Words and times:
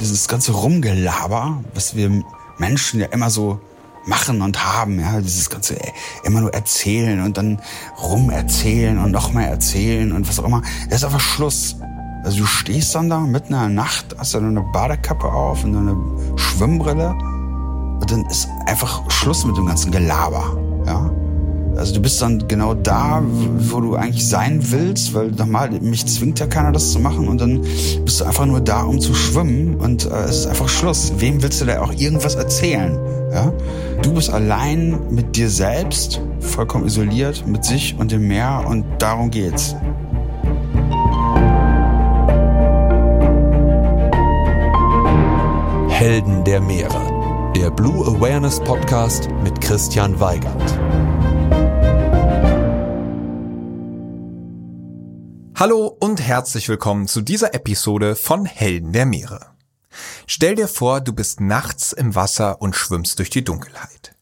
dieses 0.00 0.28
ganze 0.28 0.52
Rumgelaber, 0.52 1.62
was 1.74 1.96
wir 1.96 2.24
Menschen 2.58 3.00
ja 3.00 3.06
immer 3.06 3.30
so 3.30 3.60
machen 4.06 4.42
und 4.42 4.64
haben, 4.64 5.00
ja, 5.00 5.20
dieses 5.20 5.48
ganze 5.48 5.80
ey, 5.80 5.92
immer 6.24 6.40
nur 6.40 6.52
erzählen 6.52 7.20
und 7.20 7.38
dann 7.38 7.60
rumerzählen 8.02 8.98
und 8.98 9.12
noch 9.12 9.32
mehr 9.32 9.48
erzählen 9.48 10.12
und 10.12 10.28
was 10.28 10.38
auch 10.38 10.44
immer. 10.44 10.62
Das 10.88 10.98
ist 10.98 11.04
einfach 11.04 11.20
Schluss. 11.20 11.76
Also 12.22 12.38
du 12.38 12.46
stehst 12.46 12.94
dann 12.94 13.10
da 13.10 13.20
mitten 13.20 13.52
in 13.52 13.58
der 13.58 13.68
Nacht, 13.68 14.14
hast 14.18 14.34
dann 14.34 14.48
eine 14.48 14.62
Badekappe 14.72 15.26
auf 15.26 15.64
und 15.64 15.76
eine 15.76 15.96
Schwimmbrille 16.38 17.10
und 17.10 18.10
dann 18.10 18.24
ist 18.26 18.48
einfach 18.66 19.10
Schluss 19.10 19.44
mit 19.44 19.56
dem 19.56 19.66
ganzen 19.66 19.90
Gelaber, 19.90 20.56
ja. 20.86 21.10
Also 21.76 21.94
du 21.94 22.00
bist 22.00 22.22
dann 22.22 22.46
genau 22.46 22.74
da, 22.74 23.22
wo 23.24 23.80
du 23.80 23.96
eigentlich 23.96 24.26
sein 24.26 24.60
willst, 24.70 25.14
weil 25.14 25.30
normal, 25.32 25.70
mich 25.80 26.06
zwingt 26.06 26.38
ja 26.38 26.46
keiner 26.46 26.72
das 26.72 26.92
zu 26.92 27.00
machen 27.00 27.28
und 27.28 27.40
dann 27.40 27.62
bist 28.04 28.20
du 28.20 28.24
einfach 28.24 28.46
nur 28.46 28.60
da, 28.60 28.82
um 28.82 29.00
zu 29.00 29.14
schwimmen 29.14 29.76
und 29.76 30.06
äh, 30.06 30.14
es 30.24 30.40
ist 30.40 30.46
einfach 30.46 30.68
Schluss. 30.68 31.12
Wem 31.18 31.42
willst 31.42 31.60
du 31.60 31.64
da 31.64 31.80
auch 31.82 31.92
irgendwas 31.92 32.36
erzählen? 32.36 32.98
Ja? 33.32 33.52
Du 34.02 34.12
bist 34.14 34.30
allein 34.30 34.98
mit 35.10 35.36
dir 35.36 35.50
selbst, 35.50 36.20
vollkommen 36.40 36.86
isoliert, 36.86 37.46
mit 37.46 37.64
sich 37.64 37.96
und 37.98 38.12
dem 38.12 38.28
Meer 38.28 38.64
und 38.68 38.84
darum 38.98 39.30
geht's. 39.30 39.74
Helden 45.88 46.44
der 46.44 46.60
Meere, 46.60 47.52
der 47.56 47.70
Blue 47.70 48.06
Awareness 48.06 48.60
Podcast 48.60 49.28
mit 49.42 49.60
Christian 49.60 50.18
Weigand. 50.20 50.78
Hallo 55.56 55.96
und 56.00 56.20
herzlich 56.20 56.68
willkommen 56.68 57.06
zu 57.06 57.20
dieser 57.20 57.54
Episode 57.54 58.16
von 58.16 58.44
Helden 58.44 58.92
der 58.92 59.06
Meere. 59.06 59.46
Stell 60.26 60.56
dir 60.56 60.66
vor, 60.66 61.00
du 61.00 61.12
bist 61.12 61.40
nachts 61.40 61.92
im 61.92 62.16
Wasser 62.16 62.60
und 62.60 62.74
schwimmst 62.74 63.20
durch 63.20 63.30
die 63.30 63.44
Dunkelheit. 63.44 64.16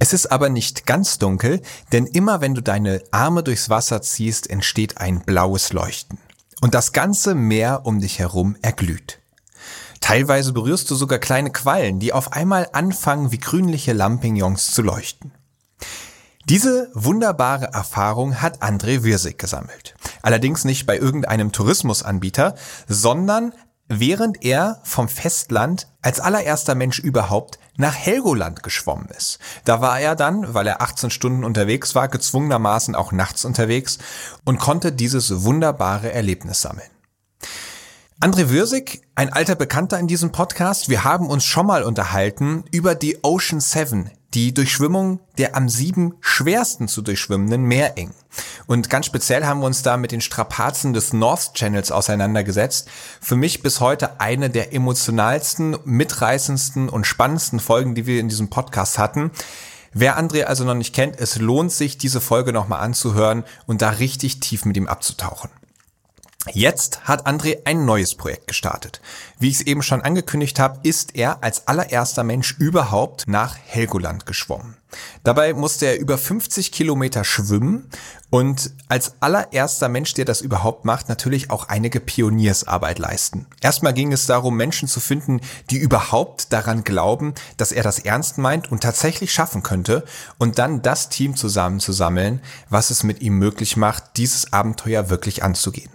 Es 0.00 0.12
ist 0.12 0.32
aber 0.32 0.48
nicht 0.48 0.84
ganz 0.84 1.18
dunkel, 1.20 1.62
denn 1.92 2.06
immer 2.06 2.40
wenn 2.40 2.56
du 2.56 2.60
deine 2.60 3.04
Arme 3.12 3.44
durchs 3.44 3.70
Wasser 3.70 4.02
ziehst, 4.02 4.50
entsteht 4.50 4.98
ein 4.98 5.20
blaues 5.20 5.72
Leuchten. 5.72 6.18
Und 6.60 6.74
das 6.74 6.90
ganze 6.90 7.36
Meer 7.36 7.82
um 7.84 8.00
dich 8.00 8.18
herum 8.18 8.56
erglüht. 8.60 9.20
Teilweise 10.00 10.52
berührst 10.52 10.90
du 10.90 10.96
sogar 10.96 11.20
kleine 11.20 11.52
Quallen, 11.52 12.00
die 12.00 12.12
auf 12.12 12.32
einmal 12.32 12.68
anfangen, 12.72 13.30
wie 13.30 13.38
grünliche 13.38 13.92
Lampignons 13.92 14.72
zu 14.72 14.82
leuchten. 14.82 15.30
Diese 16.46 16.90
wunderbare 16.92 17.72
Erfahrung 17.72 18.42
hat 18.42 18.62
André 18.62 19.02
Wirsig 19.02 19.38
gesammelt. 19.38 19.94
Allerdings 20.20 20.66
nicht 20.66 20.84
bei 20.84 20.98
irgendeinem 20.98 21.52
Tourismusanbieter, 21.52 22.54
sondern 22.86 23.54
während 23.88 24.44
er 24.44 24.80
vom 24.84 25.08
Festland 25.08 25.88
als 26.02 26.20
allererster 26.20 26.74
Mensch 26.74 26.98
überhaupt 26.98 27.58
nach 27.78 27.94
Helgoland 27.94 28.62
geschwommen 28.62 29.08
ist. 29.16 29.38
Da 29.64 29.80
war 29.80 29.98
er 29.98 30.16
dann, 30.16 30.52
weil 30.52 30.66
er 30.66 30.82
18 30.82 31.08
Stunden 31.08 31.44
unterwegs 31.44 31.94
war, 31.94 32.08
gezwungenermaßen 32.08 32.94
auch 32.94 33.12
nachts 33.12 33.46
unterwegs 33.46 33.98
und 34.44 34.58
konnte 34.58 34.92
dieses 34.92 35.44
wunderbare 35.44 36.12
Erlebnis 36.12 36.60
sammeln. 36.60 36.90
André 38.20 38.50
Würsig, 38.50 39.02
ein 39.14 39.32
alter 39.32 39.54
Bekannter 39.54 39.98
in 39.98 40.06
diesem 40.06 40.30
Podcast, 40.30 40.88
wir 40.88 41.04
haben 41.04 41.28
uns 41.28 41.44
schon 41.44 41.66
mal 41.66 41.82
unterhalten 41.82 42.64
über 42.70 42.94
die 42.94 43.18
Ocean 43.22 43.60
Seven, 43.60 44.10
die 44.34 44.52
Durchschwimmung 44.52 45.20
der 45.38 45.56
am 45.56 45.68
sieben 45.68 46.14
schwersten 46.20 46.88
zu 46.88 47.02
durchschwimmenden 47.02 47.62
Meereng. 47.62 48.12
Und 48.66 48.90
ganz 48.90 49.06
speziell 49.06 49.44
haben 49.44 49.60
wir 49.60 49.66
uns 49.66 49.82
da 49.82 49.96
mit 49.96 50.12
den 50.12 50.20
Strapazen 50.20 50.92
des 50.92 51.12
North 51.12 51.54
Channels 51.54 51.92
auseinandergesetzt. 51.92 52.88
Für 53.20 53.36
mich 53.36 53.62
bis 53.62 53.80
heute 53.80 54.20
eine 54.20 54.50
der 54.50 54.72
emotionalsten, 54.72 55.76
mitreißendsten 55.84 56.88
und 56.88 57.06
spannendsten 57.06 57.60
Folgen, 57.60 57.94
die 57.94 58.06
wir 58.06 58.20
in 58.20 58.28
diesem 58.28 58.50
Podcast 58.50 58.98
hatten. 58.98 59.30
Wer 59.92 60.18
André 60.18 60.42
also 60.42 60.64
noch 60.64 60.74
nicht 60.74 60.94
kennt, 60.94 61.20
es 61.20 61.38
lohnt 61.38 61.70
sich, 61.70 61.96
diese 61.98 62.20
Folge 62.20 62.52
nochmal 62.52 62.80
anzuhören 62.80 63.44
und 63.66 63.80
da 63.80 63.90
richtig 63.90 64.40
tief 64.40 64.64
mit 64.64 64.76
ihm 64.76 64.88
abzutauchen. 64.88 65.50
Jetzt 66.52 67.04
hat 67.04 67.26
André 67.26 67.58
ein 67.64 67.86
neues 67.86 68.14
Projekt 68.14 68.46
gestartet. 68.48 69.00
Wie 69.38 69.48
ich 69.48 69.56
es 69.56 69.60
eben 69.62 69.82
schon 69.82 70.02
angekündigt 70.02 70.60
habe, 70.60 70.80
ist 70.82 71.16
er 71.16 71.42
als 71.42 71.66
allererster 71.68 72.22
Mensch 72.22 72.54
überhaupt 72.58 73.24
nach 73.26 73.56
Helgoland 73.56 74.26
geschwommen. 74.26 74.76
Dabei 75.22 75.54
musste 75.54 75.86
er 75.86 75.98
über 75.98 76.18
50 76.18 76.70
Kilometer 76.70 77.24
schwimmen 77.24 77.88
und 78.30 78.72
als 78.88 79.14
allererster 79.20 79.88
Mensch, 79.88 80.14
der 80.14 80.24
das 80.24 80.40
überhaupt 80.40 80.84
macht, 80.84 81.08
natürlich 81.08 81.50
auch 81.50 81.68
einige 81.68 81.98
Pioniersarbeit 81.98 82.98
leisten. 82.98 83.46
Erstmal 83.60 83.94
ging 83.94 84.12
es 84.12 84.26
darum, 84.26 84.56
Menschen 84.56 84.86
zu 84.86 85.00
finden, 85.00 85.40
die 85.70 85.78
überhaupt 85.78 86.52
daran 86.52 86.84
glauben, 86.84 87.34
dass 87.56 87.72
er 87.72 87.82
das 87.82 87.98
ernst 87.98 88.38
meint 88.38 88.70
und 88.70 88.82
tatsächlich 88.82 89.32
schaffen 89.32 89.62
könnte 89.62 90.04
und 90.38 90.58
dann 90.58 90.82
das 90.82 91.08
Team 91.08 91.36
zusammenzusammeln, 91.36 92.40
was 92.68 92.90
es 92.90 93.02
mit 93.02 93.20
ihm 93.20 93.38
möglich 93.38 93.76
macht, 93.76 94.16
dieses 94.16 94.52
Abenteuer 94.52 95.10
wirklich 95.10 95.42
anzugehen. 95.42 95.93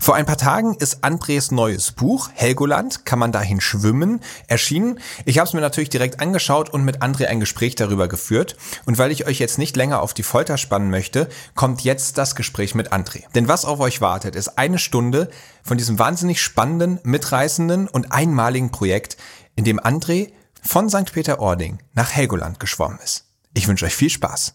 Vor 0.00 0.14
ein 0.14 0.26
paar 0.26 0.36
Tagen 0.36 0.74
ist 0.74 1.04
Andres 1.04 1.50
neues 1.50 1.92
Buch 1.92 2.30
Helgoland, 2.34 3.04
kann 3.04 3.18
man 3.18 3.32
dahin 3.32 3.60
schwimmen, 3.60 4.20
erschienen. 4.46 4.98
Ich 5.24 5.38
habe 5.38 5.46
es 5.46 5.54
mir 5.54 5.60
natürlich 5.60 5.90
direkt 5.90 6.20
angeschaut 6.20 6.70
und 6.70 6.84
mit 6.84 7.02
André 7.02 7.26
ein 7.26 7.40
Gespräch 7.40 7.74
darüber 7.74 8.08
geführt. 8.08 8.56
Und 8.86 8.98
weil 8.98 9.10
ich 9.10 9.26
euch 9.26 9.38
jetzt 9.38 9.58
nicht 9.58 9.76
länger 9.76 10.02
auf 10.02 10.14
die 10.14 10.22
Folter 10.22 10.58
spannen 10.58 10.90
möchte, 10.90 11.28
kommt 11.54 11.82
jetzt 11.82 12.18
das 12.18 12.34
Gespräch 12.34 12.74
mit 12.74 12.92
André. 12.92 13.24
Denn 13.34 13.48
was 13.48 13.64
auf 13.64 13.80
euch 13.80 14.00
wartet, 14.00 14.36
ist 14.36 14.58
eine 14.58 14.78
Stunde 14.78 15.30
von 15.62 15.78
diesem 15.78 15.98
wahnsinnig 15.98 16.42
spannenden, 16.42 17.00
mitreißenden 17.02 17.88
und 17.88 18.12
einmaligen 18.12 18.70
Projekt, 18.70 19.16
in 19.56 19.64
dem 19.64 19.80
André 19.80 20.32
von 20.62 20.88
St. 20.88 21.12
Peter-Ording 21.12 21.78
nach 21.94 22.10
Helgoland 22.10 22.58
geschwommen 22.58 22.98
ist. 23.02 23.26
Ich 23.52 23.68
wünsche 23.68 23.84
euch 23.84 23.94
viel 23.94 24.10
Spaß. 24.10 24.54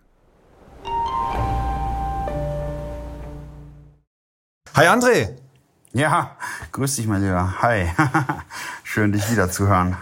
Hi 4.73 4.87
André! 4.87 5.35
Ja, 5.93 6.37
grüß 6.71 6.95
dich, 6.95 7.07
mein 7.07 7.21
Lieber. 7.21 7.61
Hi. 7.61 7.87
Schön, 8.83 9.11
dich 9.11 9.29
wieder 9.29 9.51
zu 9.51 9.67
hören. 9.67 9.97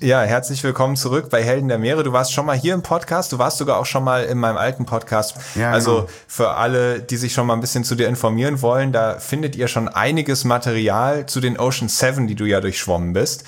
Ja, 0.00 0.22
herzlich 0.22 0.62
willkommen 0.62 0.94
zurück 0.94 1.28
bei 1.28 1.42
Helden 1.42 1.66
der 1.66 1.78
Meere. 1.78 2.04
Du 2.04 2.12
warst 2.12 2.32
schon 2.32 2.46
mal 2.46 2.56
hier 2.56 2.74
im 2.74 2.82
Podcast, 2.82 3.32
du 3.32 3.38
warst 3.38 3.58
sogar 3.58 3.78
auch 3.78 3.86
schon 3.86 4.04
mal 4.04 4.22
in 4.24 4.38
meinem 4.38 4.56
alten 4.56 4.86
Podcast. 4.86 5.34
Ja, 5.56 5.72
also 5.72 6.02
genau. 6.02 6.08
für 6.28 6.50
alle, 6.50 7.00
die 7.00 7.16
sich 7.16 7.32
schon 7.32 7.48
mal 7.48 7.54
ein 7.54 7.60
bisschen 7.60 7.82
zu 7.82 7.96
dir 7.96 8.06
informieren 8.06 8.62
wollen, 8.62 8.92
da 8.92 9.18
findet 9.18 9.56
ihr 9.56 9.66
schon 9.66 9.88
einiges 9.88 10.44
Material 10.44 11.26
zu 11.26 11.40
den 11.40 11.58
Ocean 11.58 11.88
Seven, 11.88 12.28
die 12.28 12.36
du 12.36 12.44
ja 12.44 12.60
durchschwommen 12.60 13.12
bist. 13.12 13.42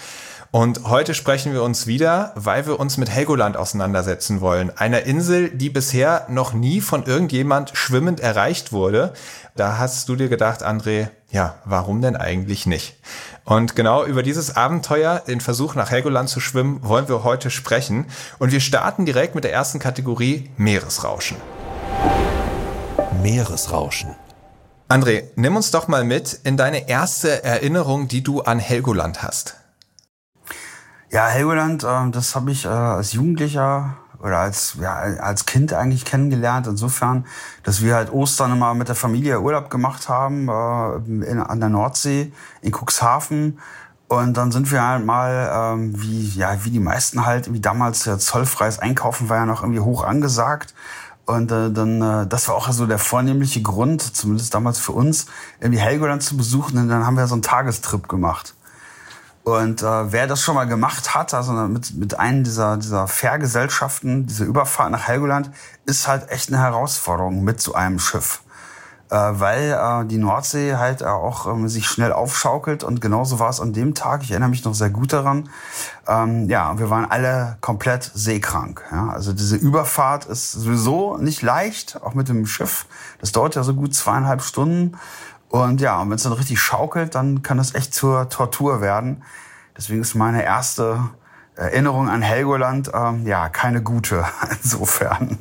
Und 0.53 0.89
heute 0.89 1.15
sprechen 1.15 1.53
wir 1.53 1.63
uns 1.63 1.87
wieder, 1.87 2.33
weil 2.35 2.67
wir 2.67 2.81
uns 2.81 2.97
mit 2.97 3.09
Helgoland 3.09 3.57
auseinandersetzen 3.57 4.41
wollen. 4.41 4.77
Einer 4.77 5.05
Insel, 5.05 5.51
die 5.51 5.71
bisher 5.71 6.27
noch 6.29 6.53
nie 6.53 6.81
von 6.81 7.05
irgendjemand 7.05 7.71
schwimmend 7.75 8.19
erreicht 8.19 8.73
wurde. 8.73 9.13
Da 9.55 9.79
hast 9.79 10.09
du 10.09 10.17
dir 10.17 10.29
gedacht, 10.29 10.67
André, 10.67 11.11
ja, 11.31 11.55
warum 11.65 12.03
denn 12.03 12.17
eigentlich 12.17 12.67
nicht? 12.67 12.97
Und 13.45 13.77
genau 13.77 14.05
über 14.05 14.25
dieses 14.25 14.57
Abenteuer, 14.57 15.21
den 15.21 15.41
Versuch 15.41 15.77
nach 15.77 15.93
Helgoland 15.93 16.29
zu 16.29 16.41
schwimmen, 16.41 16.81
wollen 16.83 17.09
wir 17.09 17.23
heute 17.23 17.51
sprechen. 17.51 18.07
Und 18.41 18.51
wir 18.51 18.61
starten 18.61 19.07
direkt 19.07 19.37
mit 19.37 19.45
der 19.45 19.53
ersten 19.53 19.79
Kategorie 19.79 20.51
Meeresrauschen. 20.57 21.37
Meeresrauschen. 23.23 24.17
André, 24.89 25.27
nimm 25.37 25.55
uns 25.55 25.71
doch 25.71 25.87
mal 25.87 26.03
mit 26.03 26.41
in 26.43 26.57
deine 26.57 26.89
erste 26.89 27.45
Erinnerung, 27.45 28.09
die 28.09 28.25
du 28.25 28.41
an 28.41 28.59
Helgoland 28.59 29.23
hast. 29.23 29.60
Ja, 31.13 31.27
Helgoland, 31.27 31.83
äh, 31.83 32.11
das 32.13 32.37
habe 32.37 32.53
ich 32.53 32.65
äh, 32.67 32.69
als 32.69 33.13
Jugendlicher 33.15 33.97
oder 34.21 34.39
als, 34.39 34.77
ja, 34.81 34.95
als 34.95 35.45
Kind 35.45 35.73
eigentlich 35.73 36.05
kennengelernt. 36.05 36.69
Insofern, 36.69 37.27
dass 37.65 37.83
wir 37.83 37.97
halt 37.97 38.13
Ostern 38.13 38.53
immer 38.53 38.75
mit 38.75 38.87
der 38.87 38.95
Familie 38.95 39.41
Urlaub 39.41 39.71
gemacht 39.71 40.09
haben 40.09 40.49
äh, 40.49 41.29
in, 41.29 41.41
an 41.41 41.59
der 41.59 41.69
Nordsee 41.69 42.33
in 42.63 42.73
Cuxhaven. 42.73 43.59
Und 44.07 44.37
dann 44.37 44.53
sind 44.53 44.71
wir 44.71 44.87
halt 44.87 45.05
mal, 45.05 45.51
ähm, 45.53 46.01
wie, 46.01 46.29
ja, 46.29 46.65
wie 46.65 46.71
die 46.71 46.81
meisten 46.81 47.27
halt, 47.27 47.53
wie 47.53 47.61
damals 47.61 48.05
ja 48.05 48.17
zollfreies 48.17 48.79
Einkaufen 48.79 49.29
war 49.29 49.39
ja 49.39 49.47
noch 49.47 49.63
irgendwie 49.63 49.81
hoch 49.81 50.05
angesagt. 50.05 50.75
Und 51.27 51.51
äh, 51.51 51.73
dann, 51.73 52.03
äh, 52.03 52.27
das 52.29 52.47
war 52.47 52.55
auch 52.55 52.71
so 52.71 52.87
der 52.87 52.99
vornehmliche 52.99 53.63
Grund, 53.63 54.01
zumindest 54.03 54.55
damals 54.55 54.79
für 54.79 54.93
uns, 54.93 55.27
irgendwie 55.59 55.81
Helgoland 55.81 56.23
zu 56.23 56.37
besuchen. 56.37 56.79
Und 56.79 56.89
dann 56.89 57.05
haben 57.05 57.17
wir 57.17 57.27
so 57.27 57.35
einen 57.35 57.43
Tagestrip 57.43 58.09
gemacht. 58.09 58.55
Und 59.43 59.83
äh, 59.83 60.13
wer 60.13 60.27
das 60.27 60.43
schon 60.43 60.55
mal 60.55 60.67
gemacht 60.67 61.15
hat, 61.15 61.33
also 61.33 61.53
mit, 61.53 61.95
mit 61.95 62.19
einem 62.19 62.45
dieser, 62.45 62.77
dieser 62.77 63.09
Fährgesellschaften, 63.09 64.27
diese 64.27 64.45
Überfahrt 64.45 64.91
nach 64.91 65.09
Helgoland, 65.09 65.51
ist 65.87 66.07
halt 66.07 66.31
echt 66.31 66.49
eine 66.49 66.59
Herausforderung 66.59 67.43
mit 67.43 67.61
so 67.61 67.75
einem 67.75 67.99
Schiff. 67.99 68.43
Äh, 69.11 69.17
weil 69.17 69.73
äh, 69.73 70.07
die 70.07 70.19
Nordsee 70.19 70.77
halt 70.77 71.03
auch 71.03 71.49
ähm, 71.49 71.69
sich 71.69 71.89
schnell 71.89 72.13
aufschaukelt 72.13 72.85
und 72.85 73.01
genauso 73.01 73.41
war 73.41 73.51
es 73.51 73.61
an 73.61 73.73
dem 73.73 73.95
Tag. 73.95 74.23
Ich 74.23 74.31
erinnere 74.31 74.51
mich 74.51 74.65
noch 74.65 74.75
sehr 74.75 74.91
gut 74.91 75.13
daran. 75.13 75.49
Ähm, 76.07 76.49
ja, 76.49 76.79
wir 76.79 76.91
waren 76.91 77.11
alle 77.11 77.57
komplett 77.61 78.09
seekrank. 78.15 78.85
Ja? 78.93 79.09
Also 79.09 79.33
diese 79.33 79.57
Überfahrt 79.57 80.27
ist 80.27 80.53
sowieso 80.53 81.17
nicht 81.17 81.43
leicht, 81.43 82.01
auch 82.03 82.15
mit 82.15 82.29
dem 82.29 82.47
Schiff. 82.47 82.87
Das 83.21 83.33
dauert 83.33 83.57
ja 83.57 83.65
so 83.65 83.75
gut 83.75 83.97
zweieinhalb 83.97 84.43
Stunden. 84.43 84.97
Und 85.51 85.81
ja, 85.81 86.01
und 86.01 86.11
wenn 86.11 86.17
es 86.17 86.23
dann 86.23 86.33
richtig 86.33 86.61
schaukelt, 86.61 87.15
dann 87.17 87.43
kann 87.43 87.59
das 87.59 87.75
echt 87.75 87.93
zur 87.93 88.29
Tortur 88.29 88.81
werden. 88.81 89.25
Deswegen 89.77 90.01
ist 90.01 90.15
meine 90.15 90.45
erste 90.45 91.11
Erinnerung 91.57 92.09
an 92.09 92.23
Helgoland 92.23 92.91
ähm, 92.95 93.27
ja 93.27 93.49
keine 93.49 93.83
gute 93.83 94.25
insofern. 94.63 95.39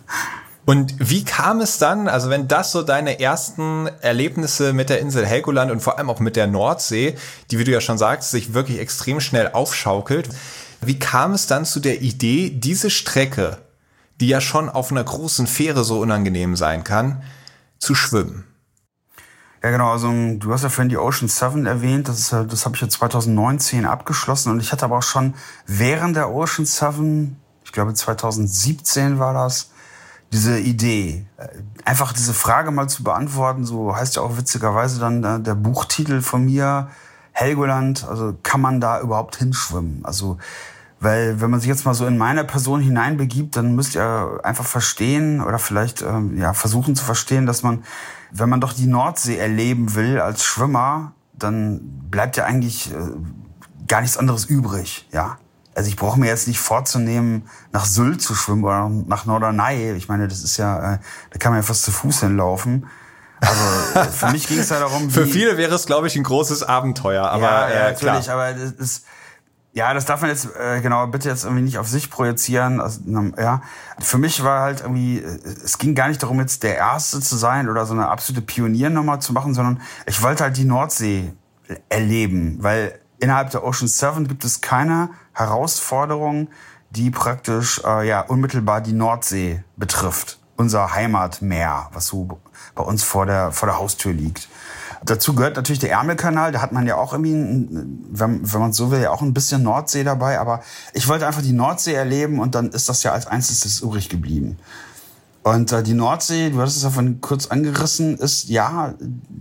Und 0.65 0.95
wie 0.99 1.23
kam 1.23 1.61
es 1.61 1.77
dann, 1.77 2.07
also 2.07 2.29
wenn 2.29 2.47
das 2.47 2.71
so 2.71 2.81
deine 2.81 3.19
ersten 3.19 3.87
Erlebnisse 4.01 4.73
mit 4.73 4.89
der 4.89 4.99
Insel 4.99 5.25
Helgoland 5.25 5.71
und 5.71 5.81
vor 5.81 5.97
allem 5.97 6.09
auch 6.09 6.19
mit 6.19 6.35
der 6.35 6.47
Nordsee, 6.47 7.15
die, 7.49 7.59
wie 7.59 7.63
du 7.63 7.71
ja 7.71 7.81
schon 7.81 7.97
sagst, 7.97 8.31
sich 8.31 8.53
wirklich 8.53 8.79
extrem 8.79 9.19
schnell 9.19 9.51
aufschaukelt, 9.53 10.29
wie 10.81 10.97
kam 10.97 11.33
es 11.33 11.45
dann 11.45 11.65
zu 11.65 11.79
der 11.79 12.01
Idee, 12.01 12.49
diese 12.49 12.89
Strecke, 12.89 13.57
die 14.19 14.27
ja 14.27 14.41
schon 14.41 14.69
auf 14.69 14.91
einer 14.91 15.03
großen 15.03 15.45
Fähre 15.45 15.83
so 15.83 15.99
unangenehm 15.99 16.55
sein 16.55 16.83
kann, 16.83 17.21
zu 17.77 17.95
schwimmen? 17.95 18.48
Ja, 19.61 19.71
genau. 19.71 19.91
Also 19.91 20.09
du 20.37 20.53
hast 20.53 20.63
ja 20.63 20.69
vorhin 20.69 20.89
die 20.89 20.97
Ocean 20.97 21.27
7 21.27 21.65
erwähnt. 21.65 22.07
Das, 22.07 22.19
ist, 22.19 22.31
das 22.31 22.65
habe 22.65 22.75
ich 22.75 22.81
ja 22.81 22.89
2019 22.89 23.85
abgeschlossen. 23.85 24.51
Und 24.51 24.59
ich 24.61 24.71
hatte 24.71 24.85
aber 24.85 24.97
auch 24.97 25.03
schon 25.03 25.33
während 25.65 26.15
der 26.15 26.31
Ocean 26.31 26.65
7, 26.65 27.35
ich 27.65 27.71
glaube 27.71 27.93
2017 27.93 29.19
war 29.19 29.33
das, 29.33 29.71
diese 30.31 30.59
Idee. 30.59 31.25
Einfach 31.83 32.13
diese 32.13 32.33
Frage 32.33 32.71
mal 32.71 32.87
zu 32.87 33.03
beantworten. 33.03 33.65
So 33.65 33.95
heißt 33.95 34.15
ja 34.15 34.21
auch 34.21 34.37
witzigerweise 34.37 34.99
dann 34.99 35.21
der, 35.21 35.39
der 35.39 35.55
Buchtitel 35.55 36.21
von 36.21 36.45
mir, 36.45 36.89
Helgoland. 37.31 38.07
Also 38.07 38.37
kann 38.43 38.61
man 38.61 38.79
da 38.79 39.01
überhaupt 39.01 39.35
hinschwimmen? 39.35 40.01
Also 40.03 40.37
weil 41.01 41.39
wenn 41.39 41.49
man 41.49 41.61
sich 41.61 41.69
jetzt 41.69 41.85
mal 41.85 41.93
so 41.93 42.05
in 42.05 42.17
meine 42.17 42.43
Person 42.43 42.81
hineinbegibt, 42.81 43.55
dann 43.55 43.73
müsst 43.73 43.95
ihr 43.95 44.39
einfach 44.43 44.65
verstehen 44.65 45.41
oder 45.41 45.57
vielleicht 45.57 46.01
ähm, 46.01 46.37
ja 46.37 46.53
versuchen 46.53 46.95
zu 46.95 47.05
verstehen, 47.05 47.45
dass 47.45 47.63
man 47.63 47.83
wenn 48.31 48.49
man 48.49 48.61
doch 48.61 48.73
die 48.73 48.87
Nordsee 48.87 49.37
erleben 49.37 49.95
will 49.95 50.19
als 50.19 50.43
Schwimmer, 50.43 51.13
dann 51.33 51.79
bleibt 52.09 52.37
ja 52.37 52.45
eigentlich 52.45 52.93
äh, 52.93 52.97
gar 53.87 54.01
nichts 54.01 54.17
anderes 54.17 54.45
übrig, 54.45 55.07
ja. 55.11 55.37
Also 55.75 55.87
ich 55.87 55.95
brauche 55.95 56.19
mir 56.19 56.27
jetzt 56.27 56.47
nicht 56.47 56.59
vorzunehmen, 56.59 57.47
nach 57.71 57.85
Sylt 57.85 58.21
zu 58.21 58.35
schwimmen 58.35 58.63
oder 58.65 58.89
nach 58.89 59.25
Norderney. 59.25 59.93
Ich 59.93 60.09
meine, 60.09 60.27
das 60.27 60.43
ist 60.43 60.57
ja, 60.57 60.95
äh, 60.95 60.99
da 61.29 61.39
kann 61.39 61.53
man 61.53 61.61
ja 61.61 61.65
fast 61.65 61.83
zu 61.83 61.91
Fuß 61.91 62.21
hinlaufen. 62.21 62.87
Also 63.39 63.99
äh, 63.99 64.05
für 64.05 64.31
mich 64.31 64.47
ging 64.47 64.59
es 64.59 64.69
ja 64.69 64.79
darum. 64.79 65.09
für 65.09 65.25
viele 65.25 65.57
wäre 65.57 65.73
es, 65.73 65.85
glaube 65.85 66.07
ich, 66.07 66.15
ein 66.17 66.23
großes 66.23 66.63
Abenteuer. 66.63 67.29
Aber 67.29 67.41
ja, 67.41 67.69
ja, 67.69 67.75
äh, 67.75 67.91
natürlich. 67.91 68.25
Klar. 68.25 68.35
Aber 68.35 68.53
das 68.53 68.71
ist 68.71 69.05
ja, 69.79 69.93
das 69.93 70.03
darf 70.03 70.19
man 70.19 70.29
jetzt 70.29 70.49
äh, 70.57 70.81
genau 70.81 71.07
bitte 71.07 71.29
jetzt 71.29 71.45
irgendwie 71.45 71.63
nicht 71.63 71.77
auf 71.77 71.87
sich 71.87 72.09
projizieren. 72.09 72.81
Also, 72.81 72.99
ja, 73.37 73.61
für 73.99 74.17
mich 74.17 74.43
war 74.43 74.61
halt 74.61 74.81
irgendwie, 74.81 75.19
äh, 75.19 75.39
es 75.63 75.77
ging 75.77 75.95
gar 75.95 76.09
nicht 76.09 76.21
darum, 76.21 76.37
jetzt 76.41 76.63
der 76.63 76.75
Erste 76.75 77.21
zu 77.21 77.37
sein 77.37 77.69
oder 77.69 77.85
so 77.85 77.93
eine 77.93 78.09
absolute 78.09 78.41
Pioniernummer 78.41 79.21
zu 79.21 79.31
machen, 79.31 79.53
sondern 79.53 79.79
ich 80.05 80.21
wollte 80.21 80.43
halt 80.43 80.57
die 80.57 80.65
Nordsee 80.65 81.31
erleben, 81.87 82.57
weil 82.59 82.99
innerhalb 83.19 83.51
der 83.51 83.63
Ocean 83.63 83.87
Seven 83.87 84.27
gibt 84.27 84.43
es 84.43 84.59
keine 84.59 85.11
Herausforderung, 85.31 86.49
die 86.89 87.09
praktisch 87.09 87.81
äh, 87.85 88.05
ja 88.05 88.19
unmittelbar 88.19 88.81
die 88.81 88.91
Nordsee 88.91 89.63
betrifft, 89.77 90.39
unser 90.57 90.93
Heimatmeer, 90.93 91.89
was 91.93 92.07
so 92.07 92.37
bei 92.75 92.83
uns 92.83 93.03
vor 93.03 93.25
der 93.25 93.53
vor 93.53 93.67
der 93.69 93.79
Haustür 93.79 94.11
liegt. 94.11 94.49
Dazu 95.05 95.33
gehört 95.33 95.55
natürlich 95.55 95.79
der 95.79 95.91
Ärmelkanal, 95.91 96.51
da 96.51 96.61
hat 96.61 96.71
man 96.71 96.85
ja 96.85 96.97
auch 96.97 97.13
irgendwie, 97.13 97.67
wenn, 98.11 98.53
wenn 98.53 98.59
man 98.59 98.73
so 98.73 98.91
will, 98.91 99.01
ja 99.01 99.11
auch 99.11 99.21
ein 99.21 99.33
bisschen 99.33 99.63
Nordsee 99.63 100.03
dabei. 100.03 100.39
Aber 100.39 100.61
ich 100.93 101.07
wollte 101.07 101.25
einfach 101.25 101.41
die 101.41 101.53
Nordsee 101.53 101.93
erleben 101.93 102.39
und 102.39 102.55
dann 102.55 102.69
ist 102.71 102.89
das 102.89 103.03
ja 103.03 103.13
als 103.13 103.27
einziges 103.27 103.81
übrig 103.81 104.09
geblieben. 104.09 104.57
Und 105.41 105.71
äh, 105.71 105.83
die 105.83 105.93
Nordsee, 105.93 106.49
du 106.49 106.59
hattest 106.59 106.77
es 106.77 106.83
ja 106.83 106.89
von 106.89 107.21
kurz 107.21 107.47
angerissen, 107.47 108.17
ist 108.17 108.49
ja, 108.49 108.93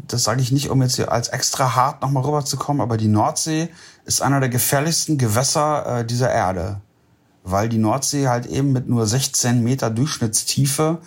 das 0.06 0.22
sage 0.22 0.40
ich 0.40 0.52
nicht, 0.52 0.70
um 0.70 0.80
jetzt 0.80 0.94
hier 0.96 1.10
als 1.10 1.28
extra 1.28 1.74
hart 1.74 2.02
nochmal 2.02 2.24
rüberzukommen, 2.24 2.80
aber 2.80 2.96
die 2.96 3.08
Nordsee 3.08 3.68
ist 4.04 4.22
einer 4.22 4.40
der 4.40 4.48
gefährlichsten 4.48 5.18
Gewässer 5.18 6.00
äh, 6.00 6.04
dieser 6.06 6.30
Erde. 6.30 6.80
Weil 7.42 7.68
die 7.68 7.78
Nordsee 7.78 8.28
halt 8.28 8.46
eben 8.46 8.72
mit 8.72 8.88
nur 8.88 9.06
16 9.06 9.62
Meter 9.62 9.90
Durchschnittstiefe 9.90 10.98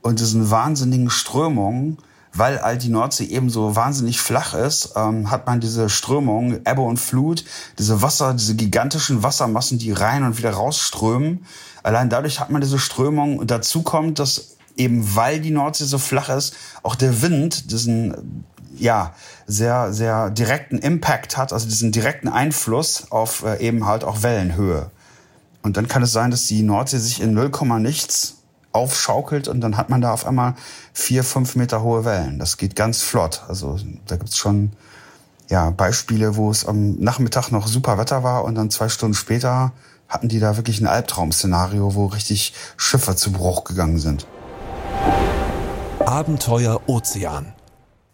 und 0.00 0.18
diesen 0.18 0.50
wahnsinnigen 0.50 1.10
Strömungen 1.10 1.98
weil 2.34 2.60
halt 2.62 2.82
die 2.82 2.88
Nordsee 2.88 3.24
eben 3.24 3.50
so 3.50 3.76
wahnsinnig 3.76 4.20
flach 4.20 4.54
ist, 4.54 4.94
ähm, 4.96 5.30
hat 5.30 5.46
man 5.46 5.60
diese 5.60 5.88
Strömung, 5.88 6.60
Ebbe 6.64 6.80
und 6.80 6.98
Flut, 6.98 7.44
diese 7.78 8.02
Wasser, 8.02 8.34
diese 8.34 8.54
gigantischen 8.54 9.22
Wassermassen, 9.22 9.78
die 9.78 9.92
rein 9.92 10.24
und 10.24 10.38
wieder 10.38 10.52
rausströmen. 10.52 11.44
Allein 11.82 12.08
dadurch 12.08 12.40
hat 12.40 12.50
man 12.50 12.60
diese 12.60 12.78
Strömung. 12.78 13.38
Und 13.38 13.50
dazu 13.50 13.82
kommt, 13.82 14.18
dass 14.18 14.56
eben 14.76 15.14
weil 15.14 15.40
die 15.40 15.50
Nordsee 15.50 15.84
so 15.84 15.98
flach 15.98 16.30
ist, 16.30 16.54
auch 16.82 16.94
der 16.94 17.20
Wind 17.22 17.70
diesen 17.70 18.44
ja 18.78 19.14
sehr 19.46 19.92
sehr 19.92 20.30
direkten 20.30 20.78
Impact 20.78 21.36
hat, 21.36 21.52
also 21.52 21.68
diesen 21.68 21.92
direkten 21.92 22.28
Einfluss 22.28 23.10
auf 23.10 23.44
äh, 23.44 23.58
eben 23.58 23.84
halt 23.86 24.04
auch 24.04 24.22
Wellenhöhe. 24.22 24.90
Und 25.62 25.76
dann 25.76 25.88
kann 25.88 26.02
es 26.02 26.12
sein, 26.12 26.30
dass 26.30 26.46
die 26.46 26.62
Nordsee 26.62 26.98
sich 26.98 27.20
in 27.20 27.34
0, 27.34 27.50
nichts 27.78 28.41
aufschaukelt 28.72 29.48
und 29.48 29.60
dann 29.60 29.76
hat 29.76 29.90
man 29.90 30.00
da 30.00 30.12
auf 30.12 30.26
einmal 30.26 30.54
vier, 30.92 31.24
fünf 31.24 31.56
Meter 31.56 31.82
hohe 31.82 32.04
Wellen. 32.04 32.38
Das 32.38 32.56
geht 32.56 32.76
ganz 32.76 33.02
flott. 33.02 33.42
Also 33.48 33.78
da 34.06 34.16
gibt's 34.16 34.38
schon 34.38 34.72
ja, 35.48 35.70
Beispiele, 35.70 36.36
wo 36.36 36.50
es 36.50 36.66
am 36.66 36.94
Nachmittag 36.96 37.50
noch 37.50 37.66
super 37.66 37.98
Wetter 37.98 38.22
war 38.22 38.44
und 38.44 38.54
dann 38.54 38.70
zwei 38.70 38.88
Stunden 38.88 39.14
später 39.14 39.72
hatten 40.08 40.28
die 40.28 40.40
da 40.40 40.56
wirklich 40.56 40.80
ein 40.80 40.86
Albtraum-Szenario, 40.86 41.94
wo 41.94 42.06
richtig 42.06 42.54
Schiffe 42.76 43.16
zu 43.16 43.32
Bruch 43.32 43.64
gegangen 43.64 43.98
sind. 43.98 44.26
Abenteuer 46.04 46.80
Ozean. 46.86 47.54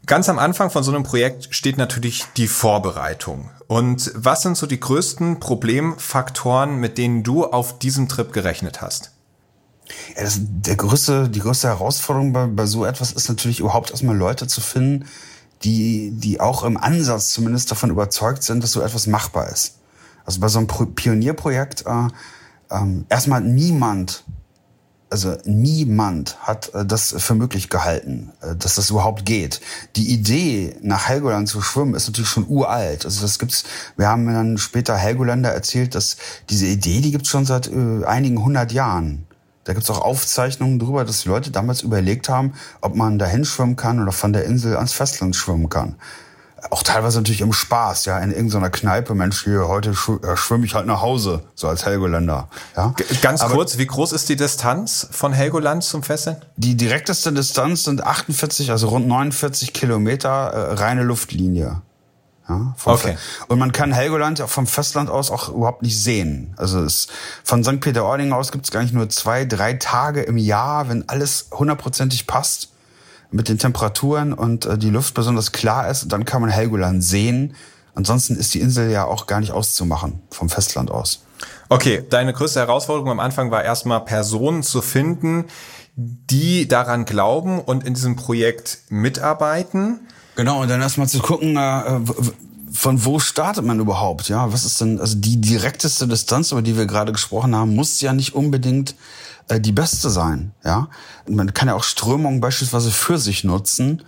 Ganz 0.06 0.28
am 0.28 0.38
Anfang 0.38 0.70
von 0.70 0.82
so 0.82 0.92
einem 0.92 1.02
Projekt 1.02 1.48
steht 1.50 1.76
natürlich 1.76 2.24
die 2.36 2.48
Vorbereitung. 2.48 3.50
Und 3.66 4.10
was 4.14 4.42
sind 4.42 4.56
so 4.56 4.66
die 4.66 4.80
größten 4.80 5.40
Problemfaktoren, 5.40 6.76
mit 6.76 6.96
denen 6.96 7.22
du 7.22 7.44
auf 7.44 7.78
diesem 7.78 8.08
Trip 8.08 8.32
gerechnet 8.32 8.80
hast? 8.80 9.12
Ja, 10.16 10.22
das, 10.22 10.38
der 10.40 10.76
größte, 10.76 11.28
die 11.28 11.40
größte 11.40 11.68
Herausforderung 11.68 12.32
bei, 12.32 12.46
bei 12.46 12.66
so 12.66 12.84
etwas 12.84 13.12
ist 13.12 13.28
natürlich 13.28 13.60
überhaupt 13.60 13.90
erstmal 13.90 14.16
Leute 14.16 14.46
zu 14.46 14.60
finden, 14.60 15.06
die, 15.62 16.12
die 16.12 16.40
auch 16.40 16.62
im 16.62 16.76
Ansatz 16.76 17.30
zumindest 17.30 17.70
davon 17.70 17.90
überzeugt 17.90 18.42
sind, 18.42 18.62
dass 18.62 18.72
so 18.72 18.80
etwas 18.80 19.06
machbar 19.06 19.48
ist. 19.48 19.78
Also 20.24 20.40
bei 20.40 20.48
so 20.48 20.58
einem 20.58 20.66
Pionierprojekt 20.66 21.84
äh, 21.86 22.08
ähm, 22.70 23.06
erstmal 23.08 23.40
niemand 23.40 24.24
also 25.10 25.36
niemand 25.44 26.38
hat 26.40 26.74
äh, 26.74 26.84
das 26.84 27.14
für 27.18 27.34
möglich 27.34 27.70
gehalten, 27.70 28.32
äh, 28.42 28.54
dass 28.56 28.74
das 28.74 28.90
überhaupt 28.90 29.24
geht. 29.24 29.60
Die 29.96 30.12
Idee, 30.12 30.76
nach 30.82 31.08
Helgoland 31.08 31.48
zu 31.48 31.62
schwimmen, 31.62 31.94
ist 31.94 32.06
natürlich 32.06 32.30
schon 32.30 32.46
uralt. 32.48 33.04
Also 33.04 33.22
das 33.22 33.38
gibt's. 33.38 33.64
Wir 33.96 34.08
haben 34.08 34.26
dann 34.26 34.58
später 34.58 34.96
Helgoländer 34.96 35.50
erzählt, 35.50 35.94
dass 35.94 36.16
diese 36.50 36.66
Idee, 36.66 37.00
die 37.00 37.12
gibt's 37.12 37.28
schon 37.28 37.46
seit 37.46 37.68
äh, 37.68 38.04
einigen 38.04 38.42
hundert 38.42 38.72
Jahren. 38.72 39.26
Da 39.68 39.74
gibt's 39.74 39.90
auch 39.90 40.00
Aufzeichnungen 40.00 40.78
darüber, 40.78 41.04
dass 41.04 41.24
die 41.24 41.28
Leute 41.28 41.50
damals 41.50 41.82
überlegt 41.82 42.30
haben, 42.30 42.54
ob 42.80 42.94
man 42.94 43.18
dahin 43.18 43.44
schwimmen 43.44 43.76
kann 43.76 44.00
oder 44.00 44.12
von 44.12 44.32
der 44.32 44.44
Insel 44.44 44.76
ans 44.76 44.94
Festland 44.94 45.36
schwimmen 45.36 45.68
kann 45.68 45.96
auch 46.70 46.82
teilweise 46.82 47.18
natürlich 47.18 47.40
im 47.40 47.52
Spaß, 47.52 48.06
ja, 48.06 48.18
in 48.18 48.32
irgendeiner 48.32 48.70
Kneipe, 48.70 49.14
Mensch, 49.14 49.44
hier, 49.44 49.68
heute 49.68 49.90
äh, 49.90 50.36
schwimme 50.36 50.64
ich 50.66 50.74
halt 50.74 50.86
nach 50.86 51.00
Hause, 51.00 51.42
so 51.54 51.68
als 51.68 51.86
Helgoländer. 51.86 52.48
Ja. 52.76 52.94
Ganz 53.22 53.42
Aber 53.42 53.54
kurz, 53.54 53.78
wie 53.78 53.86
groß 53.86 54.12
ist 54.12 54.28
die 54.28 54.36
Distanz 54.36 55.06
von 55.10 55.32
Helgoland 55.32 55.84
zum 55.84 56.02
Festland? 56.02 56.46
Die 56.56 56.76
direkteste 56.76 57.32
Distanz 57.32 57.84
sind 57.84 58.04
48, 58.04 58.70
also 58.70 58.88
rund 58.88 59.06
49 59.06 59.72
Kilometer 59.72 60.30
äh, 60.30 60.72
reine 60.74 61.04
Luftlinie. 61.04 61.82
Ja, 62.48 62.74
okay. 62.84 63.16
Und 63.48 63.58
man 63.58 63.72
kann 63.72 63.92
Helgoland 63.92 64.38
vom 64.46 64.66
Festland 64.66 65.10
aus 65.10 65.30
auch 65.30 65.50
überhaupt 65.50 65.82
nicht 65.82 66.02
sehen. 66.02 66.54
Also 66.56 66.82
es, 66.82 67.08
von 67.44 67.62
St. 67.62 67.80
Peter-Ording 67.80 68.32
aus 68.32 68.52
gibt 68.52 68.64
es 68.64 68.70
gar 68.70 68.82
nicht 68.82 68.94
nur 68.94 69.08
zwei, 69.10 69.44
drei 69.44 69.74
Tage 69.74 70.22
im 70.22 70.38
Jahr, 70.38 70.88
wenn 70.88 71.06
alles 71.08 71.48
hundertprozentig 71.52 72.26
passt 72.26 72.70
mit 73.30 73.48
den 73.48 73.58
Temperaturen 73.58 74.32
und 74.32 74.64
äh, 74.64 74.78
die 74.78 74.90
Luft 74.90 75.12
besonders 75.14 75.52
klar 75.52 75.90
ist, 75.90 76.10
dann 76.10 76.24
kann 76.24 76.40
man 76.40 76.50
Helgoland 76.50 77.04
sehen. 77.04 77.54
Ansonsten 77.94 78.36
ist 78.36 78.54
die 78.54 78.60
Insel 78.60 78.90
ja 78.90 79.04
auch 79.04 79.26
gar 79.26 79.40
nicht 79.40 79.52
auszumachen 79.52 80.22
vom 80.30 80.48
Festland 80.48 80.90
aus. 80.90 81.20
Okay, 81.68 82.04
deine 82.08 82.32
größte 82.32 82.60
Herausforderung 82.60 83.10
am 83.10 83.20
Anfang 83.20 83.50
war 83.50 83.62
erstmal 83.62 84.04
Personen 84.04 84.62
zu 84.62 84.80
finden, 84.80 85.44
die 85.96 86.66
daran 86.68 87.04
glauben 87.04 87.60
und 87.60 87.84
in 87.84 87.94
diesem 87.94 88.16
Projekt 88.16 88.78
mitarbeiten. 88.88 90.00
Genau, 90.38 90.62
und 90.62 90.68
dann 90.68 90.80
erstmal 90.80 91.08
zu 91.08 91.18
gucken, 91.18 91.56
äh, 91.56 92.00
von 92.72 93.04
wo 93.04 93.18
startet 93.18 93.64
man 93.64 93.80
überhaupt? 93.80 94.28
Ja, 94.28 94.52
was 94.52 94.64
ist 94.64 94.80
denn, 94.80 95.00
also 95.00 95.16
die 95.18 95.40
direkteste 95.40 96.06
Distanz, 96.06 96.52
über 96.52 96.62
die 96.62 96.76
wir 96.76 96.86
gerade 96.86 97.10
gesprochen 97.10 97.56
haben, 97.56 97.74
muss 97.74 98.00
ja 98.00 98.12
nicht 98.12 98.36
unbedingt 98.36 98.94
äh, 99.48 99.58
die 99.58 99.72
beste 99.72 100.10
sein. 100.10 100.52
Ja, 100.64 100.90
man 101.28 101.52
kann 101.54 101.66
ja 101.66 101.74
auch 101.74 101.82
Strömungen 101.82 102.40
beispielsweise 102.40 102.92
für 102.92 103.18
sich 103.18 103.42
nutzen. 103.42 104.04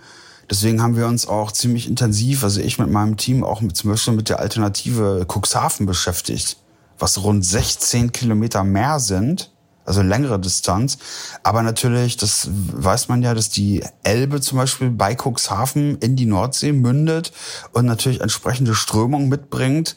Deswegen 0.49 0.81
haben 0.81 0.95
wir 0.95 1.07
uns 1.07 1.27
auch 1.27 1.51
ziemlich 1.51 1.89
intensiv, 1.89 2.45
also 2.45 2.61
ich 2.61 2.79
mit 2.79 2.89
meinem 2.89 3.17
Team 3.17 3.43
auch 3.43 3.59
mit, 3.59 3.75
zum 3.75 3.91
Beispiel 3.91 4.13
mit 4.13 4.29
der 4.29 4.39
Alternative 4.39 5.27
Cuxhaven 5.27 5.85
beschäftigt, 5.85 6.55
was 6.97 7.21
rund 7.21 7.45
16 7.45 8.13
Kilometer 8.13 8.63
mehr 8.63 9.01
sind, 9.01 9.50
also 9.85 10.01
längere 10.01 10.39
Distanz. 10.39 10.97
Aber 11.43 11.61
natürlich, 11.63 12.17
das 12.17 12.47
weiß 12.51 13.07
man 13.07 13.21
ja, 13.21 13.33
dass 13.33 13.49
die 13.49 13.83
Elbe 14.03 14.41
zum 14.41 14.57
Beispiel 14.57 14.89
bei 14.89 15.15
Cuxhaven 15.15 15.97
in 15.97 16.15
die 16.15 16.25
Nordsee 16.25 16.71
mündet 16.71 17.31
und 17.73 17.85
natürlich 17.85 18.21
entsprechende 18.21 18.75
Strömungen 18.75 19.29
mitbringt. 19.29 19.95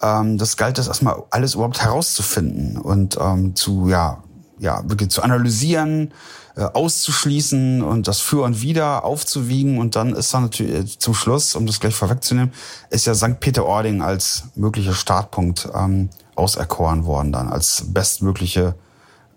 Ähm, 0.00 0.38
das 0.38 0.56
galt 0.56 0.78
das 0.78 0.88
erstmal 0.88 1.22
alles 1.30 1.54
überhaupt 1.54 1.80
herauszufinden 1.82 2.76
und 2.78 3.16
ähm, 3.20 3.54
zu, 3.54 3.88
ja, 3.88 4.22
ja, 4.58 4.82
wirklich 4.88 5.10
zu 5.10 5.22
analysieren, 5.22 6.12
äh, 6.54 6.64
auszuschließen 6.64 7.82
und 7.82 8.08
das 8.08 8.20
für 8.20 8.42
und 8.42 8.60
wieder 8.60 9.04
aufzuwiegen. 9.04 9.78
Und 9.78 9.96
dann 9.96 10.14
ist 10.14 10.34
dann 10.34 10.42
natürlich 10.42 10.74
äh, 10.74 10.98
zum 10.98 11.14
Schluss, 11.14 11.54
um 11.54 11.66
das 11.66 11.80
gleich 11.80 11.94
vorwegzunehmen, 11.94 12.52
ist 12.90 13.06
ja 13.06 13.14
St. 13.14 13.40
Peter-Ording 13.40 14.02
als 14.02 14.44
möglicher 14.54 14.92
Startpunkt 14.92 15.68
ähm, 15.74 16.10
auserkoren 16.34 17.04
worden 17.04 17.32
dann, 17.32 17.48
als 17.48 17.84
bestmögliche 17.88 18.74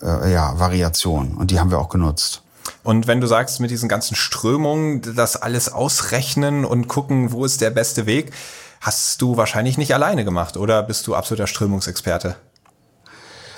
äh, 0.01 0.31
ja, 0.31 0.59
Variation. 0.59 1.35
Und 1.35 1.51
die 1.51 1.59
haben 1.59 1.71
wir 1.71 1.79
auch 1.79 1.89
genutzt. 1.89 2.41
Und 2.83 3.07
wenn 3.07 3.21
du 3.21 3.27
sagst, 3.27 3.59
mit 3.59 3.71
diesen 3.71 3.89
ganzen 3.89 4.15
Strömungen, 4.15 5.01
das 5.15 5.35
alles 5.35 5.71
ausrechnen 5.71 6.65
und 6.65 6.87
gucken, 6.87 7.31
wo 7.31 7.45
ist 7.45 7.61
der 7.61 7.69
beste 7.69 8.05
Weg, 8.05 8.31
hast 8.81 9.21
du 9.21 9.37
wahrscheinlich 9.37 9.77
nicht 9.77 9.93
alleine 9.93 10.23
gemacht, 10.23 10.57
oder 10.57 10.83
bist 10.83 11.07
du 11.07 11.15
absoluter 11.15 11.47
Strömungsexperte? 11.47 12.35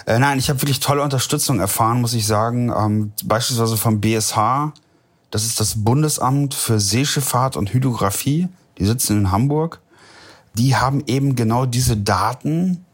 Äh, 0.06 0.20
nein, 0.20 0.40
ich 0.40 0.50
habe 0.50 0.62
wirklich 0.62 0.80
tolle 0.80 1.04
Unterstützung 1.04 1.60
erfahren, 1.60 2.00
muss 2.00 2.14
ich 2.14 2.26
sagen. 2.26 2.72
Ähm, 2.76 3.12
beispielsweise 3.26 3.76
vom 3.76 4.00
BSH, 4.00 4.72
das 5.32 5.46
ist 5.46 5.60
das 5.60 5.84
Bundesamt 5.84 6.54
für 6.54 6.80
Seeschifffahrt 6.80 7.58
und 7.58 7.74
Hydrographie, 7.74 8.48
die 8.78 8.86
sitzen 8.86 9.18
in 9.18 9.32
Hamburg. 9.32 9.82
Die 10.54 10.78
haben 10.78 11.04
eben 11.08 11.36
genau 11.36 11.66
diese 11.66 11.98
Daten 11.98 12.86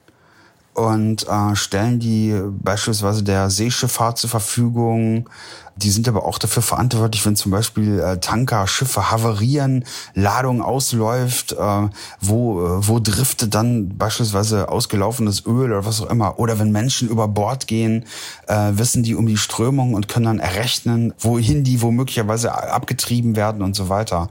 und 0.74 1.28
äh, 1.28 1.56
stellen 1.56 2.00
die 2.00 2.40
beispielsweise 2.62 3.24
der 3.24 3.50
Seeschifffahrt 3.50 4.18
zur 4.18 4.30
Verfügung. 4.30 5.30
Die 5.76 5.90
sind 5.90 6.08
aber 6.08 6.26
auch 6.26 6.38
dafür 6.38 6.62
verantwortlich, 6.62 7.26
wenn 7.26 7.36
zum 7.36 7.52
Beispiel 7.52 8.00
äh, 8.00 8.20
Tanker, 8.20 8.68
Schiffe 8.68 9.10
havarieren, 9.10 9.86
Ladung 10.14 10.62
ausläuft, 10.62 11.54
äh, 11.54 11.90
wo, 12.22 12.64
äh, 12.64 12.88
wo 12.88 13.00
driftet 13.00 13.56
dann 13.56 13.98
beispielsweise 13.98 14.70
ausgelaufenes 14.70 15.46
Öl 15.48 15.72
oder 15.72 15.86
was 15.86 16.02
auch 16.02 16.12
immer. 16.12 16.38
Oder 16.38 16.60
wenn 16.60 16.72
Menschen 16.72 17.10
über 17.10 17.28
Bord 17.28 17.66
gehen, 17.68 18.06
äh, 18.48 18.74
wissen 18.74 19.02
die 19.02 19.16
um 19.16 19.26
die 19.26 19.38
Strömung 19.38 19.96
und 19.96 20.08
können 20.08 20.26
dann 20.26 20.40
errechnen, 20.40 21.14
wohin 21.18 21.64
die 21.64 21.82
womöglicherweise 21.82 22.54
abgetrieben 22.54 23.36
werden 23.36 23.64
und 23.64 23.76
so 23.76 23.90
weiter. 23.90 24.30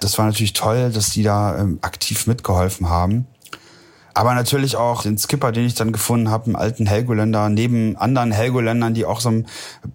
Das 0.00 0.16
war 0.18 0.26
natürlich 0.26 0.52
toll, 0.52 0.92
dass 0.92 1.10
die 1.10 1.24
da 1.24 1.58
ähm, 1.58 1.78
aktiv 1.82 2.28
mitgeholfen 2.28 2.88
haben. 2.88 3.26
Aber 4.16 4.34
natürlich 4.34 4.76
auch 4.76 5.02
den 5.02 5.18
Skipper, 5.18 5.50
den 5.50 5.66
ich 5.66 5.74
dann 5.74 5.92
gefunden 5.92 6.30
habe, 6.30 6.46
einen 6.46 6.56
alten 6.56 6.86
Helgoländer, 6.86 7.48
neben 7.48 7.96
anderen 7.96 8.30
Helgoländern, 8.30 8.94
die 8.94 9.04
auch 9.04 9.20
so 9.20 9.28
ein 9.28 9.46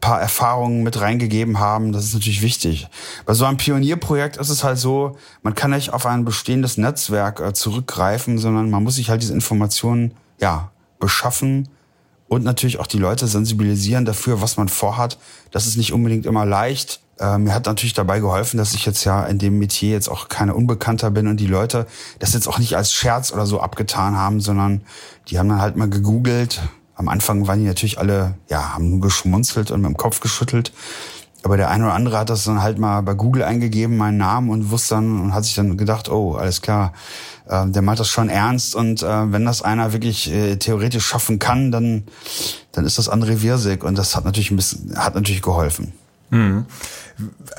paar 0.01 0.19
Erfahrungen 0.19 0.83
mit 0.83 0.99
reingegeben 0.99 1.59
haben. 1.59 1.93
Das 1.93 2.03
ist 2.03 2.13
natürlich 2.13 2.41
wichtig. 2.41 2.89
Bei 3.25 3.33
so 3.33 3.45
einem 3.45 3.55
Pionierprojekt 3.55 4.35
ist 4.35 4.49
es 4.49 4.63
halt 4.65 4.77
so, 4.77 5.15
man 5.41 5.55
kann 5.55 5.71
nicht 5.71 5.93
auf 5.93 6.05
ein 6.05 6.25
bestehendes 6.25 6.77
Netzwerk 6.77 7.39
äh, 7.39 7.53
zurückgreifen, 7.53 8.37
sondern 8.37 8.69
man 8.69 8.83
muss 8.83 8.95
sich 8.95 9.09
halt 9.09 9.21
diese 9.21 9.33
Informationen, 9.33 10.13
ja, 10.41 10.71
beschaffen 10.99 11.69
und 12.27 12.43
natürlich 12.43 12.79
auch 12.79 12.87
die 12.87 12.99
Leute 12.99 13.25
sensibilisieren 13.25 14.05
dafür, 14.05 14.41
was 14.41 14.57
man 14.57 14.67
vorhat. 14.67 15.17
Das 15.51 15.65
ist 15.65 15.77
nicht 15.77 15.93
unbedingt 15.93 16.25
immer 16.25 16.45
leicht. 16.45 17.01
Äh, 17.19 17.37
mir 17.37 17.53
hat 17.53 17.65
natürlich 17.65 17.93
dabei 17.93 18.19
geholfen, 18.19 18.57
dass 18.57 18.73
ich 18.73 18.85
jetzt 18.85 19.03
ja 19.03 19.23
in 19.25 19.37
dem 19.39 19.59
Metier 19.59 19.91
jetzt 19.91 20.09
auch 20.09 20.29
keine 20.29 20.55
Unbekannter 20.55 21.11
bin 21.11 21.27
und 21.27 21.37
die 21.37 21.47
Leute 21.47 21.85
das 22.19 22.33
jetzt 22.33 22.47
auch 22.47 22.59
nicht 22.59 22.75
als 22.75 22.91
Scherz 22.93 23.31
oder 23.31 23.45
so 23.45 23.59
abgetan 23.59 24.17
haben, 24.17 24.39
sondern 24.39 24.81
die 25.27 25.39
haben 25.39 25.49
dann 25.49 25.61
halt 25.61 25.75
mal 25.75 25.89
gegoogelt. 25.89 26.61
Am 26.95 27.07
Anfang 27.07 27.47
waren 27.47 27.59
die 27.59 27.65
natürlich 27.65 27.99
alle, 27.99 28.35
ja, 28.49 28.73
haben 28.73 28.89
nur 28.89 29.01
geschmunzelt 29.01 29.71
und 29.71 29.81
mit 29.81 29.89
dem 29.89 29.97
Kopf 29.97 30.19
geschüttelt. 30.19 30.73
Aber 31.43 31.55
der 31.55 31.69
eine 31.69 31.85
oder 31.85 31.93
andere 31.93 32.17
hat 32.17 32.29
das 32.29 32.43
dann 32.43 32.61
halt 32.61 32.77
mal 32.79 33.01
bei 33.01 33.13
Google 33.13 33.43
eingegeben, 33.43 33.95
meinen 33.95 34.17
Namen 34.17 34.49
und 34.49 34.71
wusste 34.71 34.95
dann 34.95 35.21
und 35.21 35.33
hat 35.33 35.45
sich 35.45 35.55
dann 35.55 35.77
gedacht, 35.77 36.09
oh, 36.09 36.35
alles 36.35 36.61
klar, 36.61 36.91
äh, 37.47 37.65
der 37.67 37.81
meint 37.81 37.99
das 37.99 38.09
schon 38.09 38.27
ernst 38.27 38.75
und 38.75 39.03
äh, 39.03 39.31
wenn 39.31 39.45
das 39.45 39.61
einer 39.61 39.93
wirklich 39.93 40.29
äh, 40.33 40.57
theoretisch 40.57 41.05
schaffen 41.05 41.39
kann, 41.39 41.71
dann 41.71 42.03
dann 42.71 42.85
ist 42.85 42.97
das 42.97 43.09
André 43.09 43.41
Wirsig 43.41 43.83
und 43.83 43.97
das 43.97 44.15
hat 44.15 44.25
natürlich 44.25 44.51
ein 44.51 44.55
bisschen, 44.57 44.97
hat 44.97 45.15
natürlich 45.15 45.41
geholfen. 45.41 45.93
Mhm. 46.29 46.65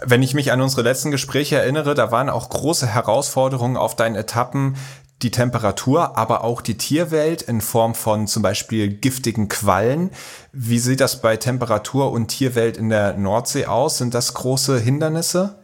Wenn 0.05 0.23
ich 0.23 0.35
mich 0.35 0.53
an 0.53 0.61
unsere 0.61 0.83
letzten 0.83 1.11
Gespräche 1.11 1.57
erinnere, 1.57 1.95
da 1.95 2.11
waren 2.11 2.31
auch 2.31 2.49
große 2.49 2.87
Herausforderungen 2.87 3.77
auf 3.77 3.97
deinen 3.97 4.17
Etappen, 4.17 4.77
die 5.23 5.31
Temperatur, 5.31 6.17
aber 6.17 6.45
auch 6.45 6.63
die 6.63 6.79
Tierwelt 6.79 7.43
in 7.43 7.61
Form 7.61 7.95
von 7.95 8.27
zum 8.27 8.43
Beispiel 8.43 8.89
giftigen 8.89 9.49
Quallen. 9.49 10.11
Wie 10.53 10.79
sieht 10.79 11.01
das 11.01 11.21
bei 11.21 11.37
Temperatur 11.37 12.11
und 12.11 12.29
Tierwelt 12.29 12.77
in 12.79 12.89
der 12.89 13.15
Nordsee 13.15 13.67
aus? 13.67 13.99
Sind 13.99 14.15
das 14.15 14.33
große 14.33 14.79
Hindernisse? 14.79 15.57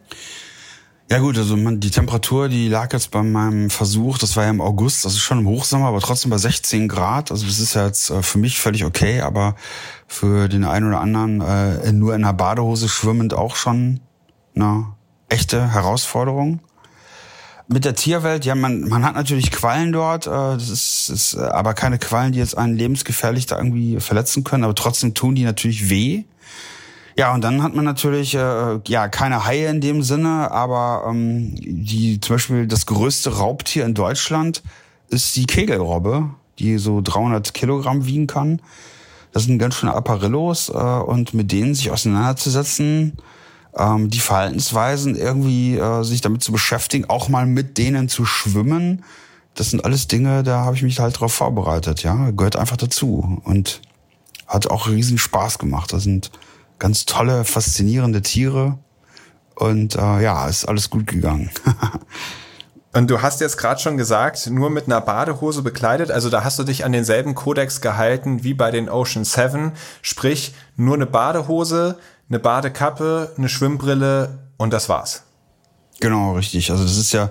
Ja 1.09 1.19
gut, 1.19 1.37
also 1.37 1.55
man, 1.55 1.79
die 1.79 1.89
Temperatur, 1.89 2.49
die 2.49 2.67
lag 2.67 2.91
jetzt 2.91 3.11
bei 3.11 3.23
meinem 3.23 3.69
Versuch, 3.69 4.17
das 4.17 4.35
war 4.35 4.43
ja 4.43 4.49
im 4.49 4.59
August, 4.59 5.05
ist 5.05 5.19
schon 5.19 5.39
im 5.39 5.47
Hochsommer, 5.47 5.87
aber 5.87 6.01
trotzdem 6.01 6.31
bei 6.31 6.37
16 6.37 6.89
Grad. 6.89 7.31
Also 7.31 7.45
das 7.45 7.59
ist 7.59 7.75
ja 7.75 7.85
jetzt 7.85 8.09
äh, 8.09 8.21
für 8.21 8.37
mich 8.37 8.59
völlig 8.59 8.83
okay, 8.83 9.21
aber 9.21 9.55
für 10.07 10.47
den 10.47 10.63
einen 10.63 10.87
oder 10.87 11.01
anderen 11.01 11.41
äh, 11.41 11.91
nur 11.91 12.15
in 12.15 12.23
einer 12.23 12.33
Badehose 12.33 12.87
schwimmend 12.89 13.33
auch 13.33 13.55
schon 13.55 13.99
eine 14.55 14.85
echte 15.29 15.73
Herausforderung. 15.73 16.61
Mit 17.69 17.83
der 17.83 17.95
Tierwelt, 17.95 18.45
ja, 18.45 18.55
man, 18.55 18.87
man 18.87 19.03
hat 19.03 19.15
natürlich 19.15 19.51
Quallen 19.51 19.91
dort, 19.91 20.25
äh, 20.25 20.29
das 20.29 20.69
ist, 20.69 21.09
ist 21.09 21.33
äh, 21.33 21.41
aber 21.41 21.73
keine 21.73 21.99
Quallen, 21.99 22.31
die 22.31 22.39
jetzt 22.39 22.57
einen 22.57 22.77
lebensgefährlich 22.77 23.45
da 23.45 23.57
irgendwie 23.57 23.99
verletzen 23.99 24.45
können, 24.45 24.63
aber 24.63 24.75
trotzdem 24.75 25.13
tun 25.13 25.35
die 25.35 25.43
natürlich 25.43 25.89
weh. 25.89 26.23
Ja, 27.17 27.33
und 27.33 27.43
dann 27.43 27.63
hat 27.63 27.75
man 27.75 27.83
natürlich 27.83 28.35
äh, 28.35 28.79
ja 28.87 29.07
keine 29.09 29.43
Haie 29.43 29.67
in 29.67 29.81
dem 29.81 30.01
Sinne, 30.03 30.51
aber 30.51 31.07
ähm, 31.09 31.55
die 31.57 32.21
zum 32.21 32.35
Beispiel 32.35 32.67
das 32.67 32.85
größte 32.85 33.37
Raubtier 33.37 33.85
in 33.85 33.95
Deutschland 33.95 34.63
ist 35.09 35.35
die 35.35 35.45
Kegelrobbe, 35.45 36.29
die 36.59 36.77
so 36.77 37.01
300 37.01 37.53
Kilogramm 37.53 38.05
wiegen 38.05 38.27
kann. 38.27 38.61
Das 39.37 39.43
sind 39.43 39.59
ganz 39.59 39.75
schöne 39.75 39.93
Apparillos 39.93 40.69
äh, 40.69 40.73
und 40.73 41.35
mit 41.35 41.51
denen 41.51 41.75
sich 41.75 41.91
auseinanderzusetzen, 41.91 43.17
ähm, 43.77 44.09
die 44.09 44.19
Verhaltensweisen 44.19 45.15
irgendwie 45.15 45.77
äh, 45.77 46.01
sich 46.01 46.21
damit 46.21 46.41
zu 46.41 46.51
beschäftigen, 46.51 47.05
auch 47.07 47.29
mal 47.29 47.45
mit 47.45 47.77
denen 47.77 48.09
zu 48.09 48.25
schwimmen, 48.25 49.03
das 49.53 49.69
sind 49.69 49.85
alles 49.85 50.07
Dinge, 50.07 50.41
da 50.41 50.61
habe 50.61 50.75
ich 50.75 50.81
mich 50.81 50.99
halt 50.99 51.19
drauf 51.19 51.35
vorbereitet, 51.35 52.01
ja. 52.01 52.31
Gehört 52.31 52.55
einfach 52.55 52.77
dazu. 52.77 53.39
Und 53.43 53.79
hat 54.47 54.71
auch 54.71 54.87
riesen 54.87 55.19
Spaß 55.19 55.59
gemacht. 55.59 55.93
Das 55.93 56.01
sind 56.01 56.31
ganz 56.79 57.05
tolle, 57.05 57.43
faszinierende 57.43 58.23
Tiere. 58.23 58.79
Und 59.53 59.93
äh, 59.93 60.23
ja, 60.23 60.47
ist 60.47 60.65
alles 60.65 60.89
gut 60.89 61.05
gegangen. 61.05 61.51
Und 62.93 63.09
du 63.09 63.21
hast 63.21 63.41
jetzt 63.41 63.57
gerade 63.57 63.79
schon 63.79 63.97
gesagt, 63.97 64.49
nur 64.49 64.69
mit 64.69 64.85
einer 64.85 65.01
Badehose 65.01 65.61
bekleidet, 65.61 66.09
also 66.09 66.29
da 66.29 66.43
hast 66.43 66.57
du 66.57 66.63
dich 66.63 66.85
an 66.85 66.93
denselben 66.93 67.35
Kodex 67.35 67.81
gehalten 67.81 68.43
wie 68.43 68.53
bei 68.53 68.71
den 68.71 68.89
Ocean 68.89 69.25
Seven, 69.25 69.73
sprich 70.01 70.53
nur 70.75 70.95
eine 70.95 71.05
Badehose, 71.05 71.97
eine 72.29 72.39
Badekappe, 72.39 73.33
eine 73.37 73.49
Schwimmbrille 73.49 74.39
und 74.57 74.73
das 74.73 74.89
war's. 74.89 75.23
Genau, 75.99 76.35
richtig. 76.35 76.71
Also 76.71 76.83
das 76.83 76.97
ist 76.97 77.11
ja 77.11 77.29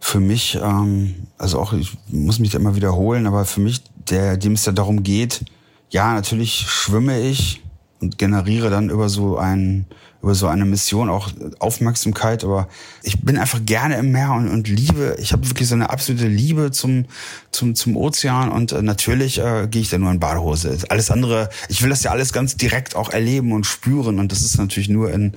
für 0.00 0.20
mich, 0.20 0.58
ähm, 0.62 1.28
also 1.38 1.60
auch, 1.60 1.72
ich 1.72 1.96
muss 2.08 2.38
mich 2.38 2.50
da 2.50 2.58
immer 2.58 2.76
wiederholen, 2.76 3.26
aber 3.26 3.44
für 3.44 3.60
mich, 3.60 3.82
der, 4.10 4.36
dem 4.36 4.52
es 4.52 4.66
ja 4.66 4.72
darum 4.72 5.02
geht, 5.02 5.44
ja, 5.90 6.14
natürlich 6.14 6.66
schwimme 6.68 7.20
ich 7.20 7.63
und 8.04 8.18
generiere 8.18 8.68
dann 8.70 8.90
über 8.90 9.08
so 9.08 9.38
ein, 9.38 9.86
über 10.22 10.34
so 10.34 10.46
eine 10.46 10.64
Mission 10.66 11.08
auch 11.08 11.30
Aufmerksamkeit, 11.58 12.44
aber 12.44 12.68
ich 13.02 13.22
bin 13.22 13.38
einfach 13.38 13.60
gerne 13.64 13.96
im 13.96 14.12
Meer 14.12 14.32
und, 14.32 14.48
und 14.48 14.68
liebe, 14.68 15.16
ich 15.18 15.32
habe 15.32 15.48
wirklich 15.48 15.68
so 15.68 15.74
eine 15.74 15.90
absolute 15.90 16.28
Liebe 16.28 16.70
zum, 16.70 17.06
zum, 17.50 17.74
zum 17.74 17.96
Ozean 17.96 18.50
und 18.50 18.72
äh, 18.72 18.82
natürlich 18.82 19.38
äh, 19.38 19.66
gehe 19.70 19.82
ich 19.82 19.88
da 19.88 19.98
nur 19.98 20.10
in 20.10 20.20
Badehose. 20.20 20.76
Alles 20.90 21.10
andere, 21.10 21.48
ich 21.68 21.82
will 21.82 21.90
das 21.90 22.02
ja 22.02 22.10
alles 22.10 22.32
ganz 22.32 22.56
direkt 22.56 22.94
auch 22.94 23.10
erleben 23.10 23.52
und 23.52 23.64
spüren 23.64 24.18
und 24.18 24.30
das 24.30 24.42
ist 24.42 24.58
natürlich 24.58 24.90
nur 24.90 25.10
in, 25.10 25.32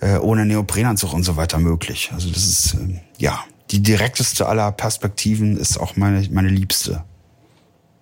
äh, 0.00 0.16
ohne 0.16 0.46
Neoprenanzug 0.46 1.12
und 1.12 1.22
so 1.22 1.36
weiter 1.36 1.58
möglich. 1.58 2.10
Also 2.14 2.30
das 2.30 2.46
ist, 2.46 2.74
äh, 2.74 3.00
ja, 3.18 3.44
die 3.70 3.82
direkteste 3.82 4.46
aller 4.46 4.72
Perspektiven 4.72 5.56
ist 5.56 5.78
auch 5.78 5.96
meine, 5.96 6.26
meine 6.30 6.48
liebste. 6.48 7.04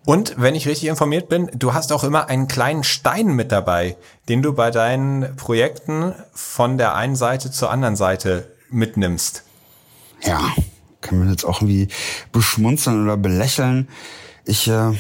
Und 0.07 0.35
wenn 0.37 0.55
ich 0.55 0.69
richtig 0.69 0.89
informiert 0.89 1.29
bin, 1.29 1.51
du 1.55 1.73
hast 1.73 1.91
auch 1.91 2.05
immer 2.05 2.29
einen 2.29 2.47
kleinen 2.47 2.85
Stein 2.85 3.29
mit 3.29 3.51
dabei, 3.51 3.97
den 4.29 4.43
du 4.43 4.53
bei 4.53 4.71
deinen 4.71 5.35
Projekten 5.37 6.15
von 6.33 6.77
der 6.77 6.95
einen 6.95 7.17
Seite 7.17 7.51
zur 7.51 7.71
anderen 7.71 7.97
Seite 7.97 8.53
mitnimmst. 8.71 9.45
Ja, 10.23 10.53
kann 11.01 11.19
man 11.19 11.31
jetzt 11.31 11.45
auch 11.45 11.63
irgendwie 11.63 11.89
beschmunzeln 12.33 13.05
oder 13.05 13.17
belächeln. 13.17 13.89
Ich, 14.45 14.69
äh, 14.69 14.93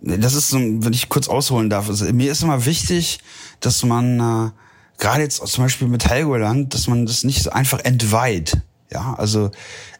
das 0.00 0.34
ist 0.34 0.48
so, 0.48 0.58
wenn 0.58 0.92
ich 0.92 1.08
kurz 1.08 1.28
ausholen 1.28 1.68
darf, 1.68 1.88
also, 1.88 2.10
mir 2.12 2.30
ist 2.32 2.42
immer 2.42 2.64
wichtig, 2.64 3.20
dass 3.60 3.82
man 3.84 4.20
äh, 4.20 4.50
gerade 4.98 5.22
jetzt 5.22 5.46
zum 5.46 5.64
Beispiel 5.64 5.88
mit 5.88 6.08
Helgoland, 6.08 6.72
dass 6.72 6.86
man 6.86 7.04
das 7.04 7.24
nicht 7.24 7.42
so 7.42 7.50
einfach 7.50 7.80
entweiht. 7.80 8.58
Ja, 8.90 9.14
also 9.18 9.50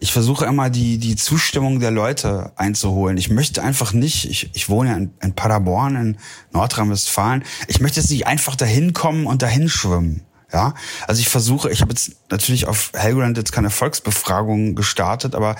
ich 0.00 0.12
versuche 0.12 0.46
immer 0.46 0.70
die, 0.70 0.96
die 0.96 1.14
Zustimmung 1.14 1.78
der 1.78 1.90
Leute 1.90 2.52
einzuholen. 2.56 3.18
Ich 3.18 3.28
möchte 3.28 3.62
einfach 3.62 3.92
nicht, 3.92 4.30
ich, 4.30 4.50
ich 4.54 4.70
wohne 4.70 4.90
ja 4.90 4.96
in, 4.96 5.10
in 5.20 5.34
Paderborn 5.34 5.96
in 5.96 6.16
Nordrhein-Westfalen, 6.52 7.44
ich 7.66 7.80
möchte 7.80 8.00
jetzt 8.00 8.10
nicht 8.10 8.26
einfach 8.26 8.56
dahin 8.56 8.94
kommen 8.94 9.26
und 9.26 9.42
dahin 9.42 9.68
schwimmen. 9.68 10.24
Ja, 10.50 10.72
also 11.06 11.20
ich 11.20 11.28
versuche, 11.28 11.70
ich 11.70 11.82
habe 11.82 11.90
jetzt 11.90 12.12
natürlich 12.30 12.66
auf 12.66 12.92
Helgoland 12.94 13.36
jetzt 13.36 13.52
keine 13.52 13.68
Volksbefragung 13.68 14.74
gestartet, 14.74 15.34
aber 15.34 15.56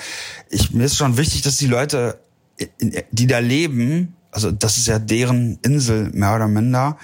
ich, 0.48 0.72
mir 0.72 0.84
ist 0.84 0.96
schon 0.96 1.18
wichtig, 1.18 1.42
dass 1.42 1.58
die 1.58 1.66
Leute, 1.66 2.18
die 3.10 3.26
da 3.26 3.38
leben, 3.40 4.16
also 4.30 4.50
das 4.50 4.78
ist 4.78 4.86
ja 4.86 4.98
deren 4.98 5.58
Insel 5.60 6.10
mehr 6.14 6.34
oder 6.34 6.48
minder, 6.48 6.96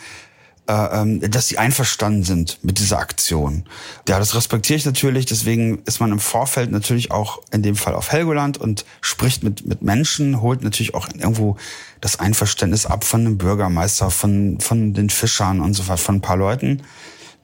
äh, 0.66 0.72
ähm, 0.72 1.20
dass 1.30 1.48
sie 1.48 1.58
einverstanden 1.58 2.24
sind 2.24 2.58
mit 2.62 2.78
dieser 2.78 2.98
Aktion. 2.98 3.64
Ja, 4.08 4.18
das 4.18 4.34
respektiere 4.34 4.78
ich 4.78 4.86
natürlich. 4.86 5.26
Deswegen 5.26 5.82
ist 5.84 6.00
man 6.00 6.10
im 6.10 6.18
Vorfeld 6.18 6.70
natürlich 6.70 7.10
auch 7.10 7.42
in 7.50 7.62
dem 7.62 7.76
Fall 7.76 7.94
auf 7.94 8.12
Helgoland 8.12 8.58
und 8.58 8.86
spricht 9.02 9.42
mit, 9.42 9.66
mit 9.66 9.82
Menschen, 9.82 10.40
holt 10.40 10.62
natürlich 10.62 10.94
auch 10.94 11.08
irgendwo 11.08 11.56
das 12.00 12.18
Einverständnis 12.18 12.86
ab 12.86 13.04
von 13.04 13.24
dem 13.24 13.36
Bürgermeister, 13.36 14.10
von, 14.10 14.58
von 14.60 14.94
den 14.94 15.10
Fischern 15.10 15.60
und 15.60 15.74
so 15.74 15.86
weiter, 15.88 15.98
von 15.98 16.16
ein 16.16 16.20
paar 16.22 16.38
Leuten 16.38 16.82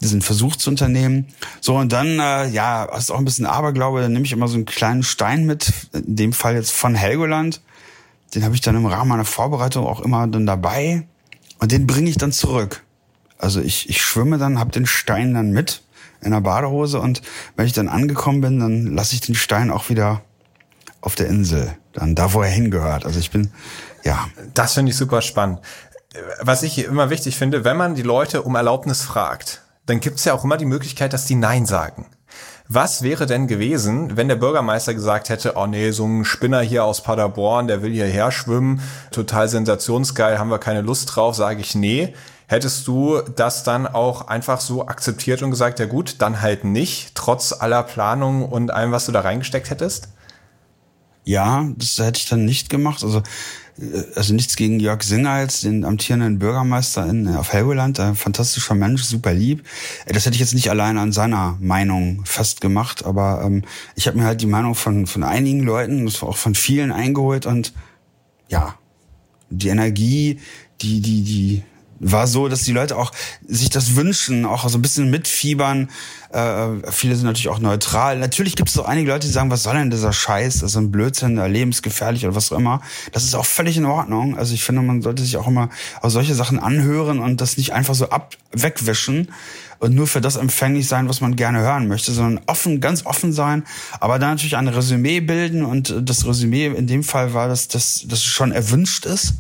diesen 0.01 0.23
Versuch 0.23 0.57
zu 0.57 0.71
unternehmen. 0.71 1.27
So, 1.61 1.77
und 1.77 1.93
dann, 1.93 2.19
äh, 2.21 2.49
ja, 2.49 2.89
hast 2.91 3.11
auch 3.11 3.19
ein 3.19 3.25
bisschen 3.27 3.45
Aberglaube, 3.45 4.01
dann 4.01 4.15
nehme 4.15 4.25
ich 4.25 4.33
immer 4.33 4.49
so 4.49 4.55
einen 4.55 4.65
kleinen 4.65 5.03
Stein 5.03 5.45
mit, 5.45 5.73
in 5.93 6.17
dem 6.17 6.33
Fall 6.33 6.55
jetzt 6.55 6.73
von 6.73 6.95
Helgoland. 6.95 7.61
Den 8.35 8.45
habe 8.45 8.55
ich 8.55 8.61
dann 8.63 8.77
im 8.77 8.87
Rahmen 8.87 9.11
meiner 9.11 9.27
Vorbereitung 9.27 9.87
auch 9.87 10.01
immer 10.01 10.27
dann 10.27 10.47
dabei. 10.47 11.07
Und 11.59 11.73
den 11.73 11.87
bringe 11.87 12.09
ich 12.09 12.17
dann 12.17 12.33
zurück. 12.33 12.83
Also 13.41 13.61
ich, 13.61 13.89
ich 13.89 14.03
schwimme 14.03 14.39
dann, 14.39 14.59
hab 14.59 14.73
den 14.73 14.87
Stein 14.87 15.35
dann 15.35 15.51
mit 15.51 15.83
in 16.21 16.33
der 16.33 16.41
Badehose 16.41 17.01
und 17.01 17.23
wenn 17.57 17.67
ich 17.67 17.73
dann 17.73 17.89
angekommen 17.89 18.41
bin, 18.43 18.61
dann 18.61 18.95
lasse 18.95 19.15
ich 19.15 19.23
den 19.23 19.35
Stein 19.35 19.71
auch 19.71 19.89
wieder 19.89 20.21
auf 21.01 21.15
der 21.15 21.29
Insel, 21.29 21.75
dann 21.95 22.15
da, 22.15 22.35
wo 22.35 22.43
er 22.43 22.51
hingehört. 22.51 23.07
Also 23.07 23.19
ich 23.19 23.31
bin, 23.31 23.51
ja. 24.05 24.29
Das 24.53 24.75
finde 24.75 24.91
ich 24.91 24.99
super 24.99 25.23
spannend. 25.23 25.61
Was 26.43 26.63
ich 26.63 26.85
immer 26.85 27.09
wichtig 27.09 27.37
finde, 27.37 27.65
wenn 27.65 27.77
man 27.77 27.95
die 27.95 28.03
Leute 28.03 28.43
um 28.43 28.55
Erlaubnis 28.55 29.03
fragt, 29.03 29.63
dann 29.87 30.01
gibt 30.01 30.19
es 30.19 30.25
ja 30.25 30.35
auch 30.35 30.45
immer 30.45 30.57
die 30.57 30.67
Möglichkeit, 30.67 31.13
dass 31.13 31.25
die 31.25 31.37
Nein 31.37 31.65
sagen. 31.65 32.07
Was 32.69 33.03
wäre 33.03 33.27
denn 33.27 33.49
gewesen, 33.49 34.17
wenn 34.17 34.29
der 34.29 34.37
Bürgermeister 34.37 34.95
gesagt 34.95 35.29
hätte, 35.29 35.55
oh 35.57 35.67
nee, 35.67 35.91
so 35.91 36.07
ein 36.07 36.25
Spinner 36.25 36.61
hier 36.61 36.85
aus 36.85 37.03
Paderborn, 37.03 37.67
der 37.67 37.83
will 37.83 37.93
hierher 37.93 38.31
schwimmen, 38.31 38.81
total 39.11 39.49
sensationsgeil, 39.49 40.39
haben 40.39 40.51
wir 40.51 40.59
keine 40.59 40.83
Lust 40.83 41.17
drauf, 41.17 41.35
sage 41.35 41.61
ich 41.61 41.75
nee. 41.75 42.15
Hättest 42.51 42.89
du 42.89 43.21
das 43.37 43.63
dann 43.63 43.87
auch 43.87 44.27
einfach 44.27 44.61
so 44.61 44.89
akzeptiert 44.89 45.41
und 45.41 45.53
gesagt, 45.53 45.79
ja 45.79 45.87
gut, 45.87 46.17
dann 46.19 46.41
halt 46.41 46.65
nicht, 46.65 47.15
trotz 47.15 47.53
aller 47.53 47.85
Planung 47.85 48.45
und 48.45 48.73
allem, 48.73 48.91
was 48.91 49.07
du 49.07 49.13
da 49.13 49.21
reingesteckt 49.21 49.71
hättest? 49.71 50.09
Ja, 51.23 51.69
das 51.77 51.97
hätte 52.01 52.19
ich 52.19 52.29
dann 52.29 52.45
nicht 52.45 52.69
gemacht. 52.69 53.05
Also, 53.05 53.23
äh, 53.79 54.03
also 54.17 54.35
nichts 54.35 54.57
gegen 54.57 54.81
Jörg 54.81 55.05
Singerls, 55.05 55.61
den 55.61 55.85
amtierenden 55.85 56.41
Bürgermeister 56.41 57.07
in, 57.07 57.37
auf 57.37 57.53
Helgoland, 57.53 58.01
ein 58.01 58.17
fantastischer 58.17 58.75
Mensch, 58.75 59.05
super 59.05 59.33
lieb. 59.33 59.65
Äh, 60.07 60.13
das 60.13 60.27
hätte 60.27 60.35
ich 60.35 60.41
jetzt 60.41 60.55
nicht 60.55 60.71
allein 60.71 60.99
an 60.99 61.13
seiner 61.13 61.57
Meinung 61.61 62.25
festgemacht, 62.25 63.05
aber 63.05 63.43
ähm, 63.45 63.63
ich 63.95 64.09
habe 64.09 64.19
mir 64.19 64.25
halt 64.25 64.41
die 64.41 64.47
Meinung 64.49 64.75
von, 64.75 65.07
von 65.07 65.23
einigen 65.23 65.61
Leuten, 65.61 66.05
auch 66.09 66.37
von 66.37 66.57
vielen 66.57 66.91
eingeholt 66.91 67.47
und 67.47 67.75
ja, 68.49 68.75
die 69.51 69.69
Energie, 69.69 70.41
die, 70.81 71.01
die, 71.01 71.23
die 71.23 71.63
war 72.01 72.27
so, 72.27 72.49
dass 72.49 72.63
die 72.63 72.73
Leute 72.73 72.97
auch 72.97 73.13
sich 73.47 73.71
das 73.71 73.95
wünschen, 73.95 74.47
auch 74.47 74.69
so 74.69 74.79
ein 74.79 74.83
bisschen 74.83 75.11
mitfiebern. 75.11 75.91
Äh, 76.33 76.91
viele 76.91 77.15
sind 77.15 77.27
natürlich 77.27 77.49
auch 77.49 77.59
neutral. 77.59 78.19
Natürlich 78.19 78.57
gibt 78.57 78.71
es 78.71 78.75
so 78.75 78.85
einige 78.85 79.11
Leute, 79.11 79.27
die 79.27 79.33
sagen, 79.33 79.51
was 79.51 79.63
soll 79.63 79.75
denn 79.75 79.91
dieser 79.91 80.13
Scheiß? 80.13 80.61
Das 80.61 80.71
ist 80.71 80.77
ein 80.77 80.91
Blödsinn, 80.91 81.37
lebensgefährlich 81.37 82.25
oder 82.25 82.35
was 82.35 82.51
auch 82.51 82.59
immer. 82.59 82.81
Das 83.13 83.25
ist 83.25 83.35
auch 83.35 83.45
völlig 83.45 83.77
in 83.77 83.85
Ordnung. 83.85 84.37
Also 84.37 84.55
ich 84.55 84.65
finde, 84.65 84.83
man 84.83 85.03
sollte 85.03 85.23
sich 85.23 85.37
auch 85.37 85.47
immer 85.47 85.69
auch 86.01 86.09
solche 86.09 86.35
Sachen 86.35 86.59
anhören 86.59 87.21
und 87.21 87.41
das 87.41 87.59
nicht 87.59 87.75
einfach 87.75 87.95
so 87.95 88.09
ab 88.09 88.35
wegwischen 88.53 89.29
und 89.79 89.95
nur 89.95 90.07
für 90.07 90.21
das 90.21 90.37
empfänglich 90.37 90.89
sein, 90.89 91.09
was 91.09 91.21
man 91.21 91.37
gerne 91.37 91.61
hören 91.61 91.89
möchte, 91.89 92.13
sondern 92.13 92.45
offen, 92.47 92.81
ganz 92.81 93.07
offen 93.07 93.33
sein, 93.33 93.65
aber 93.99 94.19
dann 94.19 94.31
natürlich 94.31 94.57
ein 94.57 94.69
Resümee 94.69 95.21
bilden 95.21 95.65
und 95.65 95.95
das 96.03 96.27
Resümee 96.27 96.67
in 96.67 96.87
dem 96.87 97.03
Fall 97.03 97.35
war, 97.35 97.49
dass 97.49 97.69
das, 97.69 98.05
das 98.07 98.23
schon 98.23 98.53
erwünscht 98.53 99.07
ist. 99.07 99.35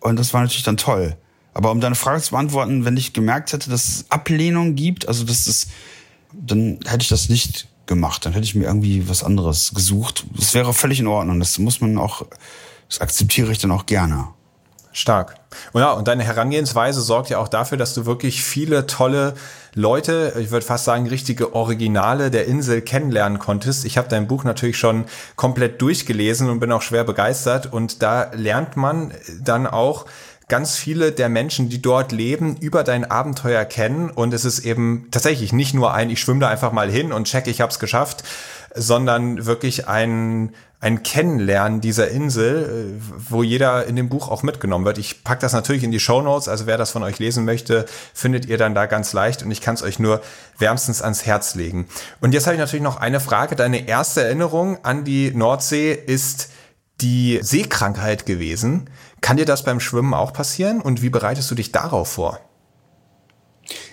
Und 0.00 0.16
das 0.16 0.32
war 0.32 0.42
natürlich 0.42 0.64
dann 0.64 0.76
toll. 0.76 1.16
Aber 1.54 1.70
um 1.70 1.80
deine 1.80 1.94
Frage 1.94 2.20
zu 2.20 2.32
beantworten, 2.32 2.84
wenn 2.84 2.96
ich 2.96 3.12
gemerkt 3.12 3.52
hätte, 3.52 3.70
dass 3.70 3.88
es 3.88 4.04
Ablehnung 4.10 4.74
gibt, 4.74 5.08
also 5.08 5.24
dass 5.24 5.46
es, 5.46 5.68
dann 6.32 6.80
hätte 6.84 7.02
ich 7.02 7.08
das 7.08 7.28
nicht 7.28 7.68
gemacht. 7.86 8.26
Dann 8.26 8.32
hätte 8.32 8.44
ich 8.44 8.54
mir 8.54 8.64
irgendwie 8.64 9.08
was 9.08 9.22
anderes 9.22 9.72
gesucht. 9.74 10.26
Das 10.34 10.54
wäre 10.54 10.74
völlig 10.74 11.00
in 11.00 11.06
Ordnung. 11.06 11.38
Das 11.38 11.58
muss 11.58 11.80
man 11.80 11.96
auch, 11.96 12.26
das 12.88 13.00
akzeptiere 13.00 13.52
ich 13.52 13.58
dann 13.58 13.70
auch 13.70 13.86
gerne. 13.86 14.28
Stark. 14.92 15.34
Und 15.72 15.80
ja, 15.80 15.90
und 15.90 16.06
deine 16.06 16.22
Herangehensweise 16.22 17.00
sorgt 17.00 17.28
ja 17.28 17.38
auch 17.38 17.48
dafür, 17.48 17.76
dass 17.76 17.94
du 17.94 18.06
wirklich 18.06 18.44
viele 18.44 18.86
tolle 18.86 19.34
Leute, 19.74 20.34
ich 20.38 20.52
würde 20.52 20.64
fast 20.64 20.84
sagen 20.84 21.08
richtige 21.08 21.52
Originale 21.52 22.30
der 22.30 22.46
Insel 22.46 22.80
kennenlernen 22.80 23.40
konntest. 23.40 23.84
Ich 23.84 23.98
habe 23.98 24.08
dein 24.08 24.28
Buch 24.28 24.44
natürlich 24.44 24.78
schon 24.78 25.04
komplett 25.34 25.82
durchgelesen 25.82 26.48
und 26.48 26.60
bin 26.60 26.70
auch 26.70 26.82
schwer 26.82 27.02
begeistert. 27.02 27.72
Und 27.72 28.02
da 28.02 28.30
lernt 28.34 28.76
man 28.76 29.12
dann 29.42 29.66
auch, 29.66 30.06
ganz 30.54 30.76
viele 30.76 31.10
der 31.10 31.28
Menschen, 31.28 31.68
die 31.68 31.82
dort 31.82 32.12
leben, 32.12 32.56
über 32.58 32.84
dein 32.84 33.10
Abenteuer 33.10 33.64
kennen. 33.64 34.08
Und 34.08 34.32
es 34.32 34.44
ist 34.44 34.60
eben 34.60 35.08
tatsächlich 35.10 35.52
nicht 35.52 35.74
nur 35.74 35.92
ein, 35.92 36.10
ich 36.10 36.20
schwimme 36.20 36.38
da 36.38 36.48
einfach 36.48 36.70
mal 36.70 36.88
hin 36.88 37.12
und 37.12 37.26
check, 37.26 37.48
ich 37.48 37.60
hab's 37.60 37.80
geschafft, 37.80 38.22
sondern 38.72 39.46
wirklich 39.46 39.88
ein, 39.88 40.54
ein 40.78 41.02
Kennenlernen 41.02 41.80
dieser 41.80 42.06
Insel, 42.06 43.00
äh, 43.00 43.02
wo 43.28 43.42
jeder 43.42 43.86
in 43.86 43.96
dem 43.96 44.08
Buch 44.08 44.28
auch 44.28 44.44
mitgenommen 44.44 44.84
wird. 44.84 44.98
Ich 44.98 45.24
pack 45.24 45.40
das 45.40 45.54
natürlich 45.54 45.82
in 45.82 45.90
die 45.90 45.98
Show 45.98 46.22
Notes, 46.22 46.46
also 46.46 46.66
wer 46.66 46.78
das 46.78 46.92
von 46.92 47.02
euch 47.02 47.18
lesen 47.18 47.44
möchte, 47.44 47.84
findet 48.12 48.46
ihr 48.46 48.56
dann 48.56 48.76
da 48.76 48.86
ganz 48.86 49.12
leicht 49.12 49.42
und 49.42 49.50
ich 49.50 49.60
kann 49.60 49.74
es 49.74 49.82
euch 49.82 49.98
nur 49.98 50.20
wärmstens 50.60 51.02
ans 51.02 51.26
Herz 51.26 51.56
legen. 51.56 51.88
Und 52.20 52.32
jetzt 52.32 52.46
habe 52.46 52.54
ich 52.54 52.60
natürlich 52.60 52.84
noch 52.84 53.00
eine 53.00 53.18
Frage. 53.18 53.56
Deine 53.56 53.88
erste 53.88 54.22
Erinnerung 54.22 54.78
an 54.84 55.02
die 55.02 55.32
Nordsee 55.32 55.92
ist 55.92 56.50
die 57.00 57.40
Seekrankheit 57.42 58.24
gewesen. 58.24 58.88
Kann 59.24 59.38
dir 59.38 59.46
das 59.46 59.62
beim 59.62 59.80
Schwimmen 59.80 60.12
auch 60.12 60.34
passieren 60.34 60.82
und 60.82 61.00
wie 61.00 61.08
bereitest 61.08 61.50
du 61.50 61.54
dich 61.54 61.72
darauf 61.72 62.08
vor? 62.08 62.40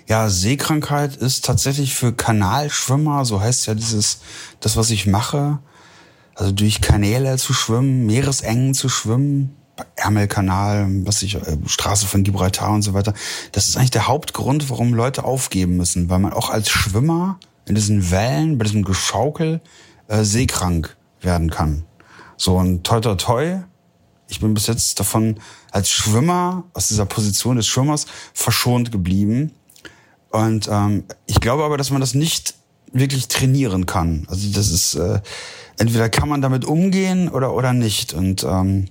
Ja, 0.06 0.28
Seekrankheit 0.28 1.16
ist 1.16 1.46
tatsächlich 1.46 1.96
für 1.96 2.12
Kanalschwimmer, 2.12 3.24
so 3.24 3.40
heißt 3.40 3.66
ja 3.68 3.74
dieses, 3.74 4.20
das, 4.60 4.76
was 4.76 4.90
ich 4.90 5.08
mache. 5.08 5.60
Also 6.36 6.52
durch 6.52 6.82
Kanäle 6.82 7.38
zu 7.38 7.54
schwimmen, 7.54 8.06
Meeresengen 8.08 8.74
zu 8.74 8.90
schwimmen, 8.90 9.56
Ärmelkanal, 9.96 10.88
was 11.06 11.22
ich, 11.22 11.36
äh, 11.36 11.58
Straße 11.66 12.08
von 12.08 12.24
Gibraltar 12.24 12.72
und 12.72 12.82
so 12.82 12.94
weiter. 12.94 13.14
Das 13.54 13.70
ist 13.70 13.78
eigentlich 13.78 13.92
der 13.92 14.10
Hauptgrund, 14.10 14.70
warum 14.70 14.94
Leute 14.94 15.24
aufgeben 15.24 15.78
müssen, 15.78 16.10
weil 16.10 16.20
man 16.20 16.34
auch 16.34 16.50
als 16.50 16.70
Schwimmer 16.70 17.40
in 17.66 17.76
diesen 17.76 18.12
Wellen, 18.12 18.58
bei 18.58 18.66
diesem 18.66 18.84
Geschaukel 18.84 19.62
äh, 20.10 20.26
seekrank 20.26 20.98
werden 21.22 21.50
kann. 21.50 21.86
So 22.36 22.62
ein 22.62 22.84
toi 22.84 23.00
toi 23.00 23.16
toi. 23.16 23.62
Ich 24.32 24.40
bin 24.40 24.54
bis 24.54 24.68
jetzt 24.68 25.00
davon 25.00 25.40
als 25.72 25.90
Schwimmer, 25.90 26.64
aus 26.74 26.88
dieser 26.88 27.06
Position 27.06 27.58
des 27.58 27.68
Schwimmers, 27.68 28.06
verschont 28.34 28.92
geblieben. 28.92 29.52
Und 30.30 30.70
ähm, 30.72 31.04
ich 31.28 31.42
glaube 31.42 31.66
aber, 31.66 31.78
dass 31.78 31.92
man 31.92 32.00
das 32.00 32.14
nicht 32.14 32.56
wirklich 32.94 33.28
trainieren 33.28 33.86
kann. 33.86 34.26
Also 34.30 34.50
das 34.54 34.70
ist, 34.70 34.96
äh, 34.96 35.20
entweder 35.78 36.08
kann 36.08 36.30
man 36.30 36.42
damit 36.42 36.64
umgehen 36.64 37.28
oder, 37.28 37.54
oder 37.54 37.74
nicht. 37.74 38.14
Und 38.14 38.44
ähm, 38.44 38.88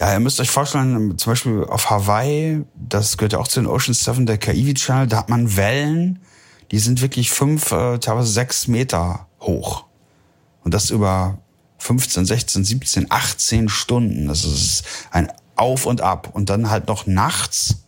ja, 0.00 0.12
ihr 0.12 0.20
müsst 0.20 0.40
euch 0.40 0.50
vorstellen, 0.50 1.16
zum 1.18 1.32
Beispiel 1.32 1.64
auf 1.64 1.90
Hawaii, 1.90 2.62
das 2.74 3.16
gehört 3.16 3.34
ja 3.34 3.38
auch 3.38 3.48
zu 3.48 3.60
den 3.60 3.68
Ocean 3.68 3.94
Seven, 3.94 4.26
der 4.26 4.38
Kaiwi 4.38 4.74
Channel, 4.74 5.06
da 5.06 5.18
hat 5.18 5.28
man 5.28 5.56
Wellen, 5.56 6.18
die 6.72 6.80
sind 6.80 7.00
wirklich 7.00 7.30
fünf, 7.30 7.70
äh, 7.70 7.98
teilweise 7.98 8.32
sechs 8.32 8.66
Meter 8.66 9.28
hoch. 9.40 9.84
Und 10.64 10.74
das 10.74 10.90
über 10.90 11.38
15, 11.84 12.24
16, 12.24 12.64
17, 12.64 13.06
18 13.10 13.68
Stunden. 13.68 14.26
Das 14.26 14.44
ist 14.44 14.84
ein 15.10 15.30
Auf 15.54 15.84
und 15.84 16.00
Ab. 16.00 16.30
Und 16.32 16.48
dann 16.48 16.70
halt 16.70 16.88
noch 16.88 17.06
nachts, 17.06 17.84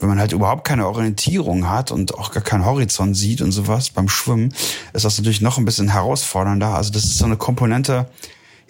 wenn 0.00 0.08
man 0.08 0.18
halt 0.18 0.32
überhaupt 0.32 0.66
keine 0.66 0.86
Orientierung 0.86 1.68
hat 1.68 1.92
und 1.92 2.14
auch 2.14 2.32
gar 2.32 2.42
keinen 2.42 2.64
Horizont 2.64 3.14
sieht 3.14 3.42
und 3.42 3.52
sowas 3.52 3.90
beim 3.90 4.08
Schwimmen, 4.08 4.54
ist 4.94 5.04
das 5.04 5.18
natürlich 5.18 5.42
noch 5.42 5.58
ein 5.58 5.66
bisschen 5.66 5.90
herausfordernder. 5.90 6.68
Also 6.68 6.90
das 6.90 7.04
ist 7.04 7.18
so 7.18 7.26
eine 7.26 7.36
Komponente, 7.36 8.08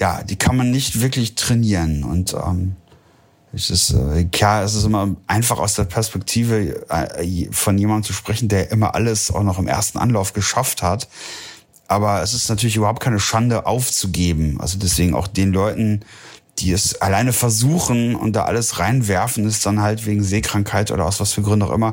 ja, 0.00 0.24
die 0.24 0.36
kann 0.36 0.56
man 0.56 0.72
nicht 0.72 1.00
wirklich 1.00 1.36
trainieren. 1.36 2.02
Und 2.02 2.34
ähm, 2.34 2.74
es 3.52 3.70
ist, 3.70 3.90
äh, 3.90 4.24
klar, 4.24 4.64
es 4.64 4.74
ist 4.74 4.84
immer 4.84 5.14
einfach 5.28 5.60
aus 5.60 5.74
der 5.74 5.84
Perspektive 5.84 6.84
äh, 6.90 7.46
von 7.52 7.78
jemandem 7.78 8.02
zu 8.02 8.12
sprechen, 8.12 8.48
der 8.48 8.72
immer 8.72 8.96
alles 8.96 9.30
auch 9.30 9.44
noch 9.44 9.60
im 9.60 9.68
ersten 9.68 9.98
Anlauf 9.98 10.32
geschafft 10.32 10.82
hat. 10.82 11.06
Aber 11.92 12.22
es 12.22 12.32
ist 12.32 12.48
natürlich 12.48 12.76
überhaupt 12.76 13.02
keine 13.02 13.20
Schande 13.20 13.66
aufzugeben. 13.66 14.58
Also 14.62 14.78
deswegen 14.78 15.12
auch 15.12 15.26
den 15.26 15.52
Leuten, 15.52 16.00
die 16.58 16.72
es 16.72 17.02
alleine 17.02 17.34
versuchen 17.34 18.16
und 18.16 18.32
da 18.32 18.44
alles 18.44 18.78
reinwerfen, 18.78 19.44
ist 19.44 19.66
dann 19.66 19.82
halt 19.82 20.06
wegen 20.06 20.22
Seekrankheit 20.22 20.90
oder 20.90 21.04
aus 21.04 21.20
was 21.20 21.34
für 21.34 21.42
Gründen 21.42 21.64
auch 21.64 21.70
immer 21.70 21.92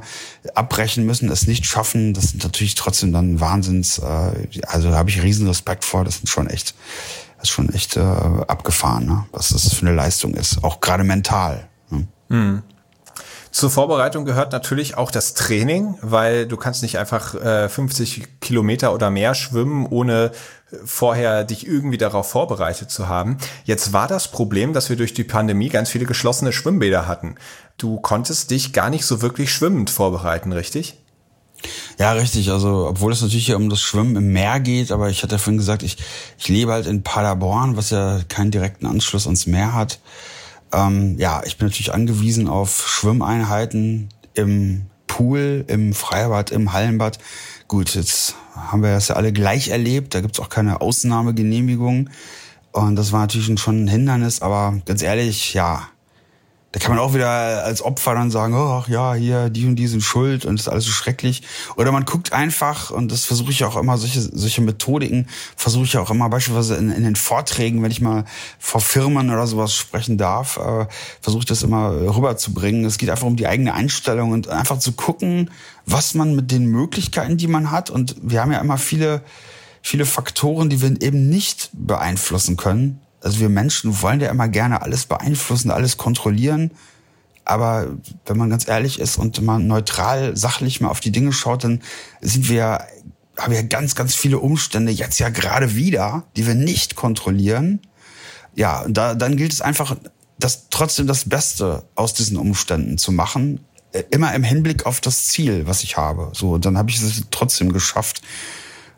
abbrechen 0.55 1.05
müssen, 1.05 1.29
es 1.29 1.47
nicht 1.47 1.65
schaffen. 1.65 2.13
Das 2.13 2.29
sind 2.29 2.41
natürlich 2.45 2.75
trotzdem 2.75 3.12
dann 3.12 3.41
Wahnsinns, 3.41 3.97
äh, 3.97 4.47
also 4.67 4.89
da 4.89 4.95
habe 4.95 5.09
ich 5.09 5.21
riesen 5.21 5.45
Respekt 5.49 5.83
vor. 5.83 6.05
Das 6.05 6.15
sind 6.15 6.29
schon 6.29 6.47
echt, 6.47 6.75
das 7.35 7.49
ist 7.49 7.53
schon 7.53 7.67
echt 7.73 7.97
äh, 7.97 7.99
abgefahren, 7.99 9.05
ne? 9.05 9.25
was 9.33 9.49
das 9.49 9.73
für 9.73 9.85
eine 9.85 9.95
Leistung 9.95 10.33
ist, 10.33 10.63
auch 10.63 10.79
gerade 10.79 11.03
mental. 11.03 11.67
Ne? 11.89 12.07
Mhm. 12.29 12.63
Zur 13.51 13.69
Vorbereitung 13.69 14.25
gehört 14.25 14.51
natürlich 14.51 14.97
auch 14.97 15.12
das 15.12 15.33
Training, 15.33 15.95
weil 16.01 16.47
du 16.47 16.55
kannst 16.55 16.83
nicht 16.83 16.97
einfach 16.97 17.35
äh, 17.35 17.67
50 17.67 18.39
Kilometer 18.41 18.93
oder 18.93 19.09
mehr 19.09 19.33
schwimmen, 19.33 19.88
ohne 19.88 20.31
vorher 20.85 21.43
dich 21.43 21.65
irgendwie 21.65 21.97
darauf 21.97 22.29
vorbereitet 22.29 22.91
zu 22.91 23.07
haben. 23.07 23.38
Jetzt 23.65 23.91
war 23.91 24.07
das 24.07 24.29
Problem, 24.29 24.73
dass 24.73 24.89
wir 24.89 24.95
durch 24.95 25.13
die 25.13 25.23
Pandemie 25.23 25.69
ganz 25.69 25.89
viele 25.89 26.05
geschlossene 26.05 26.53
Schwimmbäder 26.53 27.07
hatten. 27.07 27.35
Du 27.77 27.99
konntest 27.99 28.51
dich 28.51 28.73
gar 28.73 28.89
nicht 28.89 29.05
so 29.05 29.21
wirklich 29.21 29.51
schwimmend 29.51 29.89
vorbereiten, 29.89 30.51
richtig? 30.51 30.97
Ja, 31.97 32.13
richtig. 32.13 32.51
Also, 32.51 32.88
obwohl 32.88 33.12
es 33.12 33.21
natürlich 33.21 33.53
um 33.53 33.69
das 33.69 33.81
Schwimmen 33.81 34.15
im 34.15 34.31
Meer 34.31 34.59
geht, 34.59 34.91
aber 34.91 35.09
ich 35.09 35.23
hatte 35.23 35.39
vorhin 35.39 35.57
gesagt, 35.57 35.83
ich, 35.83 35.97
ich 36.38 36.47
lebe 36.47 36.71
halt 36.71 36.88
in 36.88 37.03
Paderborn, 37.03 37.75
was 37.75 37.89
ja 37.89 38.19
keinen 38.29 38.51
direkten 38.51 38.85
Anschluss 38.85 39.25
ans 39.25 39.47
Meer 39.47 39.73
hat. 39.73 39.99
Ähm, 40.73 41.17
ja, 41.17 41.41
ich 41.45 41.58
bin 41.58 41.67
natürlich 41.67 41.93
angewiesen 41.93 42.47
auf 42.47 42.88
Schwimmeinheiten 42.88 44.10
im 44.34 44.86
Pool, 45.08 45.65
im 45.67 45.93
Freibad, 45.93 46.51
im 46.51 46.73
Hallenbad. 46.73 47.19
Gut, 47.67 47.95
jetzt 47.95 48.36
haben 48.55 48.84
wir 48.84 48.91
das 48.91 49.10
ja 49.10 49.15
alle 49.15 49.34
gleich 49.34 49.69
erlebt. 49.69 50.13
Da 50.13 50.21
gibt's 50.21 50.39
auch 50.39 50.49
keine 50.49 50.82
Ausnahmegenehmigung. 50.82 52.10
Und 52.71 52.95
das 52.95 53.12
war 53.12 53.21
natürlich 53.21 53.60
schon 53.60 53.84
ein 53.84 53.88
Hindernis, 53.88 54.41
aber 54.41 54.79
ganz 54.86 55.01
ehrlich, 55.01 55.53
ja, 55.53 55.89
da 56.71 56.79
kann 56.79 56.95
man 56.95 56.99
auch 56.99 57.15
wieder 57.15 57.63
als 57.63 57.82
Opfer 57.82 58.13
dann 58.13 58.29
sagen, 58.29 58.53
oh, 58.53 58.82
ach 58.84 58.88
ja, 58.88 59.15
hier, 59.15 59.49
die 59.49 59.65
und 59.65 59.75
die 59.75 59.88
sind 59.88 60.01
schuld 60.01 60.45
und 60.45 60.60
ist 60.60 60.67
alles 60.67 60.86
so 60.86 60.91
schrecklich. 60.91 61.41
Oder 61.77 61.91
man 61.91 62.05
guckt 62.05 62.32
einfach, 62.32 62.91
und 62.91 63.12
das 63.12 63.25
versuche 63.25 63.49
ich 63.49 63.63
auch 63.63 63.75
immer, 63.75 63.97
solche, 63.97 64.21
solche 64.21 64.62
Methodiken 64.62 65.27
versuche 65.55 65.86
ich 65.86 65.97
auch 65.97 66.12
immer 66.12 66.29
beispielsweise 66.29 66.75
in, 66.75 66.91
in 66.91 67.03
den 67.03 67.15
Vorträgen, 67.15 67.82
wenn 67.82 67.89
ich 67.89 68.01
mal 68.01 68.23
vor 68.60 68.82
Firmen 68.82 69.32
oder 69.32 69.47
sowas 69.47 69.73
sprechen 69.73 70.19
darf, 70.19 70.58
äh, 70.58 70.86
versuche 71.21 71.41
ich 71.41 71.47
das 71.47 71.63
immer 71.63 71.91
rüberzubringen. 71.91 72.86
Es 72.86 72.99
geht 72.99 73.10
einfach 73.10 73.27
um 73.27 73.36
die 73.36 73.47
eigene 73.47 73.73
Einstellung 73.73 74.32
und 74.32 74.47
einfach 74.49 74.77
zu 74.77 74.91
gucken, 74.91 75.49
was 75.88 76.13
man 76.13 76.36
mit 76.36 76.51
den 76.51 76.67
Möglichkeiten, 76.67 77.38
die 77.38 77.47
man 77.47 77.71
hat. 77.71 77.89
Und 77.89 78.15
wir 78.21 78.41
haben 78.41 78.51
ja 78.51 78.60
immer 78.60 78.77
viele, 78.77 79.23
viele 79.82 80.05
Faktoren, 80.05 80.69
die 80.69 80.82
wir 80.82 81.01
eben 81.01 81.29
nicht 81.29 81.71
beeinflussen 81.73 82.58
können 82.58 83.01
also 83.21 83.39
wir 83.39 83.49
Menschen 83.49 84.01
wollen 84.01 84.21
ja 84.21 84.29
immer 84.29 84.47
gerne 84.47 84.82
alles 84.82 85.05
beeinflussen, 85.05 85.71
alles 85.71 85.97
kontrollieren. 85.97 86.71
Aber 87.45 87.88
wenn 88.25 88.38
man 88.38 88.49
ganz 88.49 88.67
ehrlich 88.67 88.99
ist 88.99 89.17
und 89.17 89.41
mal 89.41 89.60
neutral, 89.60 90.38
sachlich 90.38 90.82
mal 90.82 90.89
auf 90.89 90.99
die 90.99 91.12
Dinge 91.12 91.34
schaut, 91.34 91.63
dann 91.63 91.82
sind 92.21 92.47
wir, 92.47 92.86
haben 93.38 93.53
wir 93.53 93.63
ganz, 93.63 93.95
ganz 93.95 94.13
viele 94.15 94.39
Umstände 94.39 94.91
jetzt 94.91 95.19
ja 95.19 95.29
gerade 95.29 95.75
wieder, 95.75 96.23
die 96.36 96.45
wir 96.45 96.55
nicht 96.55 96.95
kontrollieren. 96.95 97.82
Ja, 98.55 98.86
da, 98.88 99.15
dann 99.15 99.36
gilt 99.36 99.51
es 99.51 99.62
einfach, 99.62 99.95
das 100.38 100.67
trotzdem 100.69 101.08
das 101.08 101.27
Beste 101.27 101.84
aus 101.95 102.13
diesen 102.13 102.38
Umständen 102.38 102.97
zu 102.97 103.12
machen. 103.12 103.65
Äh, 103.91 104.03
immer 104.12 104.34
im 104.34 104.43
Hinblick 104.43 104.86
auf 104.86 105.01
das 105.01 105.27
Ziel, 105.27 105.65
was 105.65 105.84
ich 105.84 105.97
habe. 105.97 106.32
So, 106.34 106.58
dann 106.58 106.77
habe 106.77 106.89
ich 106.89 107.01
es 107.01 107.23
trotzdem 107.32 107.73
geschafft 107.73 108.21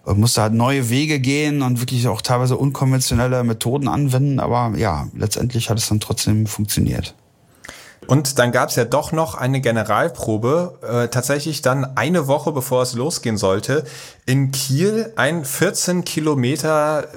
musste 0.05 0.41
halt 0.41 0.53
neue 0.53 0.89
Wege 0.89 1.19
gehen 1.19 1.61
und 1.61 1.79
wirklich 1.79 2.07
auch 2.07 2.21
teilweise 2.21 2.57
unkonventionelle 2.57 3.43
Methoden 3.43 3.87
anwenden. 3.87 4.39
Aber 4.39 4.77
ja, 4.77 5.07
letztendlich 5.15 5.69
hat 5.69 5.77
es 5.77 5.87
dann 5.89 5.99
trotzdem 5.99 6.47
funktioniert. 6.47 7.15
Und 8.07 8.39
dann 8.39 8.51
gab 8.51 8.69
es 8.69 8.75
ja 8.75 8.85
doch 8.85 9.11
noch 9.11 9.35
eine 9.35 9.61
Generalprobe, 9.61 10.79
äh, 10.81 11.07
tatsächlich 11.09 11.61
dann 11.61 11.85
eine 11.95 12.27
Woche 12.27 12.51
bevor 12.51 12.81
es 12.81 12.93
losgehen 12.93 13.37
sollte, 13.37 13.85
in 14.25 14.51
Kiel 14.51 15.13
ein 15.15 15.45
14 15.45 16.03
Kilometer 16.03 17.07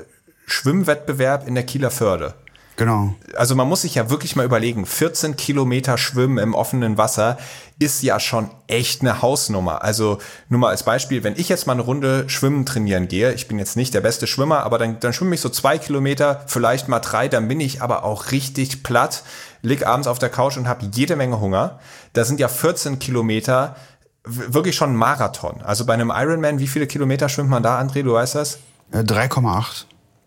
Schwimmwettbewerb 0.46 1.48
in 1.48 1.54
der 1.54 1.64
Kieler 1.64 1.90
Förde. 1.90 2.34
Genau. 2.76 3.14
Also 3.36 3.54
man 3.54 3.68
muss 3.68 3.82
sich 3.82 3.94
ja 3.94 4.10
wirklich 4.10 4.34
mal 4.34 4.44
überlegen, 4.44 4.84
14 4.84 5.36
Kilometer 5.36 5.96
Schwimmen 5.96 6.38
im 6.38 6.54
offenen 6.54 6.98
Wasser 6.98 7.38
ist 7.78 8.02
ja 8.02 8.18
schon 8.18 8.50
echt 8.66 9.00
eine 9.00 9.22
Hausnummer. 9.22 9.82
Also 9.82 10.18
nur 10.48 10.58
mal 10.58 10.70
als 10.70 10.82
Beispiel, 10.82 11.22
wenn 11.22 11.36
ich 11.36 11.48
jetzt 11.48 11.66
mal 11.66 11.74
eine 11.74 11.82
Runde 11.82 12.28
Schwimmen 12.28 12.66
trainieren 12.66 13.06
gehe, 13.06 13.32
ich 13.32 13.46
bin 13.46 13.58
jetzt 13.60 13.76
nicht 13.76 13.94
der 13.94 14.00
beste 14.00 14.26
Schwimmer, 14.26 14.64
aber 14.64 14.78
dann, 14.78 14.98
dann 14.98 15.12
schwimme 15.12 15.36
ich 15.36 15.40
so 15.40 15.48
zwei 15.48 15.78
Kilometer, 15.78 16.42
vielleicht 16.46 16.88
mal 16.88 16.98
drei, 16.98 17.28
dann 17.28 17.46
bin 17.46 17.60
ich 17.60 17.80
aber 17.80 18.02
auch 18.02 18.32
richtig 18.32 18.82
platt, 18.82 19.22
lig 19.62 19.86
abends 19.86 20.08
auf 20.08 20.18
der 20.18 20.30
Couch 20.30 20.56
und 20.56 20.66
habe 20.66 20.88
jede 20.92 21.14
Menge 21.14 21.40
Hunger. 21.40 21.78
Da 22.12 22.24
sind 22.24 22.40
ja 22.40 22.48
14 22.48 22.98
Kilometer 22.98 23.76
wirklich 24.24 24.74
schon 24.74 24.92
ein 24.92 24.96
Marathon. 24.96 25.62
Also 25.62 25.86
bei 25.86 25.94
einem 25.94 26.12
Ironman, 26.14 26.58
wie 26.58 26.66
viele 26.66 26.88
Kilometer 26.88 27.28
schwimmt 27.28 27.50
man 27.50 27.62
da, 27.62 27.78
André, 27.80 28.02
du 28.02 28.14
weißt 28.14 28.34
das? 28.34 28.58
3,8. 28.92 29.84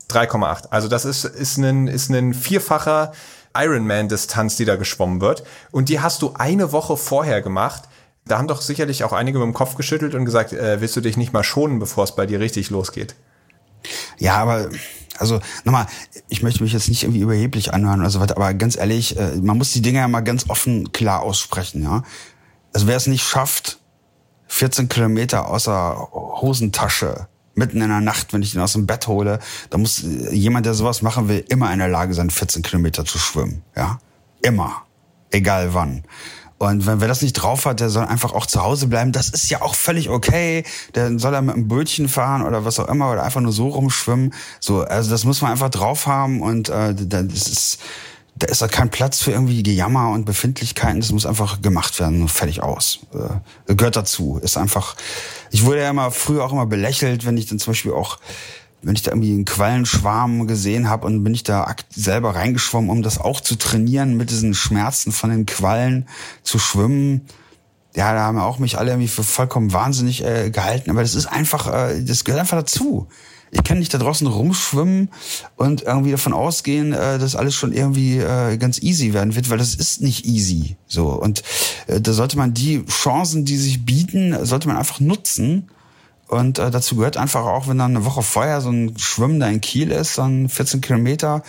Äh, 0.10 0.14
3,8. 0.14 0.70
Also 0.70 0.88
das 0.88 1.06
ist, 1.06 1.26
ist 1.26 1.58
ein, 1.58 1.88
ist 1.88 2.10
ein 2.10 2.34
vierfacher 2.34 3.12
Ironman-Distanz, 3.56 4.56
die 4.56 4.66
da 4.66 4.76
geschwommen 4.76 5.22
wird. 5.22 5.44
Und 5.72 5.90
die 5.90 6.00
hast 6.00 6.22
du 6.22 6.34
eine 6.36 6.72
Woche 6.72 6.98
vorher 6.98 7.42
gemacht. 7.42 7.84
Da 8.26 8.38
haben 8.38 8.48
doch 8.48 8.62
sicherlich 8.62 9.04
auch 9.04 9.14
einige 9.14 9.40
mit 9.40 9.46
dem 9.46 9.54
Kopf 9.54 9.76
geschüttelt 9.76 10.16
und 10.16 10.26
gesagt, 10.26 10.54
äh, 10.54 10.82
willst 10.82 10.96
du 10.96 11.02
dich 11.02 11.18
nicht 11.18 11.34
mal 11.34 11.44
schonen, 11.44 11.80
bevor 11.80 12.04
es 12.04 12.16
bei 12.16 12.26
dir 12.26 12.40
richtig 12.40 12.70
losgeht? 12.70 13.16
Ja, 14.18 14.38
aber 14.38 14.70
also 15.18 15.40
nochmal, 15.64 15.88
ich 16.28 16.44
möchte 16.44 16.62
mich 16.62 16.74
jetzt 16.74 16.90
nicht 16.90 17.04
irgendwie 17.04 17.22
überheblich 17.22 17.74
anhören 17.74 18.02
oder 18.02 18.10
so 18.10 18.20
weiter, 18.20 18.36
aber 18.36 18.54
ganz 18.54 18.78
ehrlich, 18.78 19.18
äh, 19.18 19.36
man 19.38 19.58
muss 19.58 19.72
die 19.72 19.82
Dinge 19.82 20.00
ja 20.00 20.08
mal 20.08 20.22
ganz 20.22 20.50
offen 20.50 20.92
klar 20.92 21.22
aussprechen, 21.22 21.84
ja. 21.84 22.04
Also 22.74 22.88
wer 22.88 22.98
es 22.98 23.08
nicht 23.08 23.24
schafft, 23.24 23.80
14 24.48 24.90
Kilometer 24.90 25.48
außer 25.48 26.10
Hosentasche 26.12 27.28
mitten 27.58 27.82
in 27.82 27.90
der 27.90 28.02
Nacht, 28.02 28.34
wenn 28.34 28.42
ich 28.42 28.56
ihn 28.56 28.62
aus 28.62 28.74
dem 28.74 28.86
Bett 28.86 29.08
hole, 29.08 29.40
da 29.70 29.78
muss 29.78 30.04
jemand, 30.32 30.66
der 30.66 30.74
sowas 30.74 31.02
machen 31.02 31.28
will, 31.28 31.44
immer 31.50 31.72
in 31.74 31.80
der 31.80 31.88
Lage 31.88 32.14
sein, 32.14 32.30
14 32.30 32.62
Kilometer 32.62 33.06
zu 33.06 33.18
schwimmen. 33.18 33.64
Ja, 33.76 34.00
immer, 34.42 34.84
egal 35.32 35.74
wann. 35.74 36.04
Und 36.60 36.88
wenn 36.88 37.02
wer 37.02 37.08
das 37.08 37.22
nicht 37.22 37.34
drauf 37.34 37.66
hat, 37.66 37.80
der 37.80 37.90
soll 37.90 38.06
einfach 38.06 38.34
auch 38.34 38.48
zu 38.48 38.64
Hause 38.64 38.88
bleiben. 38.88 39.12
Das 39.12 39.30
ist 39.30 39.50
ja 39.50 39.62
auch 39.62 39.76
völlig 39.76 40.10
okay. 40.10 40.64
Der 40.96 41.20
soll 41.20 41.34
er 41.34 41.42
mit 41.44 41.54
einem 41.54 41.68
Bötchen 41.68 42.08
fahren 42.08 42.42
oder 42.42 42.66
was 42.66 42.80
auch 42.80 42.88
immer 42.88 43.12
oder 43.12 43.24
einfach 43.24 43.42
nur 43.42 43.52
so 43.52 43.68
rumschwimmen. 43.68 44.34
So, 44.60 44.82
also 44.82 45.12
das 45.12 45.24
muss 45.24 45.42
man 45.42 45.52
einfach 45.52 45.70
drauf 45.70 46.08
haben 46.08 46.42
und 46.42 46.70
äh, 46.70 46.96
das 46.96 47.48
ist 47.48 47.80
da 48.40 48.48
ist 48.48 48.62
da 48.62 48.68
kein 48.68 48.90
Platz 48.90 49.22
für 49.22 49.32
irgendwie 49.32 49.64
Gejammer 49.64 50.12
und 50.12 50.26
Befindlichkeiten. 50.26 51.00
Das 51.00 51.12
muss 51.12 51.26
einfach 51.26 51.62
gemacht 51.62 52.00
werden, 52.00 52.28
fertig 52.28 52.62
aus. 52.62 53.00
Äh, 53.14 53.76
gehört 53.76 53.96
dazu. 53.96 54.40
Ist 54.42 54.58
einfach. 54.58 54.96
Ich 55.52 55.66
wurde 55.66 55.82
ja 55.82 55.90
immer 55.90 56.12
früher 56.12 56.44
auch 56.44 56.52
immer 56.52 56.66
belächelt, 56.66 57.26
wenn 57.26 57.38
ich 57.38 57.48
dann 57.48 57.60
zum 57.60 57.72
Beispiel 57.72 57.94
auch 57.94 58.20
wenn 58.84 58.96
ich 58.96 59.02
da 59.02 59.12
irgendwie 59.12 59.34
einen 59.34 59.46
Quallenschwarm 59.46 60.48
gesehen 60.48 60.90
habe 60.90 61.08
und 61.08 61.24
bin 61.24 61.34
ich 61.34 61.44
da 61.44 61.76
selber 61.90 62.36
reingeschwommen, 62.36 62.90
um 62.90 63.02
das 63.02 63.20
auch 63.20 63.42
zu 63.42 63.56
trainieren, 63.56 64.16
mit 64.16 64.30
diesen 64.30 64.54
Schmerzen 64.54 65.12
von 65.12 65.32
den 65.32 65.46
Quallen 65.46 66.08
zu 66.44 66.60
schwimmen. 66.60 67.26
Ja, 67.96 68.14
da 68.14 68.22
haben 68.22 68.38
auch 68.38 68.60
mich 68.60 68.78
alle 68.78 68.92
irgendwie 68.92 69.08
für 69.08 69.24
vollkommen 69.24 69.74
wahnsinnig 69.74 70.24
äh, 70.24 70.52
gehalten. 70.52 70.92
Aber 70.92 71.02
das 71.02 71.16
ist 71.16 71.26
einfach, 71.26 71.68
äh, 71.74 72.04
das 72.04 72.24
gehört 72.24 72.42
einfach 72.42 72.60
dazu. 72.60 73.08
Ich 73.52 73.64
kann 73.64 73.80
nicht 73.80 73.94
da 73.94 73.98
draußen 73.98 74.28
rumschwimmen 74.28 75.10
und 75.56 75.84
irgendwie 75.84 76.12
davon 76.12 76.34
ausgehen, 76.34 76.94
äh, 76.94 77.18
dass 77.18 77.36
alles 77.36 77.56
schon 77.56 77.72
irgendwie 77.74 78.18
äh, 78.18 78.58
ganz 78.58 78.80
easy 78.82 79.14
werden 79.14 79.36
wird, 79.36 79.50
weil 79.50 79.58
das 79.58 79.76
ist 79.76 80.02
nicht 80.02 80.26
easy. 80.26 80.78
So 80.88 81.10
und 81.10 81.44
äh, 81.88 82.02
da 82.02 82.14
sollte 82.14 82.38
man 82.38 82.54
die 82.54 82.86
Chancen, 82.86 83.46
die 83.46 83.58
sich 83.58 83.86
bieten, 83.86 84.46
sollte 84.46 84.68
man 84.68 84.78
einfach 84.78 85.00
nutzen 85.00 85.70
und 86.28 86.60
äh, 86.60 86.70
dazu 86.72 86.98
gehört 86.98 87.18
einfach 87.18 87.46
auch, 87.46 87.68
wenn 87.68 87.78
dann 87.78 87.96
eine 87.96 88.06
Woche 88.06 88.22
vorher 88.22 88.62
so 88.62 88.70
ein 88.70 88.98
Schwimmen 88.98 89.40
da 89.40 89.48
in 89.48 89.62
Kiel 89.62 89.92
ist, 89.92 90.18
dann 90.18 90.50
14 90.50 90.82
Kilometer. 90.82 91.42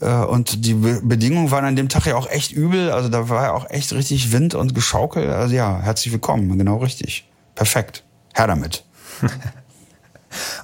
Äh, 0.00 0.12
und 0.24 0.64
die 0.66 0.74
Be 0.74 1.00
Bedingungen 1.02 1.50
waren 1.50 1.64
an 1.64 1.76
dem 1.76 1.88
Tag 1.88 2.06
ja 2.06 2.16
auch 2.16 2.28
echt 2.28 2.52
übel. 2.52 2.90
Also 2.90 3.08
da 3.08 3.28
war 3.28 3.44
ja 3.44 3.52
auch 3.52 3.70
echt 3.70 3.92
richtig 3.92 4.32
Wind 4.32 4.54
und 4.54 4.74
Geschaukel. 4.74 5.30
Also 5.30 5.54
ja, 5.54 5.80
herzlich 5.80 6.12
willkommen. 6.12 6.58
Genau 6.58 6.78
richtig. 6.78 7.28
Perfekt. 7.54 8.04
Her 8.34 8.48
damit. 8.48 8.84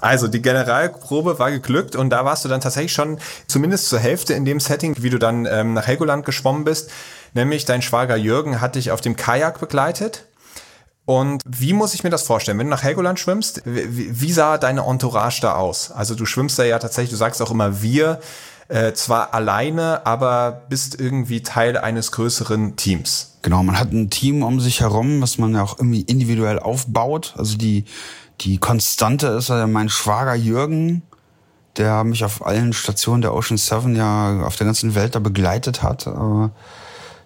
Also 0.00 0.28
die 0.28 0.42
Generalprobe 0.42 1.38
war 1.38 1.50
geglückt 1.50 1.96
und 1.96 2.10
da 2.10 2.24
warst 2.24 2.44
du 2.44 2.48
dann 2.48 2.60
tatsächlich 2.60 2.92
schon 2.92 3.18
zumindest 3.46 3.88
zur 3.88 3.98
Hälfte 3.98 4.34
in 4.34 4.44
dem 4.44 4.60
Setting, 4.60 4.94
wie 4.98 5.10
du 5.10 5.18
dann 5.18 5.46
ähm, 5.46 5.74
nach 5.74 5.86
Helgoland 5.86 6.24
geschwommen 6.24 6.64
bist. 6.64 6.90
Nämlich 7.34 7.64
dein 7.64 7.82
Schwager 7.82 8.16
Jürgen 8.16 8.60
hat 8.60 8.76
dich 8.76 8.90
auf 8.90 9.00
dem 9.00 9.16
Kajak 9.16 9.60
begleitet. 9.60 10.26
Und 11.04 11.42
wie 11.46 11.72
muss 11.72 11.94
ich 11.94 12.02
mir 12.02 12.10
das 12.10 12.22
vorstellen? 12.22 12.58
Wenn 12.58 12.66
du 12.66 12.70
nach 12.70 12.82
Helgoland 12.82 13.20
schwimmst, 13.20 13.62
wie, 13.64 14.20
wie 14.20 14.32
sah 14.32 14.58
deine 14.58 14.82
Entourage 14.82 15.40
da 15.40 15.54
aus? 15.54 15.92
Also 15.92 16.14
du 16.14 16.26
schwimmst 16.26 16.58
da 16.58 16.64
ja 16.64 16.78
tatsächlich, 16.78 17.10
du 17.10 17.16
sagst 17.16 17.40
auch 17.40 17.52
immer 17.52 17.80
wir, 17.80 18.20
äh, 18.68 18.92
zwar 18.92 19.32
alleine, 19.32 20.04
aber 20.04 20.62
bist 20.68 20.98
irgendwie 20.98 21.42
Teil 21.42 21.78
eines 21.78 22.10
größeren 22.10 22.74
Teams. 22.74 23.36
Genau, 23.42 23.62
man 23.62 23.78
hat 23.78 23.92
ein 23.92 24.10
Team 24.10 24.42
um 24.42 24.58
sich 24.58 24.80
herum, 24.80 25.22
was 25.22 25.38
man 25.38 25.54
ja 25.54 25.62
auch 25.62 25.78
irgendwie 25.78 26.00
individuell 26.00 26.58
aufbaut. 26.58 27.34
Also 27.36 27.56
die, 27.56 27.84
die 28.40 28.58
Konstante 28.58 29.28
ist 29.28 29.48
ja 29.48 29.66
mein 29.66 29.88
Schwager 29.88 30.34
Jürgen, 30.34 31.02
der 31.76 32.04
mich 32.04 32.24
auf 32.24 32.44
allen 32.44 32.72
Stationen 32.72 33.22
der 33.22 33.34
Ocean 33.34 33.58
Seven 33.58 33.96
ja 33.96 34.42
auf 34.42 34.56
der 34.56 34.66
ganzen 34.66 34.94
Welt 34.94 35.14
da 35.14 35.18
begleitet 35.18 35.82
hat. 35.82 36.06
Äh, 36.06 36.48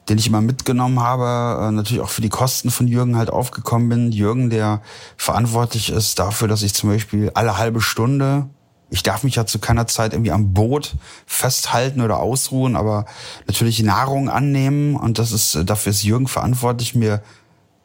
den 0.09 0.19
ich 0.19 0.27
immer 0.27 0.41
mitgenommen 0.41 0.99
habe, 1.01 1.69
äh, 1.69 1.71
natürlich 1.71 2.03
auch 2.03 2.09
für 2.09 2.23
die 2.23 2.31
Kosten 2.31 2.71
von 2.71 2.89
Jürgen 2.89 3.17
halt 3.17 3.31
aufgekommen 3.31 3.89
bin. 3.89 4.13
Jürgen, 4.13 4.51
der 4.51 4.83
verantwortlich 5.17 5.91
ist 5.91 6.19
dafür, 6.19 6.49
dass 6.49 6.63
ich 6.63 6.75
zum 6.75 6.91
Beispiel 6.91 7.31
alle 7.35 7.59
halbe 7.59 7.81
Stunde, 7.81 8.49
ich 8.91 9.05
darf 9.05 9.23
mich 9.23 9.37
ja 9.37 9.47
zu 9.47 9.61
keiner 9.61 9.87
Zeit 9.87 10.13
irgendwie 10.13 10.33
am 10.33 10.53
Boot 10.53 10.97
festhalten 11.27 12.01
oder 12.01 12.19
ausruhen, 12.19 12.75
aber 12.75 13.05
natürlich 13.47 13.81
Nahrung 13.83 14.29
annehmen 14.29 14.97
und 14.97 15.21
das 15.21 15.31
ist, 15.31 15.57
dafür 15.65 15.91
ist 15.91 16.03
Jürgen 16.03 16.27
verantwortlich, 16.27 16.97
mir 16.97 17.23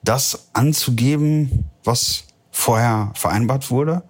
das 0.04 0.48
anzugeben, 0.54 1.70
was 1.84 2.24
vorher 2.56 3.12
vereinbart 3.15 3.70
wurde. 3.70 4.02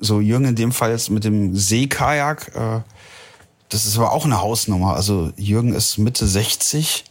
So 0.00 0.20
Jürgen 0.20 0.46
in 0.46 0.56
dem 0.56 0.72
Fall 0.72 0.92
jetzt 0.92 1.10
mit 1.10 1.24
dem 1.24 1.54
Seekajak, 1.54 2.52
äh, 2.54 2.80
das 3.68 3.84
ist 3.84 3.98
aber 3.98 4.12
auch 4.12 4.24
eine 4.24 4.40
Hausnummer. 4.40 4.94
Also 4.94 5.30
Jürgen 5.36 5.74
ist 5.74 5.98
Mitte 5.98 6.26
60 6.26 7.04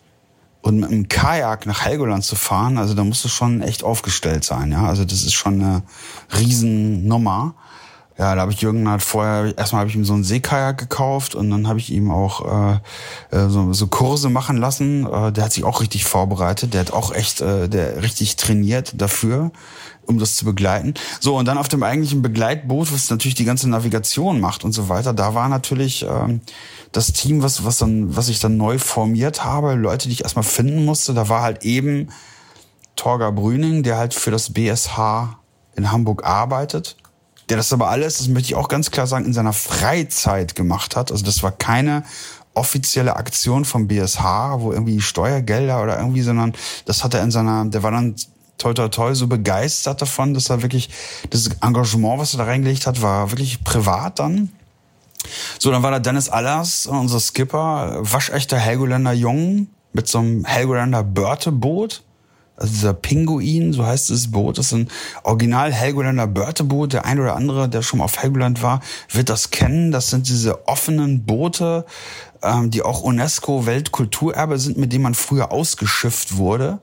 und 0.61 0.79
mit 0.79 0.89
einem 0.89 1.07
Kajak 1.07 1.67
nach 1.67 1.85
Helgoland 1.85 2.25
zu 2.25 2.35
fahren, 2.35 2.79
also 2.79 2.95
da 2.95 3.03
musst 3.03 3.23
du 3.23 3.29
schon 3.29 3.61
echt 3.61 3.83
aufgestellt 3.83 4.43
sein, 4.43 4.71
ja. 4.71 4.85
Also 4.85 5.05
das 5.05 5.23
ist 5.23 5.33
schon 5.33 5.61
eine 5.61 5.83
Riesennummer. 6.35 7.53
Ja, 8.19 8.35
da 8.35 8.41
habe 8.41 8.51
ich 8.51 8.59
Jürgen 8.59 8.89
halt 8.89 9.01
vorher, 9.01 9.57
erstmal 9.57 9.79
habe 9.79 9.89
ich 9.89 9.95
ihm 9.95 10.03
so 10.03 10.13
einen 10.13 10.25
Seekajak 10.25 10.77
gekauft 10.77 11.35
und 11.35 11.49
dann 11.49 11.69
habe 11.69 11.79
ich 11.79 11.89
ihm 11.89 12.11
auch 12.11 12.73
äh, 13.31 13.35
äh, 13.35 13.47
so, 13.47 13.71
so 13.71 13.87
Kurse 13.87 14.29
machen 14.29 14.57
lassen. 14.57 15.05
Äh, 15.05 15.31
der 15.31 15.45
hat 15.45 15.53
sich 15.53 15.63
auch 15.63 15.79
richtig 15.79 16.03
vorbereitet, 16.03 16.73
der 16.73 16.81
hat 16.81 16.91
auch 16.91 17.13
echt, 17.13 17.39
äh, 17.39 17.69
der 17.69 18.03
richtig 18.03 18.35
trainiert 18.35 19.01
dafür, 19.01 19.51
um 20.05 20.19
das 20.19 20.35
zu 20.35 20.43
begleiten. 20.43 20.95
So, 21.21 21.37
und 21.37 21.47
dann 21.47 21.57
auf 21.57 21.69
dem 21.69 21.81
eigentlichen 21.81 22.21
Begleitboot, 22.21 22.91
was 22.91 23.09
natürlich 23.09 23.35
die 23.35 23.45
ganze 23.45 23.69
Navigation 23.69 24.41
macht 24.41 24.65
und 24.65 24.73
so 24.73 24.89
weiter, 24.89 25.13
da 25.13 25.33
war 25.33 25.47
natürlich. 25.47 26.03
Äh, 26.03 26.39
das 26.91 27.13
Team, 27.13 27.43
was, 27.43 27.63
was, 27.63 27.77
dann, 27.77 28.15
was 28.15 28.29
ich 28.29 28.39
dann 28.39 28.57
neu 28.57 28.79
formiert 28.79 29.43
habe, 29.45 29.75
Leute, 29.75 30.07
die 30.07 30.13
ich 30.13 30.23
erstmal 30.23 30.43
finden 30.43 30.85
musste, 30.85 31.13
da 31.13 31.29
war 31.29 31.43
halt 31.43 31.63
eben 31.63 32.09
Torga 32.95 33.29
Brüning, 33.29 33.83
der 33.83 33.97
halt 33.97 34.15
für 34.15 34.31
das 34.31 34.53
BSH 34.53 35.37
in 35.75 35.91
Hamburg 35.91 36.25
arbeitet, 36.25 36.97
der 37.49 37.57
das 37.57 37.73
aber 37.73 37.89
alles, 37.89 38.19
das 38.19 38.27
möchte 38.27 38.49
ich 38.49 38.55
auch 38.55 38.67
ganz 38.67 38.91
klar 38.91 39.07
sagen, 39.07 39.25
in 39.25 39.33
seiner 39.33 39.53
Freizeit 39.53 40.55
gemacht 40.55 40.95
hat. 40.95 41.11
Also 41.11 41.25
das 41.25 41.41
war 41.43 41.51
keine 41.51 42.03
offizielle 42.53 43.15
Aktion 43.15 43.65
vom 43.65 43.87
BSH, 43.87 44.23
wo 44.57 44.71
irgendwie 44.71 45.01
Steuergelder 45.01 45.81
oder 45.81 45.97
irgendwie, 45.97 46.21
sondern 46.21 46.53
das 46.85 47.03
hat 47.03 47.13
er 47.13 47.23
in 47.23 47.31
seiner, 47.31 47.65
der 47.65 47.83
war 47.83 47.91
dann 47.91 48.15
toi 48.57 48.73
toi 48.73 48.89
toi 48.89 49.15
so 49.15 49.27
begeistert 49.27 50.01
davon, 50.01 50.33
dass 50.33 50.49
er 50.49 50.61
wirklich 50.61 50.89
das 51.29 51.49
Engagement, 51.61 52.19
was 52.19 52.33
er 52.33 52.39
da 52.39 52.43
reingelegt 52.45 52.85
hat, 52.85 53.01
war 53.01 53.31
wirklich 53.31 53.63
privat 53.63 54.19
dann. 54.19 54.51
So, 55.57 55.71
dann 55.71 55.83
war 55.83 55.91
da 55.91 55.99
Dennis 55.99 56.29
Allers, 56.29 56.85
unser 56.85 57.19
Skipper, 57.19 57.97
waschechter 57.99 58.57
Helgoländer 58.57 59.13
Jung 59.13 59.67
mit 59.93 60.07
so 60.07 60.19
einem 60.19 60.45
Helgoländer 60.45 61.03
Börteboot. 61.03 62.03
Also 62.59 62.73
dieser 62.73 62.93
Pinguin, 62.93 63.71
so 63.71 63.85
heißt 63.85 64.09
das 64.09 64.31
Boot, 64.31 64.57
das 64.57 64.67
ist 64.67 64.73
ein 64.73 64.89
original 65.23 65.71
Helgoländer 65.71 66.27
Börteboot. 66.27 66.91
Der 66.91 67.05
ein 67.05 67.19
oder 67.19 67.37
andere, 67.37 67.69
der 67.69 67.81
schon 67.81 67.99
mal 67.99 68.05
auf 68.05 68.21
Helgoland 68.21 68.61
war, 68.61 68.81
wird 69.09 69.29
das 69.29 69.49
kennen. 69.49 69.91
Das 69.91 70.09
sind 70.09 70.27
diese 70.27 70.67
offenen 70.67 71.25
Boote, 71.25 71.85
ähm, 72.43 72.69
die 72.69 72.81
auch 72.81 73.01
UNESCO 73.01 73.65
Weltkulturerbe 73.65 74.59
sind, 74.59 74.77
mit 74.77 74.91
denen 74.91 75.03
man 75.03 75.15
früher 75.15 75.53
ausgeschifft 75.53 76.35
wurde. 76.35 76.79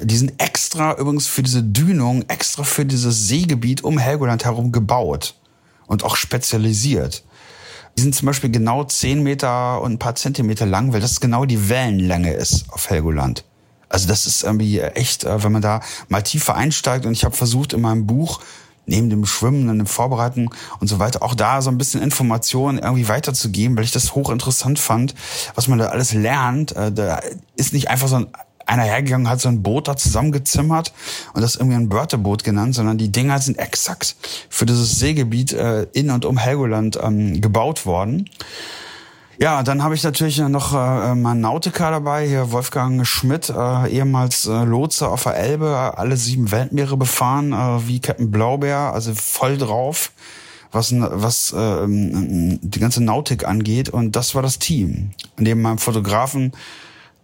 Die 0.00 0.16
sind 0.16 0.34
extra 0.42 0.94
übrigens 0.94 1.26
für 1.26 1.42
diese 1.42 1.62
Dünung, 1.62 2.24
extra 2.28 2.62
für 2.62 2.84
dieses 2.84 3.28
Seegebiet 3.28 3.84
um 3.84 3.96
Helgoland 3.96 4.44
herum 4.44 4.72
gebaut 4.72 5.36
und 5.86 6.04
auch 6.04 6.16
spezialisiert. 6.16 7.24
Die 7.96 8.02
sind 8.02 8.14
zum 8.14 8.26
Beispiel 8.26 8.50
genau 8.50 8.84
zehn 8.84 9.22
Meter 9.22 9.80
und 9.80 9.92
ein 9.92 9.98
paar 9.98 10.14
Zentimeter 10.14 10.66
lang, 10.66 10.92
weil 10.92 11.00
das 11.00 11.20
genau 11.20 11.46
die 11.46 11.70
Wellenlänge 11.70 12.32
ist 12.32 12.66
auf 12.70 12.90
Helgoland. 12.90 13.44
Also 13.92 14.08
das 14.08 14.26
ist 14.26 14.42
irgendwie 14.42 14.80
echt, 14.80 15.24
äh, 15.24 15.42
wenn 15.44 15.52
man 15.52 15.62
da 15.62 15.80
mal 16.08 16.22
tiefer 16.22 16.54
einsteigt 16.54 17.06
und 17.06 17.12
ich 17.12 17.24
habe 17.24 17.36
versucht 17.36 17.72
in 17.72 17.80
meinem 17.80 18.06
Buch 18.06 18.40
neben 18.86 19.10
dem 19.10 19.26
Schwimmen 19.26 19.68
und 19.68 19.78
dem 19.78 19.86
Vorbereiten 19.86 20.50
und 20.80 20.88
so 20.88 20.98
weiter, 20.98 21.22
auch 21.22 21.34
da 21.34 21.62
so 21.62 21.70
ein 21.70 21.78
bisschen 21.78 22.02
Informationen 22.02 22.78
irgendwie 22.78 23.08
weiterzugeben, 23.08 23.76
weil 23.76 23.84
ich 23.84 23.92
das 23.92 24.14
hochinteressant 24.14 24.78
fand, 24.78 25.14
was 25.54 25.68
man 25.68 25.78
da 25.78 25.86
alles 25.86 26.14
lernt. 26.14 26.74
Äh, 26.74 26.90
da 26.90 27.20
ist 27.56 27.72
nicht 27.72 27.88
einfach 27.88 28.08
so 28.08 28.16
ein 28.16 28.26
einer 28.64 28.84
hergegangen, 28.84 29.28
hat 29.28 29.40
so 29.40 29.48
ein 29.48 29.62
Boot 29.62 29.88
da 29.88 29.96
zusammengezimmert 29.96 30.92
und 31.34 31.42
das 31.42 31.56
irgendwie 31.56 31.76
ein 31.76 31.88
Börteboot 31.88 32.44
genannt, 32.44 32.74
sondern 32.74 32.96
die 32.96 33.10
Dinger 33.10 33.38
sind 33.40 33.58
exakt 33.58 34.16
für 34.48 34.66
dieses 34.66 34.98
Seegebiet 34.98 35.52
äh, 35.52 35.86
in 35.92 36.10
und 36.10 36.24
um 36.24 36.38
Helgoland 36.38 36.98
ähm, 37.02 37.40
gebaut 37.40 37.86
worden. 37.86 38.30
Ja, 39.38 39.62
dann 39.62 39.82
habe 39.82 39.94
ich 39.94 40.02
natürlich 40.02 40.38
noch 40.38 40.74
äh, 40.74 41.14
meinen 41.14 41.40
Nautiker 41.40 41.90
dabei, 41.90 42.26
hier 42.26 42.52
Wolfgang 42.52 43.06
Schmidt, 43.06 43.48
äh, 43.48 43.88
ehemals 43.90 44.46
äh, 44.46 44.64
Lotse 44.64 45.08
auf 45.08 45.22
der 45.24 45.36
Elbe, 45.36 45.94
alle 45.96 46.16
sieben 46.16 46.50
Weltmeere 46.50 46.96
befahren, 46.96 47.52
äh, 47.52 47.88
wie 47.88 48.00
Captain 48.00 48.30
Blaubeer, 48.30 48.92
also 48.92 49.14
voll 49.14 49.56
drauf, 49.56 50.12
was, 50.70 50.92
was 50.94 51.52
äh, 51.52 51.86
die 51.88 52.78
ganze 52.78 53.02
Nautik 53.02 53.46
angeht. 53.46 53.88
Und 53.88 54.16
das 54.16 54.34
war 54.34 54.42
das 54.42 54.58
Team. 54.58 55.10
Neben 55.38 55.62
meinem 55.62 55.78
Fotografen 55.78 56.52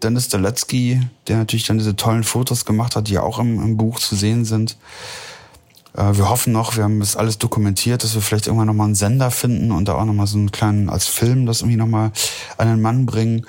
Dennis 0.02 0.28
Deletzky, 0.28 1.00
der 1.26 1.38
natürlich 1.38 1.66
dann 1.66 1.78
diese 1.78 1.96
tollen 1.96 2.24
Fotos 2.24 2.64
gemacht 2.64 2.96
hat, 2.96 3.08
die 3.08 3.18
auch 3.18 3.38
im, 3.38 3.62
im 3.62 3.76
Buch 3.76 3.98
zu 3.98 4.16
sehen 4.16 4.44
sind. 4.44 4.76
Äh, 5.94 6.16
wir 6.16 6.28
hoffen 6.28 6.52
noch, 6.52 6.76
wir 6.76 6.84
haben 6.84 7.00
das 7.00 7.16
alles 7.16 7.38
dokumentiert, 7.38 8.02
dass 8.04 8.14
wir 8.14 8.22
vielleicht 8.22 8.46
irgendwann 8.46 8.66
nochmal 8.66 8.86
einen 8.86 8.94
Sender 8.94 9.30
finden 9.30 9.72
und 9.72 9.88
da 9.88 9.94
auch 9.94 10.04
nochmal 10.04 10.26
so 10.26 10.38
einen 10.38 10.52
kleinen, 10.52 10.88
als 10.88 11.06
Film 11.06 11.46
das 11.46 11.60
irgendwie 11.60 11.76
nochmal 11.76 12.12
an 12.56 12.68
den 12.68 12.80
Mann 12.80 13.06
bringen. 13.06 13.46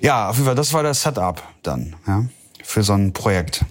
Ja, 0.00 0.28
auf 0.28 0.36
jeden 0.36 0.46
Fall, 0.46 0.54
das 0.54 0.72
war 0.72 0.82
das 0.82 1.02
Setup 1.02 1.42
dann, 1.62 1.96
ja, 2.06 2.24
für 2.62 2.82
so 2.82 2.92
ein 2.92 3.12
Projekt. 3.12 3.64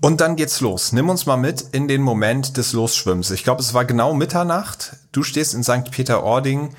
Und 0.00 0.20
dann 0.20 0.36
geht's 0.36 0.60
los. 0.60 0.92
Nimm 0.92 1.08
uns 1.08 1.26
mal 1.26 1.36
mit 1.36 1.62
in 1.72 1.88
den 1.88 2.02
Moment 2.02 2.56
des 2.56 2.72
Losschwimmens. 2.72 3.30
Ich 3.30 3.44
glaube, 3.44 3.62
es 3.62 3.72
war 3.74 3.84
genau 3.84 4.14
Mitternacht. 4.14 4.96
Du 5.12 5.22
stehst 5.22 5.54
in 5.54 5.64
St. 5.64 5.90
Peter-Ording 5.90 6.70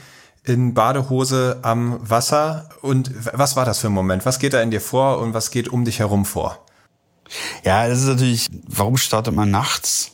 in 0.43 0.73
Badehose 0.73 1.59
am 1.61 1.99
Wasser. 2.09 2.69
Und 2.81 3.11
was 3.33 3.55
war 3.55 3.65
das 3.65 3.79
für 3.79 3.87
ein 3.87 3.93
Moment? 3.93 4.25
Was 4.25 4.39
geht 4.39 4.53
da 4.53 4.61
in 4.61 4.71
dir 4.71 4.81
vor 4.81 5.19
und 5.19 5.33
was 5.33 5.51
geht 5.51 5.67
um 5.67 5.83
dich 5.83 5.99
herum 5.99 6.25
vor? 6.25 6.63
Ja, 7.63 7.87
das 7.87 7.99
ist 7.99 8.05
natürlich, 8.05 8.47
warum 8.67 8.97
startet 8.97 9.35
man 9.35 9.51
nachts? 9.51 10.11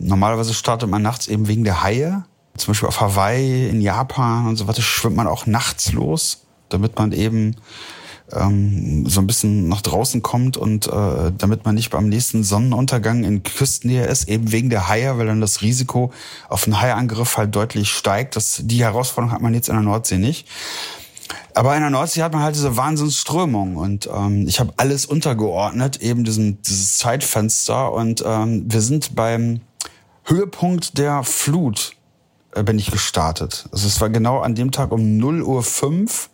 Normalerweise 0.00 0.54
startet 0.54 0.88
man 0.88 1.02
nachts 1.02 1.28
eben 1.28 1.48
wegen 1.48 1.64
der 1.64 1.82
Haie. 1.82 2.24
Zum 2.56 2.72
Beispiel 2.72 2.88
auf 2.88 3.00
Hawaii, 3.00 3.68
in 3.68 3.80
Japan 3.80 4.48
und 4.48 4.56
so 4.56 4.66
weiter 4.66 4.82
schwimmt 4.82 5.16
man 5.16 5.26
auch 5.26 5.46
nachts 5.46 5.92
los, 5.92 6.46
damit 6.68 6.98
man 6.98 7.12
eben 7.12 7.56
ähm, 8.32 9.06
so 9.06 9.20
ein 9.20 9.26
bisschen 9.26 9.68
nach 9.68 9.82
draußen 9.82 10.22
kommt 10.22 10.56
und 10.56 10.86
äh, 10.86 11.32
damit 11.36 11.64
man 11.64 11.74
nicht 11.74 11.90
beim 11.90 12.08
nächsten 12.08 12.44
Sonnenuntergang 12.44 13.24
in 13.24 13.42
Küstennähe 13.42 14.06
ist, 14.06 14.28
eben 14.28 14.52
wegen 14.52 14.70
der 14.70 14.88
Haie, 14.88 15.18
weil 15.18 15.26
dann 15.26 15.40
das 15.40 15.62
Risiko 15.62 16.12
auf 16.48 16.66
einen 16.66 16.80
Haiangriff 16.80 17.36
halt 17.36 17.54
deutlich 17.54 17.90
steigt. 17.90 18.36
Das, 18.36 18.60
die 18.64 18.82
Herausforderung 18.82 19.32
hat 19.32 19.42
man 19.42 19.54
jetzt 19.54 19.68
in 19.68 19.74
der 19.74 19.84
Nordsee 19.84 20.18
nicht. 20.18 20.46
Aber 21.54 21.74
in 21.74 21.80
der 21.80 21.90
Nordsee 21.90 22.22
hat 22.22 22.32
man 22.32 22.42
halt 22.42 22.54
diese 22.54 22.76
Wahnsinnsströmung 22.76 23.76
und 23.76 24.08
ähm, 24.12 24.46
ich 24.46 24.60
habe 24.60 24.72
alles 24.76 25.06
untergeordnet, 25.06 26.00
eben 26.00 26.24
diesem 26.24 26.62
dieses 26.62 26.98
Zeitfenster 26.98 27.92
und 27.92 28.22
ähm, 28.26 28.64
wir 28.68 28.80
sind 28.80 29.14
beim 29.14 29.60
Höhepunkt 30.30 30.96
der 30.96 31.24
Flut 31.24 31.96
äh, 32.54 32.62
bin 32.62 32.78
ich 32.78 32.90
gestartet. 32.90 33.68
Also 33.72 33.86
es 33.86 34.00
war 34.00 34.10
genau 34.10 34.38
an 34.38 34.54
dem 34.54 34.70
Tag 34.70 34.92
um 34.92 35.16
0 35.16 35.42
Uhr 35.42 35.62
5 35.62 36.30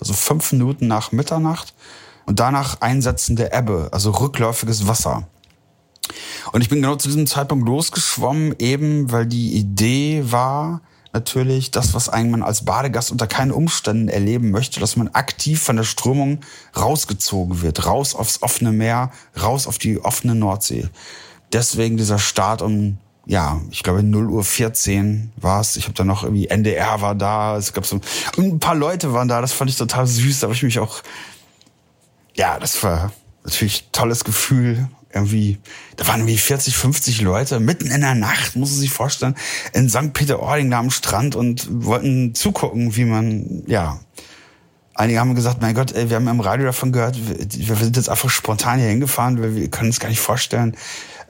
also 0.00 0.12
fünf 0.12 0.52
Minuten 0.52 0.86
nach 0.86 1.12
Mitternacht 1.12 1.74
und 2.26 2.40
danach 2.40 2.80
Einsetzen 2.80 3.36
der 3.36 3.54
Ebbe, 3.54 3.88
also 3.92 4.10
rückläufiges 4.10 4.86
Wasser. 4.86 5.28
Und 6.52 6.60
ich 6.60 6.68
bin 6.68 6.80
genau 6.80 6.96
zu 6.96 7.08
diesem 7.08 7.26
Zeitpunkt 7.26 7.66
losgeschwommen, 7.66 8.54
eben 8.58 9.10
weil 9.10 9.26
die 9.26 9.54
Idee 9.54 10.24
war, 10.26 10.82
natürlich 11.12 11.70
das, 11.70 11.94
was 11.94 12.08
ein 12.08 12.30
man 12.30 12.42
als 12.42 12.64
Badegast 12.64 13.10
unter 13.10 13.26
keinen 13.26 13.50
Umständen 13.50 14.08
erleben 14.08 14.50
möchte, 14.50 14.80
dass 14.80 14.96
man 14.96 15.08
aktiv 15.08 15.62
von 15.62 15.76
der 15.76 15.84
Strömung 15.84 16.40
rausgezogen 16.76 17.62
wird, 17.62 17.86
raus 17.86 18.14
aufs 18.14 18.42
offene 18.42 18.72
Meer, 18.72 19.10
raus 19.40 19.66
auf 19.66 19.78
die 19.78 19.98
offene 19.98 20.34
Nordsee. 20.34 20.88
Deswegen 21.52 21.96
dieser 21.96 22.18
Start 22.18 22.60
um 22.60 22.98
ja, 23.26 23.60
ich 23.70 23.82
glaube 23.82 24.02
0 24.02 24.30
Uhr 24.30 24.44
14 24.44 25.32
war 25.36 25.60
es. 25.60 25.76
Ich 25.76 25.84
habe 25.84 25.94
da 25.94 26.04
noch 26.04 26.22
irgendwie 26.22 26.46
NDR 26.46 27.00
war 27.00 27.14
da, 27.14 27.56
es 27.56 27.72
gab 27.72 27.84
so 27.84 28.00
ein 28.38 28.60
paar 28.60 28.76
Leute 28.76 29.12
waren 29.12 29.28
da, 29.28 29.40
das 29.40 29.52
fand 29.52 29.70
ich 29.70 29.76
total 29.76 30.06
süß, 30.06 30.40
da 30.40 30.44
habe 30.44 30.54
ich 30.54 30.62
mich 30.62 30.78
auch 30.78 31.02
ja, 32.36 32.58
das 32.58 32.82
war 32.82 33.12
natürlich 33.44 33.88
tolles 33.92 34.24
Gefühl. 34.24 34.88
Irgendwie, 35.12 35.58
da 35.96 36.06
waren 36.08 36.20
irgendwie 36.20 36.36
40, 36.36 36.76
50 36.76 37.22
Leute 37.22 37.58
mitten 37.58 37.90
in 37.90 38.02
der 38.02 38.14
Nacht, 38.14 38.54
muss 38.54 38.70
man 38.70 38.80
sich 38.80 38.90
vorstellen, 38.90 39.34
in 39.72 39.88
St. 39.88 40.12
Peter-Ording 40.12 40.70
da 40.70 40.78
am 40.78 40.90
Strand 40.90 41.34
und 41.34 41.66
wollten 41.86 42.34
zugucken, 42.34 42.96
wie 42.96 43.06
man, 43.06 43.64
ja, 43.66 43.98
Einige 44.98 45.20
haben 45.20 45.34
gesagt, 45.34 45.60
mein 45.60 45.74
Gott, 45.74 45.92
ey, 45.92 46.08
wir 46.08 46.16
haben 46.16 46.26
im 46.26 46.40
Radio 46.40 46.64
davon 46.64 46.90
gehört, 46.90 47.18
wir, 47.18 47.76
sind 47.76 47.98
jetzt 47.98 48.08
einfach 48.08 48.30
spontan 48.30 48.78
hier 48.78 48.88
hingefahren, 48.88 49.42
weil 49.42 49.54
wir 49.54 49.68
können 49.68 49.90
uns 49.90 50.00
gar 50.00 50.08
nicht 50.08 50.20
vorstellen, 50.20 50.74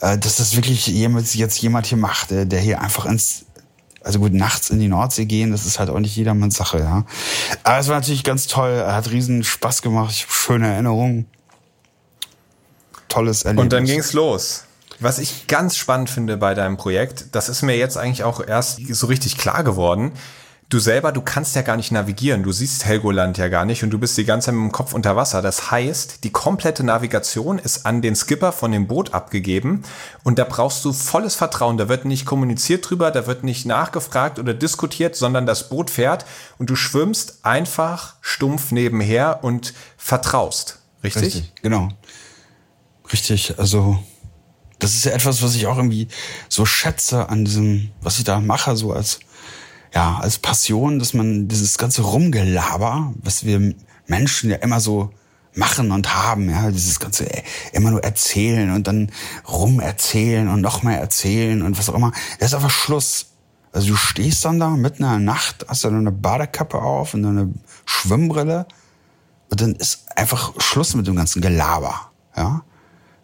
äh, 0.00 0.18
dass 0.18 0.36
das 0.36 0.56
wirklich 0.56 0.86
jemand, 0.86 1.34
jetzt 1.34 1.60
jemand 1.60 1.86
hier 1.86 1.98
macht, 1.98 2.30
der, 2.30 2.44
der 2.44 2.60
hier 2.60 2.80
einfach 2.80 3.06
ins 3.06 3.46
also 4.06 4.20
gut, 4.20 4.32
nachts 4.32 4.70
in 4.70 4.78
die 4.78 4.86
Nordsee 4.86 5.24
gehen, 5.24 5.50
das 5.50 5.66
ist 5.66 5.80
halt 5.80 5.90
auch 5.90 5.98
nicht 5.98 6.14
jedermanns 6.14 6.54
Sache, 6.54 6.78
ja. 6.78 7.04
Aber 7.64 7.78
es 7.78 7.88
war 7.88 7.96
natürlich 7.96 8.22
ganz 8.22 8.46
toll, 8.46 8.70
er 8.70 8.94
hat 8.94 9.10
riesen 9.10 9.42
Spaß 9.42 9.82
gemacht, 9.82 10.12
ich 10.12 10.26
schöne 10.28 10.72
Erinnerungen. 10.72 11.26
Tolles 13.08 13.42
Erlebnis. 13.42 13.64
Und 13.64 13.72
dann 13.72 13.84
ging's 13.84 14.12
los. 14.12 14.62
Was 15.00 15.18
ich 15.18 15.48
ganz 15.48 15.76
spannend 15.76 16.08
finde 16.08 16.36
bei 16.36 16.54
deinem 16.54 16.76
Projekt, 16.76 17.26
das 17.32 17.48
ist 17.48 17.62
mir 17.62 17.76
jetzt 17.76 17.98
eigentlich 17.98 18.22
auch 18.22 18.46
erst 18.46 18.80
so 18.88 19.08
richtig 19.08 19.38
klar 19.38 19.64
geworden, 19.64 20.12
du 20.68 20.80
selber, 20.80 21.12
du 21.12 21.20
kannst 21.20 21.54
ja 21.54 21.62
gar 21.62 21.76
nicht 21.76 21.92
navigieren. 21.92 22.42
Du 22.42 22.52
siehst 22.52 22.84
Helgoland 22.84 23.38
ja 23.38 23.48
gar 23.48 23.64
nicht 23.64 23.84
und 23.84 23.90
du 23.90 23.98
bist 23.98 24.16
die 24.18 24.24
ganze 24.24 24.46
Zeit 24.46 24.54
mit 24.54 24.64
dem 24.64 24.72
Kopf 24.72 24.94
unter 24.94 25.14
Wasser. 25.14 25.42
Das 25.42 25.70
heißt, 25.70 26.24
die 26.24 26.30
komplette 26.30 26.82
Navigation 26.82 27.58
ist 27.58 27.86
an 27.86 28.02
den 28.02 28.16
Skipper 28.16 28.52
von 28.52 28.72
dem 28.72 28.86
Boot 28.86 29.14
abgegeben 29.14 29.82
und 30.24 30.38
da 30.38 30.44
brauchst 30.44 30.84
du 30.84 30.92
volles 30.92 31.36
Vertrauen. 31.36 31.76
Da 31.76 31.88
wird 31.88 32.04
nicht 32.04 32.26
kommuniziert 32.26 32.88
drüber, 32.88 33.10
da 33.10 33.26
wird 33.26 33.44
nicht 33.44 33.64
nachgefragt 33.66 34.38
oder 34.38 34.54
diskutiert, 34.54 35.14
sondern 35.14 35.46
das 35.46 35.68
Boot 35.68 35.90
fährt 35.90 36.26
und 36.58 36.68
du 36.68 36.76
schwimmst 36.76 37.44
einfach 37.44 38.14
stumpf 38.20 38.72
nebenher 38.72 39.40
und 39.42 39.72
vertraust. 39.96 40.80
Richtig? 41.04 41.22
Richtig, 41.22 41.52
genau. 41.62 41.88
Richtig, 43.12 43.56
also 43.58 43.98
das 44.80 44.94
ist 44.94 45.04
ja 45.04 45.12
etwas, 45.12 45.42
was 45.42 45.54
ich 45.54 45.66
auch 45.68 45.76
irgendwie 45.76 46.08
so 46.48 46.66
schätze 46.66 47.28
an 47.28 47.44
diesem, 47.44 47.90
was 48.02 48.18
ich 48.18 48.24
da 48.24 48.40
mache, 48.40 48.76
so 48.76 48.92
als 48.92 49.20
ja, 49.94 50.18
als 50.18 50.38
Passion, 50.38 50.98
dass 50.98 51.14
man 51.14 51.48
dieses 51.48 51.78
ganze 51.78 52.02
Rumgelaber, 52.02 53.14
was 53.22 53.44
wir 53.44 53.74
Menschen 54.06 54.50
ja 54.50 54.56
immer 54.56 54.80
so 54.80 55.10
machen 55.54 55.90
und 55.90 56.14
haben, 56.14 56.50
ja, 56.50 56.70
dieses 56.70 57.00
ganze 57.00 57.26
immer 57.72 57.90
nur 57.90 58.04
erzählen 58.04 58.70
und 58.70 58.86
dann 58.86 59.10
rumerzählen 59.48 60.48
und 60.48 60.60
noch 60.60 60.82
mehr 60.82 61.00
erzählen 61.00 61.62
und 61.62 61.78
was 61.78 61.88
auch 61.88 61.94
immer, 61.94 62.12
das 62.38 62.50
ist 62.50 62.54
einfach 62.54 62.70
Schluss. 62.70 63.26
Also 63.72 63.88
du 63.88 63.96
stehst 63.96 64.44
dann 64.44 64.58
da 64.58 64.70
mitten 64.70 65.02
in 65.02 65.08
der 65.10 65.18
Nacht, 65.18 65.66
hast 65.68 65.84
dann 65.84 65.96
eine 65.96 66.12
Badekappe 66.12 66.78
auf 66.78 67.14
und 67.14 67.24
eine 67.24 67.52
Schwimmbrille 67.84 68.66
und 69.50 69.60
dann 69.60 69.74
ist 69.74 70.06
einfach 70.16 70.52
Schluss 70.60 70.94
mit 70.94 71.06
dem 71.06 71.16
ganzen 71.16 71.40
Gelaber, 71.40 72.10
ja. 72.36 72.62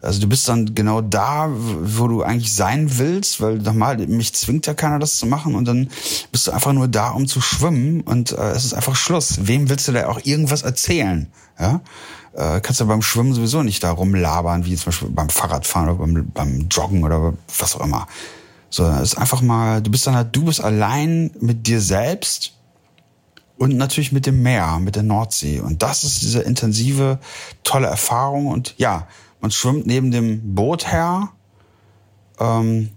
Also 0.03 0.19
du 0.19 0.27
bist 0.27 0.47
dann 0.49 0.75
genau 0.75 0.99
da, 1.01 1.49
wo 1.49 2.07
du 2.07 2.23
eigentlich 2.23 2.53
sein 2.53 2.97
willst, 2.97 3.39
weil 3.39 3.59
nochmal, 3.59 3.97
mich 3.97 4.33
zwingt 4.33 4.67
ja 4.67 4.73
keiner, 4.73 4.99
das 4.99 5.15
zu 5.15 5.25
machen 5.25 5.55
und 5.55 5.65
dann 5.65 5.89
bist 6.31 6.47
du 6.47 6.51
einfach 6.51 6.73
nur 6.73 6.89
da, 6.89 7.11
um 7.11 7.25
zu 7.25 7.39
schwimmen 7.39 8.01
und 8.01 8.33
äh, 8.33 8.51
es 8.51 8.65
ist 8.65 8.73
einfach 8.73 8.95
Schluss. 8.95 9.47
Wem 9.47 9.69
willst 9.69 9.87
du 9.87 9.93
da 9.93 10.09
auch 10.09 10.19
irgendwas 10.23 10.63
erzählen? 10.63 11.31
Ja? 11.57 11.79
Äh, 12.33 12.59
kannst 12.59 12.81
du 12.81 12.85
beim 12.85 13.01
Schwimmen 13.01 13.33
sowieso 13.33 13.63
nicht 13.63 13.83
da 13.83 13.91
rumlabern, 13.91 14.65
wie 14.65 14.75
zum 14.75 14.87
Beispiel 14.87 15.09
beim 15.09 15.29
Fahrradfahren 15.29 15.89
oder 15.89 15.99
beim, 15.99 16.31
beim 16.31 16.67
Joggen 16.69 17.05
oder 17.05 17.33
was 17.57 17.75
auch 17.75 17.81
immer. 17.81 18.07
So, 18.69 18.85
es 18.85 19.13
ist 19.13 19.17
einfach 19.17 19.41
mal, 19.41 19.81
du 19.81 19.89
bist 19.89 20.05
dann 20.05 20.15
halt, 20.15 20.35
du 20.35 20.43
bist 20.43 20.61
allein 20.61 21.31
mit 21.39 21.65
dir 21.67 21.79
selbst 21.79 22.53
und 23.57 23.77
natürlich 23.77 24.11
mit 24.11 24.25
dem 24.25 24.41
Meer, 24.41 24.79
mit 24.79 24.95
der 24.95 25.03
Nordsee. 25.03 25.61
Und 25.61 25.81
das 25.81 26.03
ist 26.03 26.23
diese 26.23 26.41
intensive, 26.41 27.19
tolle 27.63 27.87
Erfahrung 27.87 28.47
und 28.47 28.73
ja, 28.77 29.07
man 29.43 29.51
schwimmt 29.51 29.85
neben 29.85 30.09
dem 30.09 30.55
Boot 30.55 30.89
her. 30.89 31.29
Ähm, 32.39 32.91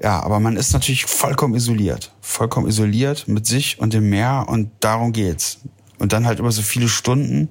ja, 0.00 0.22
aber 0.22 0.38
man 0.38 0.56
ist 0.56 0.72
natürlich 0.72 1.06
vollkommen 1.06 1.56
isoliert. 1.56 2.12
Vollkommen 2.20 2.68
isoliert 2.68 3.26
mit 3.26 3.46
sich 3.46 3.80
und 3.80 3.92
dem 3.92 4.08
Meer 4.08 4.46
und 4.46 4.70
darum 4.78 5.12
geht's. 5.12 5.58
Und 5.98 6.12
dann 6.12 6.24
halt 6.24 6.38
über 6.38 6.52
so 6.52 6.62
viele 6.62 6.88
Stunden 6.88 7.48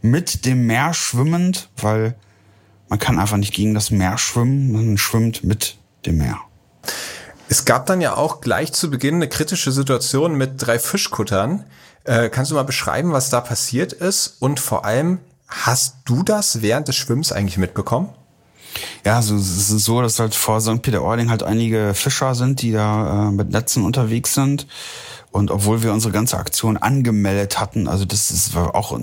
mit 0.00 0.46
dem 0.46 0.66
Meer 0.66 0.94
schwimmend, 0.94 1.68
weil 1.76 2.16
man 2.88 2.98
kann 2.98 3.18
einfach 3.18 3.36
nicht 3.36 3.52
gegen 3.52 3.74
das 3.74 3.90
Meer 3.90 4.16
schwimmen, 4.16 4.72
man 4.72 4.96
schwimmt 4.96 5.44
mit 5.44 5.76
dem 6.06 6.16
Meer. 6.16 6.40
Es 7.50 7.66
gab 7.66 7.84
dann 7.84 8.00
ja 8.00 8.16
auch 8.16 8.40
gleich 8.40 8.72
zu 8.72 8.90
Beginn 8.90 9.16
eine 9.16 9.28
kritische 9.28 9.70
Situation 9.70 10.38
mit 10.38 10.52
drei 10.56 10.78
Fischkuttern. 10.78 11.66
Äh, 12.04 12.30
kannst 12.30 12.50
du 12.50 12.54
mal 12.54 12.62
beschreiben, 12.62 13.12
was 13.12 13.28
da 13.28 13.42
passiert 13.42 13.92
ist 13.92 14.36
und 14.40 14.60
vor 14.60 14.86
allem, 14.86 15.18
Hast 15.60 15.96
du 16.04 16.22
das 16.22 16.62
während 16.62 16.88
des 16.88 16.96
Schwimmens 16.96 17.30
eigentlich 17.32 17.58
mitbekommen? 17.58 18.08
Ja, 19.04 19.16
also 19.16 19.36
es 19.36 19.70
ist 19.70 19.84
so, 19.84 20.00
dass 20.00 20.18
halt 20.18 20.34
vor 20.34 20.60
St. 20.60 20.80
Peter-Ording 20.80 21.30
halt 21.30 21.42
einige 21.42 21.92
Fischer 21.94 22.34
sind, 22.34 22.62
die 22.62 22.72
da 22.72 23.28
äh, 23.28 23.30
mit 23.30 23.50
Netzen 23.50 23.84
unterwegs 23.84 24.34
sind. 24.34 24.66
Und 25.32 25.50
obwohl 25.50 25.82
wir 25.82 25.94
unsere 25.94 26.12
ganze 26.12 26.36
Aktion 26.36 26.76
angemeldet 26.76 27.58
hatten, 27.58 27.88
also 27.88 28.04
das 28.04 28.30
ist 28.30 28.54
auch 28.54 28.98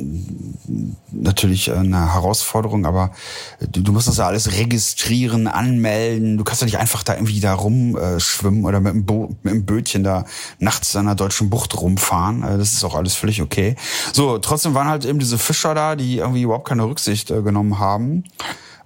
natürlich 1.11 1.71
eine 1.73 2.13
Herausforderung, 2.13 2.85
aber 2.85 3.11
du, 3.59 3.81
du 3.81 3.91
musst 3.91 4.07
das 4.07 4.17
ja 4.17 4.27
alles 4.27 4.51
registrieren, 4.51 5.47
anmelden. 5.47 6.37
Du 6.37 6.43
kannst 6.43 6.61
ja 6.61 6.65
nicht 6.65 6.77
einfach 6.77 7.01
da 7.01 7.15
irgendwie 7.15 7.39
da 7.39 7.55
rumschwimmen 7.55 8.63
oder 8.63 8.79
mit 8.79 8.93
dem, 8.93 9.05
Bo 9.05 9.35
mit 9.41 9.53
dem 9.55 9.65
Bötchen 9.65 10.03
da 10.03 10.25
nachts 10.59 10.93
in 10.93 11.01
einer 11.01 11.15
deutschen 11.15 11.49
Bucht 11.49 11.75
rumfahren. 11.81 12.43
Äh, 12.43 12.59
das 12.59 12.73
ist 12.73 12.83
auch 12.83 12.93
alles 12.93 13.15
völlig 13.15 13.41
okay. 13.41 13.75
So, 14.13 14.37
trotzdem 14.37 14.75
waren 14.75 14.87
halt 14.87 15.05
eben 15.05 15.17
diese 15.17 15.39
Fischer 15.39 15.73
da, 15.73 15.95
die 15.95 16.19
irgendwie 16.19 16.43
überhaupt 16.43 16.67
keine 16.67 16.85
Rücksicht 16.85 17.31
äh, 17.31 17.41
genommen 17.41 17.79
haben 17.79 18.23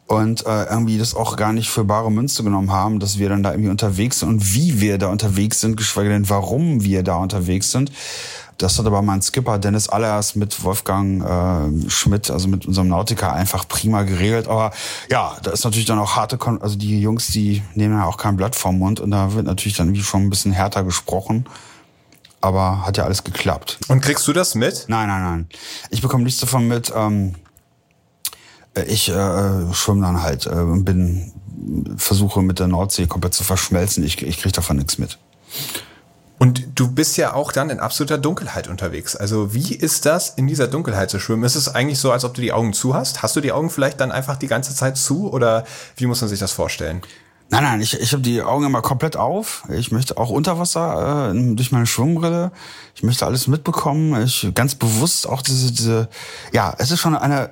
und 0.08 0.46
äh, 0.46 0.66
irgendwie 0.66 0.98
das 0.98 1.16
auch 1.16 1.38
gar 1.38 1.54
nicht 1.54 1.70
für 1.70 1.84
bare 1.84 2.12
Münze 2.12 2.44
genommen 2.44 2.72
haben, 2.72 3.00
dass 3.00 3.20
wir 3.20 3.30
dann 3.30 3.44
da 3.44 3.52
irgendwie 3.52 3.70
unterwegs 3.70 4.20
sind 4.20 4.30
und 4.30 4.54
wie 4.54 4.82
wir 4.82 4.98
da 4.98 5.08
unterwegs 5.08 5.62
sind, 5.62 5.78
geschweige 5.78 6.10
denn 6.10 6.30
warum 6.30 6.84
wir 6.84 7.04
da 7.04 7.18
unterwegs 7.18 7.72
sind. 7.72 7.92
Das 8.58 8.78
hat 8.78 8.86
aber 8.86 9.02
mein 9.02 9.22
Skipper 9.22 9.58
Dennis 9.58 9.90
Allers 9.90 10.36
mit 10.36 10.64
Wolfgang 10.64 11.24
äh, 11.24 11.90
Schmidt, 11.90 12.30
also 12.30 12.48
mit 12.48 12.66
unserem 12.66 12.88
Nautiker, 12.88 13.34
einfach 13.34 13.68
prima 13.68 14.04
geregelt. 14.04 14.48
Aber 14.48 14.72
ja, 15.10 15.36
da 15.42 15.52
ist 15.52 15.64
natürlich 15.64 15.88
dann 15.88 16.00
auch 16.00 16.16
harte, 16.16 16.38
Kon 16.38 16.62
also 16.62 16.78
die 16.78 17.02
Jungs, 17.02 17.28
die 17.28 17.64
nehmen 17.74 17.98
ja 17.98 18.06
auch 18.06 18.18
kein 18.18 18.38
Blatt 18.38 18.56
vom 18.56 18.78
Mund 18.78 19.00
und 19.00 19.12
da 19.12 19.34
wird 19.34 19.48
natürlich 19.48 19.78
dann 19.78 19.94
wie 19.94 20.04
schon 20.04 20.24
ein 20.24 20.30
bisschen 20.30 20.52
härter 20.52 20.84
gesprochen. 20.84 21.46
Aber 22.42 22.86
hat 22.86 22.98
ja 22.98 23.06
alles 23.06 23.24
geklappt. 23.24 23.80
Und 23.88 24.02
kriegst 24.02 24.28
du 24.28 24.34
das 24.34 24.54
mit? 24.54 24.86
Nein, 24.88 25.08
nein, 25.08 25.24
nein. 25.24 25.50
Ich 25.90 26.02
bekomme 26.02 26.26
nichts 26.26 26.42
davon 26.42 26.68
mit. 26.68 26.92
Ähm, 26.94 27.36
ich 28.76 29.10
äh, 29.10 29.74
schwimme 29.74 30.02
dann 30.02 30.22
halt 30.22 30.46
äh, 30.46 30.50
und 30.50 30.86
bin 30.86 31.32
versuche 31.98 32.42
mit 32.42 32.60
der 32.60 32.68
Nordsee 32.68 33.08
komplett 33.08 33.34
zu 33.34 33.44
verschmelzen. 33.44 34.04
Ich, 34.04 34.22
ich 34.22 34.40
kriege 34.40 34.54
davon 34.54 34.78
nichts 34.78 34.98
mit. 34.98 35.18
Und 36.40 36.68
du 36.76 36.92
bist 36.92 37.16
ja 37.16 37.34
auch 37.34 37.54
dann 37.54 37.70
in 37.70 37.80
absoluter 37.80 38.18
Dunkelheit 38.18 38.68
unterwegs. 38.68 39.16
Also 39.16 39.54
wie 39.54 39.74
ist 39.74 40.06
das, 40.06 40.32
in 40.32 40.48
dieser 40.48 40.68
Dunkelheit 40.68 41.10
zu 41.10 41.20
schwimmen? 41.20 41.44
Ist 41.44 41.56
es 41.56 41.70
eigentlich 41.70 42.00
so, 42.00 42.12
als 42.12 42.26
ob 42.26 42.34
du 42.34 42.42
die 42.42 42.52
Augen 42.52 42.74
zu 42.74 42.94
hast? 42.94 43.24
Hast 43.24 43.36
du 43.36 43.42
die 43.42 43.54
Augen 43.54 43.70
vielleicht 43.70 44.02
dann 44.02 44.12
einfach 44.12 44.36
die 44.36 44.48
ganze 44.48 44.76
Zeit 44.76 44.98
zu 44.98 45.32
oder 45.32 45.64
wie 45.96 46.06
muss 46.06 46.20
man 46.20 46.30
sich 46.30 46.40
das 46.40 46.52
vorstellen? 46.52 47.02
Nein, 47.50 47.64
nein, 47.64 47.82
ich, 47.82 48.00
ich 48.00 48.12
habe 48.14 48.24
die 48.24 48.42
Augen 48.42 48.66
immer 48.66 48.82
komplett 48.82 49.16
auf. 49.16 49.64
Ich 49.70 49.92
möchte 49.92 50.18
auch 50.18 50.32
unter 50.32 50.58
Wasser 50.60 51.32
äh, 51.34 51.56
durch 51.56 51.72
meine 51.72 51.86
Schwimmbrille. 51.86 52.52
Ich 52.96 53.04
möchte 53.04 53.26
alles 53.26 53.48
mitbekommen. 53.48 54.22
Ich 54.24 54.52
ganz 54.56 54.76
bewusst 54.76 55.30
auch 55.30 55.42
diese, 55.42 55.72
diese, 55.72 56.10
ja, 56.52 56.74
es 56.78 56.92
ist 56.92 57.00
schon 57.00 57.16
eine 57.16 57.52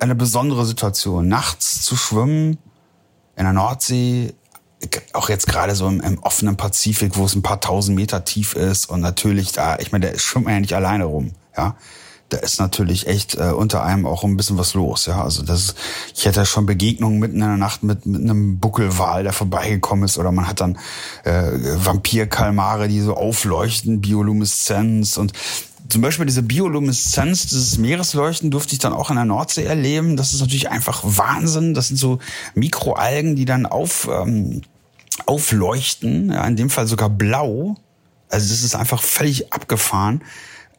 eine 0.00 0.14
besondere 0.14 0.64
Situation, 0.66 1.28
nachts 1.28 1.82
zu 1.82 1.96
schwimmen 1.96 2.58
in 3.36 3.44
der 3.44 3.52
Nordsee, 3.52 4.34
auch 5.12 5.28
jetzt 5.28 5.46
gerade 5.46 5.74
so 5.74 5.86
im, 5.86 6.00
im, 6.00 6.18
offenen 6.20 6.56
Pazifik, 6.56 7.16
wo 7.16 7.24
es 7.24 7.34
ein 7.34 7.42
paar 7.42 7.60
tausend 7.60 7.96
Meter 7.96 8.24
tief 8.24 8.54
ist 8.54 8.88
und 8.88 9.00
natürlich 9.00 9.52
da, 9.52 9.78
ich 9.78 9.92
meine, 9.92 10.10
da 10.10 10.18
schwimmt 10.18 10.46
man 10.46 10.54
ja 10.54 10.60
nicht 10.60 10.74
alleine 10.74 11.04
rum, 11.04 11.32
ja 11.56 11.76
da 12.30 12.38
ist 12.38 12.60
natürlich 12.60 13.06
echt 13.06 13.36
äh, 13.36 13.50
unter 13.50 13.84
einem 13.84 14.06
auch 14.06 14.24
ein 14.24 14.36
bisschen 14.36 14.56
was 14.56 14.74
los. 14.74 15.06
Ja, 15.06 15.22
also 15.22 15.42
das, 15.42 15.74
ich 16.14 16.24
hätte 16.24 16.46
schon 16.46 16.64
Begegnungen 16.64 17.18
mitten 17.18 17.34
in 17.34 17.40
der 17.40 17.56
Nacht 17.56 17.82
mit, 17.82 18.06
mit 18.06 18.22
einem 18.22 18.58
Buckelwal, 18.58 19.24
der 19.24 19.32
vorbeigekommen 19.32 20.04
ist, 20.04 20.16
oder 20.16 20.32
man 20.32 20.46
hat 20.46 20.60
dann 20.60 20.78
äh, 21.24 21.50
Vampirkalmare, 21.84 22.88
die 22.88 23.00
so 23.00 23.14
aufleuchten, 23.14 24.00
Biolumineszenz 24.00 25.16
und 25.16 25.32
zum 25.90 26.02
Beispiel 26.02 26.26
diese 26.26 26.42
Biolumineszenz, 26.42 27.46
dieses 27.46 27.78
Meeresleuchten 27.78 28.50
durfte 28.50 28.72
ich 28.72 28.78
dann 28.78 28.92
auch 28.92 29.10
in 29.10 29.16
der 29.16 29.24
Nordsee 29.24 29.64
erleben. 29.64 30.16
Das 30.16 30.32
ist 30.32 30.40
natürlich 30.40 30.70
einfach 30.70 31.02
Wahnsinn. 31.04 31.74
Das 31.74 31.88
sind 31.88 31.96
so 31.96 32.18
Mikroalgen, 32.54 33.36
die 33.36 33.44
dann 33.44 33.66
auf, 33.66 34.08
ähm, 34.10 34.62
aufleuchten, 35.26 36.30
ja, 36.32 36.46
in 36.46 36.56
dem 36.56 36.70
Fall 36.70 36.86
sogar 36.86 37.10
blau. 37.10 37.76
Also 38.28 38.48
das 38.48 38.62
ist 38.62 38.76
einfach 38.76 39.02
völlig 39.02 39.52
abgefahren 39.52 40.22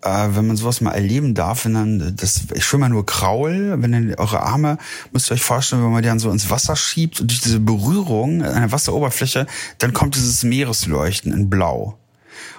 äh, 0.03 0.30
wenn 0.32 0.47
man 0.47 0.57
sowas 0.57 0.82
mal 0.82 0.91
erleben 0.91 1.34
darf, 1.34 1.66
wenn 1.66 1.74
dann 1.74 2.16
das 2.16 2.41
ich 2.53 2.66
schwimme 2.66 2.89
nur 2.89 3.05
Kraul, 3.05 3.76
wenn 3.78 3.91
dann 3.91 4.16
eure 4.16 4.41
Arme, 4.41 4.78
müsst 5.12 5.30
ihr 5.30 5.36
euch 5.36 5.43
vorstellen, 5.43 5.84
wenn 5.84 5.91
man 5.91 6.01
die 6.01 6.09
dann 6.09 6.20
so 6.20 6.32
ins 6.32 6.49
Wasser 6.49 6.76
schiebt 6.76 7.22
und 7.22 7.30
durch 7.30 7.41
diese 7.41 7.59
Berührung 7.59 8.39
der 8.39 8.72
Wasseroberfläche, 8.72 9.45
dann 9.78 9.93
kommt 9.93 10.16
dieses 10.16 10.43
Meeresleuchten 10.43 11.32
in 11.34 11.49
Blau. 11.49 12.01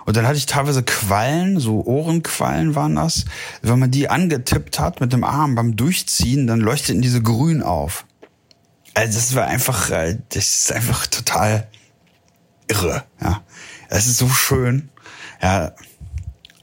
Und 0.05 0.17
dann 0.17 0.27
hatte 0.27 0.39
ich 0.39 0.47
teilweise 0.47 0.83
Quallen, 0.83 1.61
so 1.61 1.85
Ohrenquallen 1.85 2.75
waren 2.75 2.97
das. 2.97 3.25
Wenn 3.63 3.79
man 3.79 3.91
die 3.91 4.09
angetippt 4.09 4.79
hat 4.79 5.01
mit 5.01 5.13
dem 5.13 5.25
Arm 5.25 5.55
beim 5.55 5.77
Durchziehen, 5.77 6.47
dann 6.47 6.61
leuchteten 6.61 7.03
diese 7.03 7.23
grün 7.23 7.63
auf. 7.63 8.05
Also 8.95 9.19
das 9.19 9.35
war 9.35 9.47
einfach, 9.47 9.91
äh, 9.91 10.19
das 10.31 10.47
ist 10.47 10.73
einfach 10.73 11.07
total 11.07 11.69
irre, 12.69 13.05
ja. 13.21 13.43
Es 13.89 14.07
ist 14.07 14.19
so 14.19 14.29
schön. 14.29 14.91
Ja, 15.43 15.73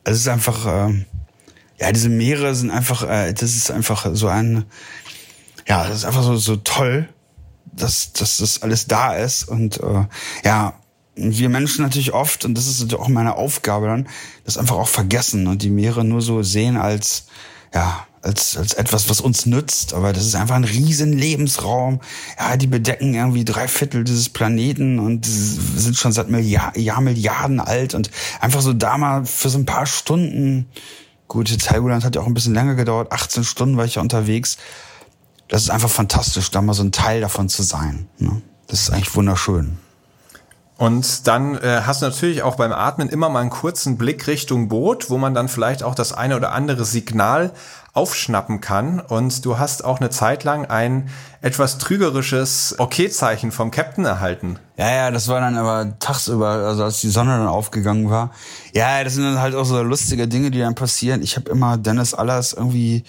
es 0.03 0.17
ist 0.17 0.27
einfach, 0.27 0.65
äh, 0.65 1.05
ja, 1.79 1.91
diese 1.91 2.09
Meere 2.09 2.55
sind 2.55 2.71
einfach, 2.71 3.03
äh, 3.03 3.33
das 3.33 3.55
ist 3.55 3.71
einfach 3.71 4.07
so 4.13 4.27
ein, 4.27 4.65
ja, 5.67 5.87
das 5.87 5.97
ist 5.97 6.05
einfach 6.05 6.23
so, 6.23 6.35
so 6.37 6.55
toll, 6.57 7.09
dass, 7.65 8.13
dass 8.13 8.37
das 8.37 8.61
alles 8.61 8.87
da 8.87 9.13
ist 9.13 9.43
und 9.43 9.79
äh, 9.81 10.05
ja, 10.43 10.78
wir 11.21 11.49
Menschen 11.49 11.83
natürlich 11.83 12.13
oft, 12.13 12.45
und 12.45 12.55
das 12.55 12.67
ist 12.67 12.93
auch 12.93 13.07
meine 13.07 13.35
Aufgabe 13.35 13.87
dann, 13.87 14.07
das 14.45 14.57
einfach 14.57 14.77
auch 14.77 14.87
vergessen 14.87 15.47
und 15.47 15.61
die 15.61 15.69
Meere 15.69 16.03
nur 16.03 16.21
so 16.21 16.43
sehen 16.43 16.77
als, 16.77 17.25
ja, 17.73 18.07
als, 18.21 18.57
als 18.57 18.73
etwas, 18.73 19.09
was 19.09 19.21
uns 19.21 19.45
nützt. 19.45 19.93
Aber 19.93 20.13
das 20.13 20.25
ist 20.25 20.35
einfach 20.35 20.55
ein 20.55 20.63
riesen 20.63 21.13
Lebensraum. 21.13 22.01
Ja, 22.39 22.57
die 22.57 22.67
bedecken 22.67 23.13
irgendwie 23.13 23.45
drei 23.45 23.67
Viertel 23.67 24.03
dieses 24.03 24.29
Planeten 24.29 24.99
und 24.99 25.25
sind 25.25 25.97
schon 25.97 26.11
seit 26.11 26.29
Milliard, 26.29 26.77
Jahr 26.77 27.01
Milliarden 27.01 27.59
alt 27.59 27.93
und 27.93 28.11
einfach 28.41 28.61
so 28.61 28.73
da 28.73 28.97
mal 28.97 29.25
für 29.25 29.49
so 29.49 29.57
ein 29.57 29.65
paar 29.65 29.85
Stunden. 29.85 30.67
Gut, 31.27 31.49
Helgoland 31.69 32.03
hat 32.03 32.15
ja 32.15 32.21
auch 32.21 32.27
ein 32.27 32.33
bisschen 32.33 32.53
länger 32.53 32.75
gedauert. 32.75 33.11
18 33.11 33.43
Stunden 33.43 33.77
war 33.77 33.85
ich 33.85 33.95
ja 33.95 34.01
unterwegs. 34.01 34.57
Das 35.47 35.63
ist 35.63 35.69
einfach 35.69 35.89
fantastisch, 35.89 36.51
da 36.51 36.61
mal 36.61 36.73
so 36.73 36.83
ein 36.83 36.91
Teil 36.91 37.21
davon 37.21 37.49
zu 37.49 37.63
sein. 37.63 38.07
Ne? 38.17 38.41
Das 38.67 38.81
ist 38.81 38.89
eigentlich 38.91 39.15
wunderschön. 39.15 39.77
Und 40.79 41.27
dann 41.27 41.55
äh, 41.57 41.81
hast 41.85 42.01
du 42.01 42.05
natürlich 42.05 42.41
auch 42.41 42.55
beim 42.55 42.71
Atmen 42.71 43.09
immer 43.09 43.27
mal 43.27 43.41
einen 43.41 43.49
kurzen 43.49 43.97
Blick 43.97 44.27
Richtung 44.27 44.69
Boot, 44.69 45.09
wo 45.09 45.17
man 45.17 45.33
dann 45.33 45.49
vielleicht 45.49 45.83
auch 45.83 45.93
das 45.93 46.13
eine 46.13 46.37
oder 46.37 46.53
andere 46.53 46.85
Signal 46.85 47.51
aufschnappen 47.91 48.61
kann. 48.61 49.01
Und 49.01 49.43
du 49.43 49.59
hast 49.59 49.83
auch 49.83 49.99
eine 49.99 50.09
Zeit 50.09 50.45
lang 50.45 50.67
ein 50.67 51.09
etwas 51.41 51.79
trügerisches 51.79 52.75
Okay-Zeichen 52.77 53.51
vom 53.51 53.71
Captain 53.71 54.05
erhalten. 54.05 54.57
Ja, 54.77 54.89
ja, 54.89 55.11
das 55.11 55.27
war 55.27 55.41
dann 55.41 55.57
aber 55.57 55.99
tagsüber, 55.99 56.47
also 56.47 56.85
als 56.85 57.01
die 57.01 57.09
Sonne 57.09 57.31
dann 57.31 57.47
aufgegangen 57.47 58.09
war. 58.09 58.31
Ja, 58.73 59.03
das 59.03 59.15
sind 59.15 59.25
dann 59.25 59.41
halt 59.41 59.55
auch 59.55 59.65
so 59.65 59.83
lustige 59.83 60.29
Dinge, 60.29 60.49
die 60.49 60.59
dann 60.59 60.75
passieren. 60.75 61.21
Ich 61.21 61.35
habe 61.35 61.51
immer 61.51 61.77
Dennis 61.77 62.13
Allers 62.13 62.53
irgendwie 62.53 63.03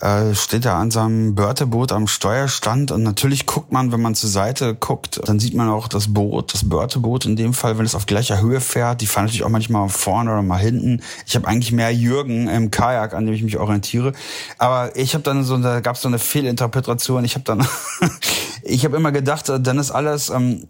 äh, 0.00 0.34
steht 0.34 0.64
er 0.64 0.74
an 0.74 0.90
seinem 0.90 1.34
Börteboot 1.34 1.92
am 1.92 2.06
Steuerstand 2.06 2.90
und 2.90 3.02
natürlich 3.02 3.46
guckt 3.46 3.72
man, 3.72 3.92
wenn 3.92 4.02
man 4.02 4.14
zur 4.14 4.28
Seite 4.28 4.74
guckt, 4.74 5.20
dann 5.24 5.38
sieht 5.40 5.54
man 5.54 5.68
auch 5.68 5.88
das 5.88 6.12
Boot, 6.12 6.52
das 6.52 6.68
Börteboot 6.68 7.24
in 7.24 7.36
dem 7.36 7.54
Fall, 7.54 7.78
wenn 7.78 7.86
es 7.86 7.94
auf 7.94 8.06
gleicher 8.06 8.40
Höhe 8.40 8.60
fährt. 8.60 9.00
Die 9.00 9.06
fahren 9.06 9.24
natürlich 9.24 9.44
auch 9.44 9.48
manchmal 9.48 9.88
vorne 9.88 10.32
oder 10.32 10.42
mal 10.42 10.58
hinten. 10.58 11.02
Ich 11.26 11.34
habe 11.34 11.48
eigentlich 11.48 11.72
mehr 11.72 11.92
Jürgen 11.92 12.48
im 12.48 12.70
Kajak, 12.70 13.14
an 13.14 13.26
dem 13.26 13.34
ich 13.34 13.42
mich 13.42 13.58
orientiere. 13.58 14.12
Aber 14.58 14.94
ich 14.96 15.14
habe 15.14 15.24
dann 15.24 15.44
so, 15.44 15.56
da 15.56 15.80
gab 15.80 15.96
es 15.96 16.02
so 16.02 16.08
eine 16.08 16.18
Fehlinterpretation. 16.18 17.24
Ich 17.24 17.34
habe 17.34 17.44
dann, 17.44 17.66
ich 18.62 18.84
habe 18.84 18.96
immer 18.96 19.12
gedacht, 19.12 19.48
dann 19.48 19.78
ist 19.78 19.90
alles 19.90 20.30
ähm, 20.30 20.68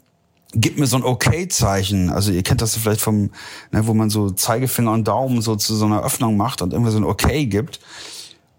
gib 0.55 0.79
mir 0.79 0.87
so 0.87 0.97
ein 0.97 1.05
Okay-Zeichen. 1.05 2.11
Also 2.11 2.33
ihr 2.33 2.43
kennt 2.43 2.63
das 2.63 2.77
vielleicht 2.77 3.01
vom, 3.01 3.31
ne, 3.73 3.87
wo 3.87 3.95
man 3.95 4.11
so 4.11 4.31
Zeigefinger 4.31 4.93
und 4.93 5.07
Daumen 5.07 5.43
so 5.43 5.57
zu 5.57 5.75
so 5.75 5.87
einer 5.87 6.03
Öffnung 6.03 6.37
macht 6.37 6.63
und 6.63 6.73
irgendwie 6.73 6.93
so 6.93 6.99
ein 6.99 7.05
Okay 7.05 7.47
gibt. 7.47 7.81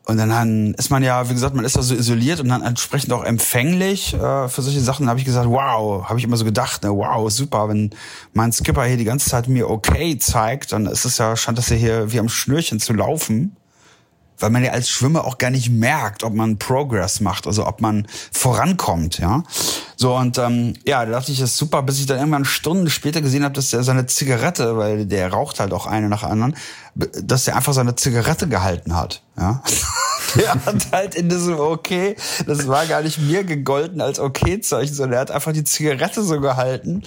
Und 0.08 0.16
dann 0.16 0.74
ist 0.76 0.90
man 0.90 1.04
ja, 1.04 1.30
wie 1.30 1.34
gesagt, 1.34 1.54
man 1.54 1.66
ist 1.66 1.76
da 1.76 1.82
so 1.82 1.94
isoliert 1.94 2.40
und 2.40 2.48
dann 2.48 2.62
entsprechend 2.62 3.12
auch 3.12 3.26
empfänglich 3.26 4.14
äh, 4.14 4.48
für 4.48 4.62
solche 4.62 4.80
Sachen. 4.80 5.06
Da 5.06 5.10
habe 5.10 5.20
ich 5.20 5.26
gesagt, 5.26 5.50
wow, 5.50 6.08
habe 6.08 6.18
ich 6.18 6.24
immer 6.24 6.38
so 6.38 6.46
gedacht, 6.46 6.84
ne, 6.84 6.96
wow, 6.96 7.30
super, 7.30 7.68
wenn 7.68 7.90
mein 8.32 8.54
Skipper 8.54 8.86
hier 8.86 8.96
die 8.96 9.04
ganze 9.04 9.30
Zeit 9.30 9.50
mir 9.50 9.70
okay 9.70 10.18
zeigt, 10.18 10.72
dann 10.72 10.86
ist 10.86 11.04
es 11.04 11.18
ja, 11.18 11.36
scheint 11.36 11.58
das 11.58 11.70
ja 11.70 11.76
hier 11.76 12.10
wie 12.14 12.20
am 12.20 12.30
Schnürchen 12.30 12.80
zu 12.80 12.94
laufen 12.94 13.58
weil 14.40 14.50
man 14.50 14.64
ja 14.64 14.72
als 14.72 14.90
Schwimmer 14.90 15.26
auch 15.26 15.38
gar 15.38 15.50
nicht 15.50 15.70
merkt, 15.70 16.24
ob 16.24 16.34
man 16.34 16.58
Progress 16.58 17.20
macht, 17.20 17.48
also 17.48 17.66
ob 17.66 17.82
man 17.82 18.08
vorankommt, 18.32 19.20
ja. 19.20 19.44
So 19.96 20.16
und 20.16 20.38
ähm, 20.38 20.74
ja, 20.86 21.06
da 21.06 21.12
dachte 21.12 21.32
ich, 21.32 21.40
das 21.40 21.52
ist 21.52 21.58
super, 21.58 21.82
bis 21.82 22.00
ich 22.00 22.06
dann 22.06 22.18
irgendwann 22.18 22.46
Stunden 22.46 22.90
später 22.90 23.22
gesehen 23.22 23.44
habe, 23.44 23.56
dass 23.56 23.72
der 23.72 23.84
seine 23.84 24.06
Zigarette, 24.06 24.78
weil 24.78 25.06
der 25.06 25.32
raucht 25.32 25.60
halt 25.60 25.74
auch 25.74 25.88
eine 25.88 26.10
nach 26.10 26.22
der 26.22 26.30
anderen, 26.30 26.56
dass 26.96 27.46
der 27.46 27.56
einfach 27.56 27.74
seine 27.74 27.96
Zigarette 27.96 28.48
gehalten 28.48 28.96
hat, 28.96 29.22
ja. 29.38 29.64
der 30.36 30.54
hat 30.66 30.92
halt 30.92 31.16
in 31.16 31.30
diesem 31.30 31.60
Okay, 31.60 32.16
das 32.46 32.68
war 32.68 32.86
gar 32.86 33.02
nicht 33.02 33.20
mir 33.20 33.44
gegolten 33.44 34.02
als 34.02 34.20
Okay-Zeichen, 34.20 34.94
sondern 34.94 35.14
er 35.14 35.22
hat 35.22 35.32
einfach 35.32 35.54
die 35.54 35.64
Zigarette 35.64 36.24
so 36.24 36.40
gehalten. 36.40 37.04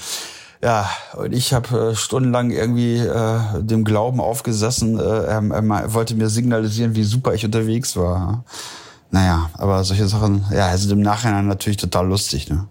Ja, 0.62 0.90
und 1.16 1.32
ich 1.32 1.54
habe 1.54 1.92
äh, 1.92 1.96
stundenlang 1.96 2.50
irgendwie 2.50 2.98
äh, 2.98 3.62
dem 3.62 3.84
Glauben 3.84 4.20
aufgesessen. 4.20 4.98
Äh, 4.98 5.02
er, 5.02 5.42
er 5.42 5.94
wollte 5.94 6.14
mir 6.14 6.28
signalisieren, 6.28 6.94
wie 6.94 7.04
super 7.04 7.32
ich 7.32 7.44
unterwegs 7.46 7.96
war. 7.96 8.44
Naja, 9.12 9.50
aber 9.54 9.82
solche 9.82 10.06
Sachen, 10.06 10.44
ja, 10.52 10.76
sind 10.76 10.92
im 10.92 11.00
Nachhinein 11.00 11.48
natürlich 11.48 11.78
total 11.78 12.06
lustig. 12.06 12.48
Ne? 12.48 12.68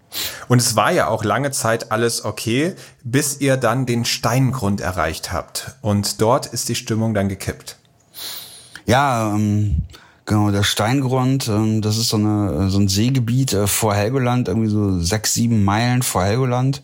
Und 0.48 0.60
es 0.60 0.76
war 0.76 0.92
ja 0.92 1.08
auch 1.10 1.24
lange 1.24 1.52
Zeit 1.52 1.92
alles 1.92 2.24
okay, 2.24 2.76
bis 3.04 3.42
ihr 3.42 3.58
dann 3.58 3.86
den 3.86 4.06
Steingrund 4.06 4.80
erreicht 4.80 5.34
habt. 5.34 5.76
Und 5.82 6.22
dort 6.22 6.46
ist 6.46 6.70
die 6.70 6.76
Stimmung 6.76 7.14
dann 7.14 7.28
gekippt. 7.28 7.76
Ja, 8.86 9.34
ähm, 9.34 9.84
genau, 10.26 10.52
der 10.52 10.64
Steingrund, 10.64 11.50
ähm, 11.50 11.82
das 11.82 11.98
ist 11.98 12.10
so, 12.10 12.18
eine, 12.18 12.70
so 12.70 12.80
ein 12.80 12.88
Seegebiet 12.88 13.54
äh, 13.54 13.68
vor 13.68 13.94
Helgoland, 13.94 14.48
irgendwie 14.48 14.70
so 14.70 15.00
sechs, 15.02 15.34
sieben 15.34 15.66
Meilen 15.66 16.04
vor 16.04 16.24
Helgoland. 16.24 16.84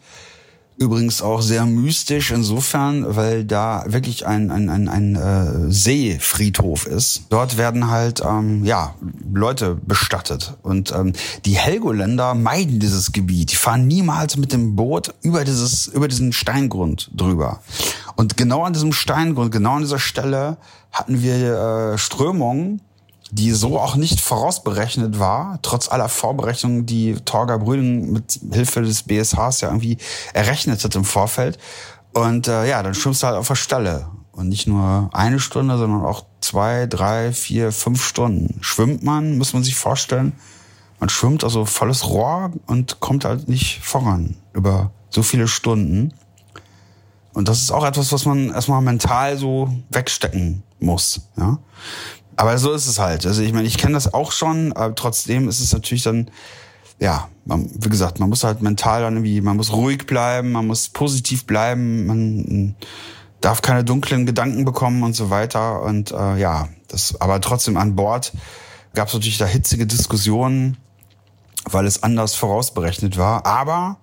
Übrigens 0.77 1.21
auch 1.21 1.41
sehr 1.41 1.65
mystisch 1.65 2.31
insofern, 2.31 3.15
weil 3.15 3.45
da 3.45 3.85
wirklich 3.87 4.27
ein, 4.27 4.51
ein, 4.51 4.69
ein, 4.69 4.89
ein 4.89 5.15
äh, 5.15 5.71
Seefriedhof 5.71 6.85
ist. 6.85 7.23
Dort 7.29 7.57
werden 7.57 7.89
halt 7.89 8.21
ähm, 8.25 8.65
ja 8.65 8.93
Leute 9.33 9.75
bestattet. 9.75 10.57
Und 10.63 10.91
ähm, 10.91 11.13
die 11.45 11.57
Helgoländer 11.57 12.33
meiden 12.33 12.79
dieses 12.79 13.13
Gebiet. 13.13 13.53
Die 13.53 13.55
fahren 13.55 13.87
niemals 13.87 14.35
mit 14.35 14.51
dem 14.51 14.75
Boot 14.75 15.13
über, 15.21 15.45
dieses, 15.45 15.87
über 15.87 16.09
diesen 16.09 16.33
Steingrund 16.33 17.09
drüber. 17.13 17.61
Und 18.17 18.35
genau 18.35 18.63
an 18.63 18.73
diesem 18.73 18.91
Steingrund, 18.91 19.53
genau 19.53 19.75
an 19.75 19.83
dieser 19.83 19.99
Stelle 19.99 20.57
hatten 20.91 21.21
wir 21.21 21.93
äh, 21.93 21.97
Strömungen, 21.97 22.81
die 23.35 23.51
so 23.51 23.77
auch 23.79 23.97
nicht 23.97 24.21
vorausberechnet 24.21 25.19
war, 25.19 25.59
trotz 25.61 25.89
aller 25.91 26.07
Vorberechnungen, 26.07 26.85
die 26.85 27.15
Torger 27.25 27.59
Brüning 27.59 28.13
mit 28.13 28.39
Hilfe 28.53 28.81
des 28.81 29.03
BSHs 29.03 29.59
ja 29.59 29.67
irgendwie 29.67 29.97
errechnet 30.33 30.81
hat 30.81 30.95
im 30.95 31.03
Vorfeld. 31.03 31.59
Und 32.13 32.47
äh, 32.47 32.65
ja, 32.65 32.81
dann 32.81 32.93
schwimmst 32.93 33.23
du 33.23 33.27
halt 33.27 33.35
auf 33.35 33.49
der 33.49 33.55
Stelle. 33.55 34.07
Und 34.31 34.47
nicht 34.47 34.67
nur 34.67 35.09
eine 35.11 35.39
Stunde, 35.39 35.77
sondern 35.77 36.05
auch 36.05 36.23
zwei, 36.39 36.85
drei, 36.87 37.33
vier, 37.33 37.73
fünf 37.73 38.05
Stunden. 38.05 38.57
Schwimmt 38.61 39.03
man, 39.03 39.37
muss 39.37 39.51
man 39.51 39.65
sich 39.65 39.75
vorstellen. 39.75 40.31
Man 41.01 41.09
schwimmt 41.09 41.43
also 41.43 41.65
volles 41.65 42.07
Rohr 42.07 42.53
und 42.67 43.01
kommt 43.01 43.25
halt 43.25 43.49
nicht 43.49 43.81
voran 43.81 44.37
über 44.53 44.91
so 45.09 45.23
viele 45.23 45.49
Stunden. 45.49 46.13
Und 47.33 47.49
das 47.49 47.61
ist 47.61 47.71
auch 47.71 47.85
etwas, 47.85 48.13
was 48.13 48.25
man 48.25 48.49
erstmal 48.49 48.81
mental 48.81 49.37
so 49.37 49.75
wegstecken 49.89 50.63
muss. 50.79 51.27
Ja? 51.37 51.59
Aber 52.35 52.57
so 52.57 52.73
ist 52.73 52.87
es 52.87 52.99
halt. 52.99 53.25
Also 53.25 53.41
ich 53.41 53.53
meine, 53.53 53.67
ich 53.67 53.77
kenne 53.77 53.93
das 53.93 54.13
auch 54.13 54.31
schon, 54.31 54.73
aber 54.73 54.95
trotzdem 54.95 55.47
ist 55.47 55.59
es 55.59 55.73
natürlich 55.73 56.03
dann 56.03 56.29
ja, 56.99 57.27
man, 57.45 57.69
wie 57.73 57.89
gesagt, 57.89 58.19
man 58.19 58.29
muss 58.29 58.43
halt 58.43 58.61
mental 58.61 59.01
dann 59.01 59.15
irgendwie, 59.15 59.41
man 59.41 59.57
muss 59.57 59.73
ruhig 59.73 60.05
bleiben, 60.07 60.53
man 60.53 60.67
muss 60.67 60.89
positiv 60.89 61.45
bleiben, 61.45 62.05
man 62.05 62.75
darf 63.41 63.61
keine 63.61 63.83
dunklen 63.83 64.25
Gedanken 64.25 64.65
bekommen 64.65 65.03
und 65.03 65.13
so 65.13 65.29
weiter. 65.29 65.81
Und 65.81 66.11
äh, 66.11 66.37
ja, 66.37 66.69
das, 66.87 67.19
aber 67.19 67.41
trotzdem 67.41 67.77
an 67.77 67.95
Bord 67.95 68.33
gab 68.93 69.09
es 69.09 69.13
natürlich 69.13 69.37
da 69.37 69.45
hitzige 69.45 69.85
Diskussionen, 69.85 70.77
weil 71.69 71.85
es 71.85 72.01
anders 72.01 72.35
vorausberechnet 72.35 73.17
war. 73.17 73.45
Aber 73.45 73.97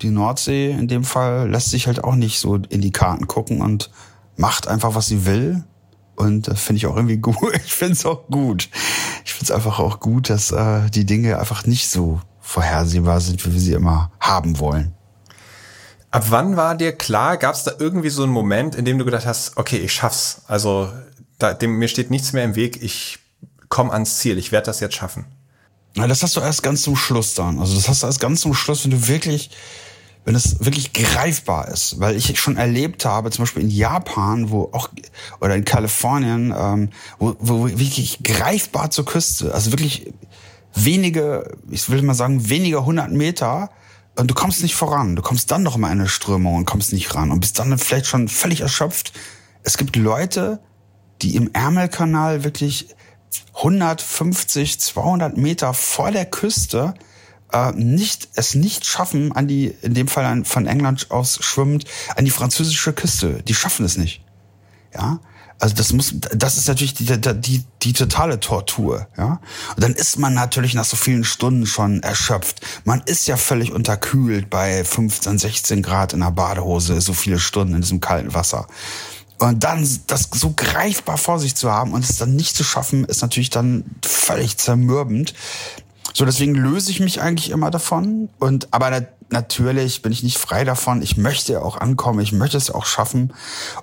die 0.00 0.10
Nordsee 0.10 0.70
in 0.70 0.88
dem 0.88 1.04
Fall 1.04 1.50
lässt 1.50 1.70
sich 1.70 1.86
halt 1.86 2.02
auch 2.02 2.14
nicht 2.14 2.40
so 2.40 2.56
in 2.56 2.80
die 2.80 2.92
Karten 2.92 3.26
gucken 3.26 3.60
und 3.60 3.90
macht 4.36 4.66
einfach, 4.66 4.94
was 4.94 5.06
sie 5.06 5.26
will. 5.26 5.64
Und 6.22 6.48
das 6.48 6.60
finde 6.60 6.78
ich 6.78 6.86
auch 6.86 6.96
irgendwie 6.96 7.16
gut. 7.16 7.36
Ich 7.64 7.72
finde 7.72 7.94
es 7.94 8.06
auch 8.06 8.26
gut. 8.28 8.68
Ich 9.24 9.32
finde 9.32 9.44
es 9.44 9.50
einfach 9.50 9.78
auch 9.78 10.00
gut, 10.00 10.30
dass 10.30 10.52
äh, 10.52 10.88
die 10.90 11.04
Dinge 11.04 11.38
einfach 11.38 11.66
nicht 11.66 11.88
so 11.88 12.20
vorhersehbar 12.40 13.20
sind, 13.20 13.44
wie 13.44 13.52
wir 13.52 13.60
sie 13.60 13.72
immer 13.72 14.12
haben 14.20 14.58
wollen. 14.58 14.94
Ab 16.10 16.26
wann 16.28 16.56
war 16.56 16.74
dir 16.74 16.92
klar, 16.92 17.38
gab 17.38 17.54
es 17.54 17.64
da 17.64 17.72
irgendwie 17.78 18.10
so 18.10 18.22
einen 18.22 18.32
Moment, 18.32 18.74
in 18.74 18.84
dem 18.84 18.98
du 18.98 19.04
gedacht 19.04 19.26
hast, 19.26 19.56
okay, 19.56 19.78
ich 19.78 19.92
schaff's. 19.92 20.42
Also 20.46 20.92
da, 21.38 21.54
dem, 21.54 21.78
mir 21.78 21.88
steht 21.88 22.10
nichts 22.10 22.32
mehr 22.32 22.44
im 22.44 22.54
Weg, 22.54 22.82
ich 22.82 23.18
komme 23.68 23.92
ans 23.92 24.18
Ziel, 24.18 24.38
ich 24.38 24.52
werde 24.52 24.66
das 24.66 24.80
jetzt 24.80 24.94
schaffen. 24.94 25.24
Na, 25.94 26.06
das 26.06 26.22
hast 26.22 26.36
du 26.36 26.40
erst 26.40 26.62
ganz 26.62 26.82
zum 26.82 26.96
Schluss 26.96 27.34
dann. 27.34 27.58
Also 27.58 27.74
das 27.74 27.88
hast 27.88 28.02
du 28.02 28.06
erst 28.06 28.20
ganz 28.20 28.42
zum 28.42 28.54
Schluss, 28.54 28.84
wenn 28.84 28.90
du 28.92 29.08
wirklich 29.08 29.50
wenn 30.24 30.34
es 30.34 30.64
wirklich 30.64 30.92
greifbar 30.92 31.68
ist, 31.68 31.98
weil 31.98 32.16
ich 32.16 32.38
schon 32.38 32.56
erlebt 32.56 33.04
habe, 33.04 33.30
zum 33.30 33.42
Beispiel 33.42 33.62
in 33.62 33.70
Japan, 33.70 34.50
wo 34.50 34.70
auch 34.72 34.88
oder 35.40 35.54
in 35.56 35.64
Kalifornien, 35.64 36.54
ähm, 36.56 36.90
wo, 37.18 37.34
wo 37.40 37.66
wirklich 37.66 38.22
greifbar 38.22 38.90
zur 38.90 39.04
Küste, 39.04 39.52
also 39.52 39.72
wirklich 39.72 40.12
wenige, 40.74 41.56
ich 41.70 41.90
will 41.90 42.02
mal 42.02 42.14
sagen, 42.14 42.48
weniger 42.48 42.84
hundert 42.84 43.10
Meter 43.10 43.70
und 44.16 44.30
du 44.30 44.34
kommst 44.34 44.62
nicht 44.62 44.74
voran. 44.74 45.16
Du 45.16 45.22
kommst 45.22 45.50
dann 45.50 45.62
noch 45.62 45.76
mal 45.76 45.90
in 45.90 46.00
eine 46.00 46.08
Strömung 46.08 46.56
und 46.56 46.66
kommst 46.66 46.92
nicht 46.92 47.14
ran 47.14 47.30
und 47.30 47.40
bist 47.40 47.58
dann 47.58 47.76
vielleicht 47.78 48.06
schon 48.06 48.28
völlig 48.28 48.60
erschöpft. 48.60 49.12
Es 49.62 49.76
gibt 49.76 49.96
Leute, 49.96 50.60
die 51.22 51.36
im 51.36 51.50
Ärmelkanal 51.52 52.44
wirklich 52.44 52.94
150, 53.54 54.80
200 54.80 55.36
Meter 55.36 55.74
vor 55.74 56.10
der 56.10 56.26
Küste 56.26 56.94
äh, 57.52 57.72
nicht, 57.72 58.28
es 58.34 58.54
nicht 58.54 58.86
schaffen, 58.86 59.32
an 59.32 59.46
die, 59.46 59.74
in 59.82 59.94
dem 59.94 60.08
Fall 60.08 60.24
an, 60.24 60.44
von 60.44 60.66
England 60.66 61.10
aus 61.10 61.38
schwimmend, 61.40 61.84
an 62.16 62.24
die 62.24 62.30
französische 62.30 62.92
Küste. 62.92 63.42
Die 63.42 63.54
schaffen 63.54 63.84
es 63.84 63.96
nicht. 63.96 64.24
Ja. 64.94 65.20
Also 65.58 65.76
das 65.76 65.92
muss, 65.92 66.12
das 66.34 66.56
ist 66.56 66.66
natürlich 66.66 66.94
die, 66.94 67.04
die, 67.06 67.62
die, 67.82 67.92
totale 67.92 68.40
Tortur, 68.40 69.06
ja. 69.16 69.40
Und 69.76 69.84
dann 69.84 69.94
ist 69.94 70.18
man 70.18 70.34
natürlich 70.34 70.74
nach 70.74 70.84
so 70.84 70.96
vielen 70.96 71.22
Stunden 71.22 71.66
schon 71.66 72.02
erschöpft. 72.02 72.62
Man 72.84 73.00
ist 73.06 73.28
ja 73.28 73.36
völlig 73.36 73.70
unterkühlt 73.70 74.50
bei 74.50 74.84
15, 74.84 75.38
16 75.38 75.82
Grad 75.82 76.14
in 76.14 76.20
der 76.20 76.32
Badehose, 76.32 77.00
so 77.00 77.12
viele 77.12 77.38
Stunden 77.38 77.76
in 77.76 77.82
diesem 77.82 78.00
kalten 78.00 78.34
Wasser. 78.34 78.66
Und 79.38 79.64
dann 79.64 79.88
das 80.06 80.28
so 80.32 80.52
greifbar 80.56 81.16
vor 81.16 81.38
sich 81.38 81.54
zu 81.54 81.70
haben 81.70 81.92
und 81.92 82.04
es 82.04 82.16
dann 82.16 82.34
nicht 82.34 82.56
zu 82.56 82.64
schaffen, 82.64 83.04
ist 83.04 83.22
natürlich 83.22 83.50
dann 83.50 83.84
völlig 84.04 84.56
zermürbend. 84.56 85.34
So, 86.12 86.24
deswegen 86.24 86.54
löse 86.54 86.90
ich 86.90 87.00
mich 87.00 87.20
eigentlich 87.20 87.50
immer 87.50 87.70
davon. 87.70 88.28
Und 88.38 88.68
aber 88.72 88.90
na, 88.90 89.06
natürlich 89.30 90.02
bin 90.02 90.12
ich 90.12 90.22
nicht 90.22 90.38
frei 90.38 90.64
davon. 90.64 91.02
Ich 91.02 91.16
möchte 91.16 91.62
auch 91.62 91.78
ankommen, 91.78 92.20
ich 92.20 92.32
möchte 92.32 92.56
es 92.56 92.70
auch 92.70 92.84
schaffen. 92.84 93.32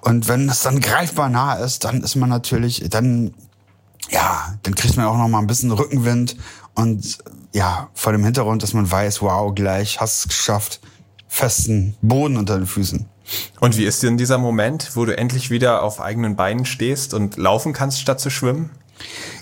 Und 0.01 0.27
wenn 0.27 0.47
es 0.47 0.61
dann 0.61 0.79
greifbar 0.79 1.29
nah 1.29 1.55
ist, 1.55 1.83
dann 1.83 2.03
ist 2.03 2.15
man 2.15 2.29
natürlich, 2.29 2.87
dann 2.89 3.33
ja, 4.09 4.55
dann 4.63 4.75
kriegt 4.75 4.97
man 4.97 5.05
auch 5.05 5.17
noch 5.17 5.27
mal 5.27 5.39
ein 5.39 5.47
bisschen 5.47 5.71
Rückenwind 5.71 6.35
und 6.73 7.19
ja, 7.53 7.89
vor 7.93 8.11
dem 8.11 8.23
Hintergrund, 8.23 8.63
dass 8.63 8.73
man 8.73 8.89
weiß, 8.89 9.21
wow, 9.21 9.53
gleich 9.53 9.99
hast 9.99 10.19
es 10.19 10.27
geschafft, 10.27 10.79
festen 11.27 11.95
Boden 12.01 12.37
unter 12.37 12.57
den 12.57 12.67
Füßen. 12.67 13.05
Und 13.59 13.77
wie 13.77 13.85
ist 13.85 14.01
denn 14.01 14.17
dieser 14.17 14.37
Moment, 14.37 14.95
wo 14.95 15.05
du 15.05 15.15
endlich 15.15 15.49
wieder 15.49 15.83
auf 15.83 16.01
eigenen 16.01 16.35
Beinen 16.35 16.65
stehst 16.65 17.13
und 17.13 17.37
laufen 17.37 17.73
kannst, 17.73 17.99
statt 17.99 18.19
zu 18.19 18.29
schwimmen? 18.29 18.71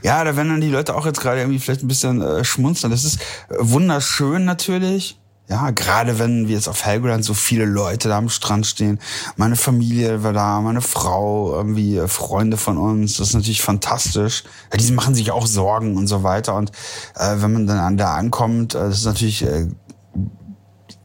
Ja, 0.03 0.23
da 0.23 0.35
werden 0.35 0.49
dann 0.49 0.61
die 0.61 0.69
Leute 0.69 0.95
auch 0.95 1.05
jetzt 1.05 1.21
gerade 1.21 1.39
irgendwie 1.39 1.59
vielleicht 1.59 1.83
ein 1.83 1.87
bisschen 1.87 2.21
äh, 2.21 2.43
schmunzeln. 2.43 2.91
Das 2.91 3.03
ist 3.03 3.19
äh, 3.49 3.55
wunderschön 3.59 4.45
natürlich. 4.45 5.19
Ja, 5.49 5.71
gerade 5.71 6.19
wenn 6.19 6.49
wir 6.49 6.55
jetzt 6.55 6.67
auf 6.67 6.85
Helgoland 6.85 7.23
so 7.23 7.33
viele 7.33 7.63
Leute 7.63 8.09
da 8.09 8.17
am 8.17 8.27
Strand 8.27 8.67
stehen. 8.67 8.99
Meine 9.37 9.55
Familie 9.55 10.21
war 10.21 10.33
da, 10.33 10.59
meine 10.59 10.81
Frau, 10.81 11.53
irgendwie 11.55 11.95
äh, 11.95 12.09
Freunde 12.09 12.57
von 12.57 12.77
uns. 12.77 13.15
Das 13.15 13.29
ist 13.29 13.33
natürlich 13.33 13.61
fantastisch. 13.61 14.43
Ja, 14.73 14.77
die 14.77 14.91
machen 14.91 15.15
sich 15.15 15.31
auch 15.31 15.47
Sorgen 15.47 15.95
und 15.95 16.07
so 16.07 16.23
weiter. 16.23 16.55
Und 16.55 16.71
äh, 17.15 17.35
wenn 17.37 17.53
man 17.53 17.65
dann 17.65 17.95
da 17.95 18.15
ankommt, 18.15 18.75
äh, 18.75 18.79
das 18.79 18.97
ist 18.97 19.05
natürlich 19.05 19.43
äh, 19.43 19.67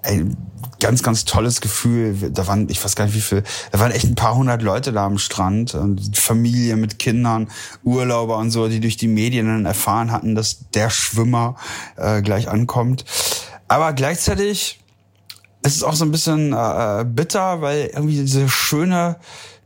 ein 0.03 0.37
ganz, 0.81 1.03
ganz 1.03 1.25
tolles 1.25 1.61
Gefühl. 1.61 2.31
Da 2.33 2.47
waren, 2.47 2.69
ich 2.69 2.85
weiß 2.85 2.97
gar 2.97 3.05
nicht 3.07 3.15
wie 3.15 3.21
viel, 3.21 3.45
da 3.71 3.79
waren 3.79 3.93
echt 3.93 4.07
ein 4.07 4.15
paar 4.15 4.35
hundert 4.35 4.63
Leute 4.63 4.93
da 4.93 5.07
am 5.07 5.19
Strand 5.19 5.75
und 5.75 6.17
Familie 6.17 6.77
mit 6.77 6.99
Kindern, 6.99 7.49
Urlauber 7.85 8.37
und 8.39 8.51
so, 8.51 8.69
die 8.69 8.81
durch 8.81 8.97
die 8.97 9.09
Medien 9.09 9.47
dann 9.47 9.65
erfahren 9.65 10.11
hatten, 10.11 10.35
dass 10.35 10.69
der 10.75 10.91
Schwimmer 10.91 11.57
äh, 11.97 12.21
gleich 12.23 12.49
ankommt. 12.49 13.05
Aber 13.69 13.93
gleichzeitig 13.93 14.81
ist 15.65 15.77
es 15.77 15.83
auch 15.85 15.95
so 15.95 16.05
ein 16.05 16.11
bisschen 16.11 16.53
äh, 16.53 17.05
bitter, 17.07 17.63
weil 17.63 17.91
irgendwie 17.95 18.17
diese 18.17 18.49
schöne, 18.49 19.17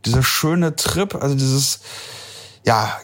dieser 0.05 0.23
schöne 0.23 0.75
Trip, 0.75 1.15
also 1.15 1.35
dieses, 1.35 1.79
ja, 2.65 2.95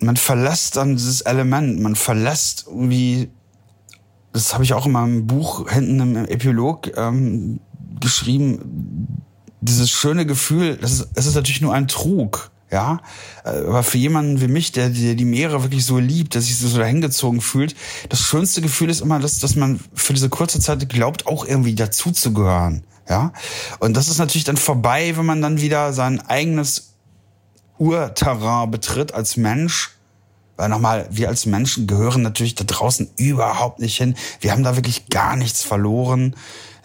man 0.00 0.16
verlässt 0.16 0.76
dann 0.76 0.96
dieses 0.96 1.20
Element, 1.20 1.80
man 1.80 1.94
verlässt 1.94 2.64
irgendwie 2.66 3.30
das 4.32 4.54
habe 4.54 4.64
ich 4.64 4.72
auch 4.72 4.86
in 4.86 4.92
meinem 4.92 5.26
Buch 5.26 5.70
hinten 5.70 6.00
im 6.00 6.16
Epilog 6.24 6.96
ähm, 6.96 7.60
geschrieben, 8.00 9.22
dieses 9.60 9.90
schöne 9.90 10.26
Gefühl, 10.26 10.76
das 10.76 10.92
ist, 10.92 11.08
es 11.14 11.26
ist 11.26 11.34
natürlich 11.34 11.60
nur 11.60 11.74
ein 11.74 11.86
Trug, 11.88 12.50
ja. 12.70 13.00
Aber 13.44 13.82
für 13.82 13.98
jemanden 13.98 14.40
wie 14.40 14.48
mich, 14.48 14.72
der, 14.72 14.88
der 14.88 15.14
die 15.14 15.24
Meere 15.24 15.62
wirklich 15.62 15.84
so 15.84 15.98
liebt, 15.98 16.34
der 16.34 16.40
sich 16.40 16.56
so 16.56 16.76
dahingezogen 16.76 17.40
fühlt, 17.40 17.76
das 18.08 18.20
schönste 18.20 18.62
Gefühl 18.62 18.90
ist 18.90 19.02
immer, 19.02 19.20
dass, 19.20 19.38
dass 19.38 19.54
man 19.54 19.78
für 19.94 20.14
diese 20.14 20.30
kurze 20.30 20.58
Zeit 20.58 20.88
glaubt, 20.88 21.26
auch 21.26 21.46
irgendwie 21.46 21.74
dazuzugehören, 21.74 22.84
ja. 23.08 23.32
Und 23.78 23.96
das 23.96 24.08
ist 24.08 24.18
natürlich 24.18 24.44
dann 24.44 24.56
vorbei, 24.56 25.16
wenn 25.16 25.26
man 25.26 25.42
dann 25.42 25.60
wieder 25.60 25.92
sein 25.92 26.20
eigenes 26.20 26.94
Urterrain 27.78 28.70
betritt 28.70 29.12
als 29.14 29.36
Mensch 29.36 29.90
weil 30.56 30.68
nochmal, 30.68 31.06
wir 31.10 31.28
als 31.28 31.46
Menschen 31.46 31.86
gehören 31.86 32.22
natürlich 32.22 32.54
da 32.54 32.64
draußen 32.64 33.10
überhaupt 33.16 33.80
nicht 33.80 33.96
hin. 33.96 34.14
Wir 34.40 34.52
haben 34.52 34.62
da 34.62 34.76
wirklich 34.76 35.08
gar 35.08 35.36
nichts 35.36 35.62
verloren. 35.62 36.36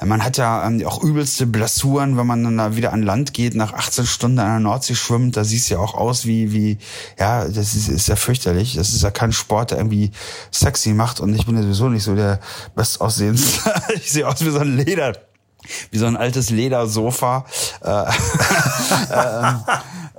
Man 0.06 0.24
hat 0.24 0.38
ja 0.38 0.66
ähm, 0.68 0.86
auch 0.86 1.02
übelste 1.04 1.48
Blessuren, 1.48 2.18
wenn 2.18 2.28
man 2.28 2.44
dann 2.44 2.58
da 2.58 2.76
wieder 2.76 2.94
an 2.94 3.02
Land 3.02 3.34
geht, 3.34 3.56
nach 3.56 3.74
18 3.74 4.06
Stunden 4.06 4.38
an 4.38 4.48
der 4.48 4.60
Nordsee 4.60 4.94
schwimmt. 4.94 5.36
Da 5.36 5.44
sieht 5.44 5.62
es 5.62 5.70
ja 5.70 5.80
auch 5.80 5.96
aus 5.96 6.26
wie, 6.26 6.54
wie, 6.54 6.78
ja, 7.18 7.48
das 7.48 7.74
ist, 7.74 7.90
ist 7.90 8.08
ja 8.08 8.16
fürchterlich. 8.16 8.76
Das 8.76 8.90
ist 8.90 9.02
ja 9.02 9.10
kein 9.10 9.32
Sport, 9.34 9.72
der 9.72 9.80
irgendwie 9.80 10.12
sexy 10.52 10.94
macht. 10.94 11.20
Und 11.20 11.34
ich 11.34 11.48
bin 11.48 11.56
ja 11.56 11.64
sowieso 11.64 11.90
nicht 11.90 12.04
so 12.04 12.16
der 12.16 12.40
bestaussehendste. 12.76 13.74
ich 13.96 14.12
sehe 14.12 14.28
aus 14.28 14.46
wie 14.46 14.52
so 14.52 14.60
ein 14.60 14.78
Leder, 14.78 15.18
wie 15.90 15.98
so 15.98 16.06
ein 16.06 16.16
altes 16.16 16.52
Ledersofa. 16.52 17.46
Äh, 17.82 18.06
ähm, 19.12 19.64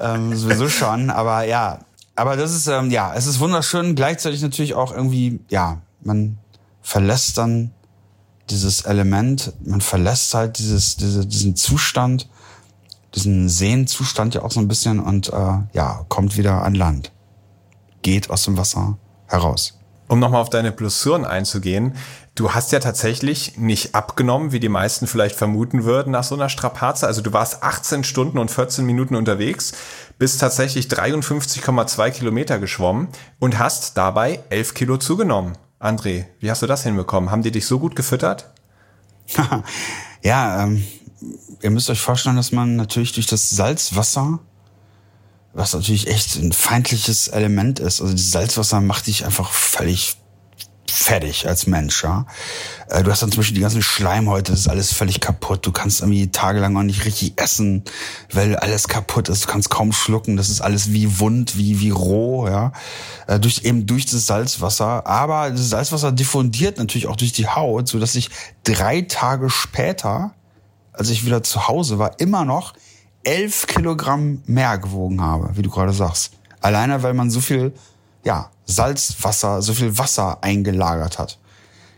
ähm, 0.00 0.36
sowieso 0.36 0.68
schon. 0.68 1.10
Aber 1.10 1.44
ja, 1.44 1.78
aber 2.18 2.36
das 2.36 2.54
ist, 2.54 2.66
ähm, 2.66 2.90
ja, 2.90 3.14
es 3.14 3.26
ist 3.26 3.38
wunderschön, 3.38 3.94
gleichzeitig 3.94 4.42
natürlich 4.42 4.74
auch 4.74 4.92
irgendwie, 4.92 5.40
ja, 5.48 5.80
man 6.02 6.38
verlässt 6.82 7.38
dann 7.38 7.70
dieses 8.50 8.82
Element, 8.82 9.52
man 9.64 9.80
verlässt 9.80 10.34
halt 10.34 10.58
dieses, 10.58 10.96
diese, 10.96 11.26
diesen 11.26 11.54
Zustand, 11.54 12.28
diesen 13.14 13.48
Sehenzustand 13.48 14.34
ja 14.34 14.42
auch 14.42 14.50
so 14.50 14.58
ein 14.58 14.68
bisschen 14.68 14.98
und 14.98 15.28
äh, 15.28 15.58
ja, 15.72 16.04
kommt 16.08 16.36
wieder 16.36 16.62
an 16.64 16.74
Land. 16.74 17.12
Geht 18.02 18.30
aus 18.30 18.44
dem 18.44 18.56
Wasser 18.56 18.98
heraus. 19.26 19.78
Um 20.08 20.18
nochmal 20.18 20.40
auf 20.40 20.50
deine 20.50 20.72
Blessuren 20.72 21.24
einzugehen, 21.24 21.94
du 22.34 22.52
hast 22.52 22.72
ja 22.72 22.80
tatsächlich 22.80 23.58
nicht 23.58 23.94
abgenommen, 23.94 24.52
wie 24.52 24.60
die 24.60 24.70
meisten 24.70 25.06
vielleicht 25.06 25.36
vermuten 25.36 25.84
würden 25.84 26.12
nach 26.12 26.24
so 26.24 26.34
einer 26.34 26.48
Strapaze. 26.48 27.06
Also 27.06 27.20
du 27.20 27.32
warst 27.32 27.62
18 27.62 28.04
Stunden 28.04 28.38
und 28.38 28.50
14 28.50 28.86
Minuten 28.86 29.14
unterwegs, 29.14 29.72
bist 30.18 30.40
tatsächlich 30.40 30.86
53,2 30.86 32.10
Kilometer 32.10 32.58
geschwommen 32.58 33.08
und 33.38 33.58
hast 33.58 33.96
dabei 33.96 34.40
11 34.50 34.74
Kilo 34.74 34.96
zugenommen. 34.96 35.56
André, 35.80 36.26
wie 36.40 36.50
hast 36.50 36.62
du 36.62 36.66
das 36.66 36.82
hinbekommen? 36.82 37.30
Haben 37.30 37.42
die 37.42 37.52
dich 37.52 37.66
so 37.66 37.78
gut 37.78 37.94
gefüttert? 37.94 38.52
ja, 40.22 40.64
ähm, 40.64 40.84
ihr 41.62 41.70
müsst 41.70 41.88
euch 41.90 42.00
vorstellen, 42.00 42.36
dass 42.36 42.52
man 42.52 42.76
natürlich 42.76 43.12
durch 43.12 43.26
das 43.26 43.50
Salzwasser 43.50 44.40
was 45.58 45.74
natürlich 45.74 46.06
echt 46.06 46.36
ein 46.36 46.52
feindliches 46.52 47.28
Element 47.28 47.80
ist. 47.80 48.00
Also 48.00 48.12
das 48.12 48.30
Salzwasser 48.30 48.80
macht 48.80 49.06
dich 49.06 49.24
einfach 49.24 49.50
völlig 49.50 50.16
fertig 50.90 51.46
als 51.48 51.66
Mensch, 51.66 52.04
ja. 52.04 52.26
Äh, 52.88 53.02
du 53.02 53.10
hast 53.10 53.22
dann 53.22 53.30
zum 53.30 53.40
Beispiel 53.40 53.56
die 53.56 53.60
ganzen 53.60 53.82
Schleimhäute, 53.82 54.52
das 54.52 54.60
ist 54.60 54.68
alles 54.68 54.92
völlig 54.92 55.20
kaputt. 55.20 55.66
Du 55.66 55.72
kannst 55.72 56.00
irgendwie 56.00 56.30
tagelang 56.30 56.76
auch 56.76 56.82
nicht 56.82 57.04
richtig 57.04 57.40
essen, 57.40 57.84
weil 58.32 58.56
alles 58.56 58.88
kaputt 58.88 59.28
ist. 59.28 59.44
Du 59.44 59.48
kannst 59.48 59.70
kaum 59.70 59.92
schlucken. 59.92 60.36
Das 60.36 60.48
ist 60.48 60.60
alles 60.60 60.92
wie 60.92 61.20
wund, 61.20 61.56
wie, 61.56 61.80
wie 61.80 61.90
roh, 61.90 62.46
ja. 62.48 62.72
Äh, 63.26 63.40
durch, 63.40 63.64
eben 63.64 63.86
durch 63.86 64.06
das 64.06 64.26
Salzwasser. 64.26 65.06
Aber 65.06 65.50
das 65.50 65.70
Salzwasser 65.70 66.12
diffundiert 66.12 66.78
natürlich 66.78 67.06
auch 67.06 67.16
durch 67.16 67.32
die 67.32 67.48
Haut, 67.48 67.88
so 67.88 67.98
dass 67.98 68.14
ich 68.14 68.30
drei 68.64 69.02
Tage 69.02 69.50
später, 69.50 70.32
als 70.92 71.10
ich 71.10 71.24
wieder 71.24 71.42
zu 71.42 71.68
Hause 71.68 71.98
war, 71.98 72.20
immer 72.20 72.44
noch 72.44 72.74
elf 73.24 73.66
Kilogramm 73.66 74.42
mehr 74.46 74.78
gewogen 74.78 75.20
habe, 75.20 75.50
wie 75.54 75.62
du 75.62 75.70
gerade 75.70 75.92
sagst. 75.92 76.32
Alleine, 76.60 77.02
weil 77.02 77.14
man 77.14 77.30
so 77.30 77.40
viel, 77.40 77.72
ja, 78.24 78.50
Salzwasser, 78.68 79.62
so 79.62 79.74
viel 79.74 79.98
Wasser 79.98 80.38
eingelagert 80.42 81.18
hat. 81.18 81.38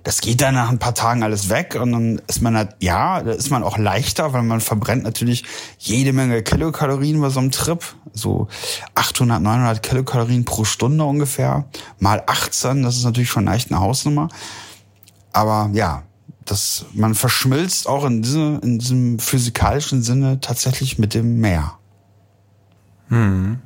Das 0.02 0.22
geht 0.22 0.40
dann 0.40 0.54
nach 0.54 0.70
ein 0.70 0.78
paar 0.78 0.94
Tagen 0.94 1.22
alles 1.22 1.50
weg 1.50 1.76
und 1.78 1.92
dann 1.92 2.22
ist 2.26 2.40
man 2.40 2.56
halt, 2.56 2.74
ja, 2.80 3.22
da 3.22 3.32
ist 3.32 3.50
man 3.50 3.62
auch 3.62 3.76
leichter, 3.76 4.32
weil 4.32 4.42
man 4.42 4.62
verbrennt 4.62 5.02
natürlich 5.02 5.44
jede 5.78 6.14
Menge 6.14 6.42
Kilokalorien 6.42 7.20
bei 7.20 7.28
so 7.28 7.40
einem 7.40 7.50
Trip. 7.50 7.84
So 8.14 8.48
800, 8.94 9.42
900 9.42 9.82
Kilokalorien 9.82 10.46
pro 10.46 10.64
Stunde 10.64 11.04
ungefähr. 11.04 11.66
Mal 11.98 12.22
18, 12.26 12.82
das 12.82 12.96
ist 12.96 13.04
natürlich 13.04 13.28
schon 13.28 13.44
leicht 13.44 13.70
eine 13.70 13.80
Hausnummer. 13.80 14.28
Aber 15.32 15.68
ja, 15.74 16.04
das, 16.46 16.86
man 16.94 17.14
verschmilzt 17.14 17.86
auch 17.86 18.04
in, 18.04 18.22
diese, 18.22 18.58
in 18.62 18.78
diesem 18.78 19.18
physikalischen 19.18 20.02
Sinne 20.02 20.40
tatsächlich 20.40 20.98
mit 20.98 21.12
dem 21.12 21.40
Meer. 21.40 21.74
Hm. 23.08 23.60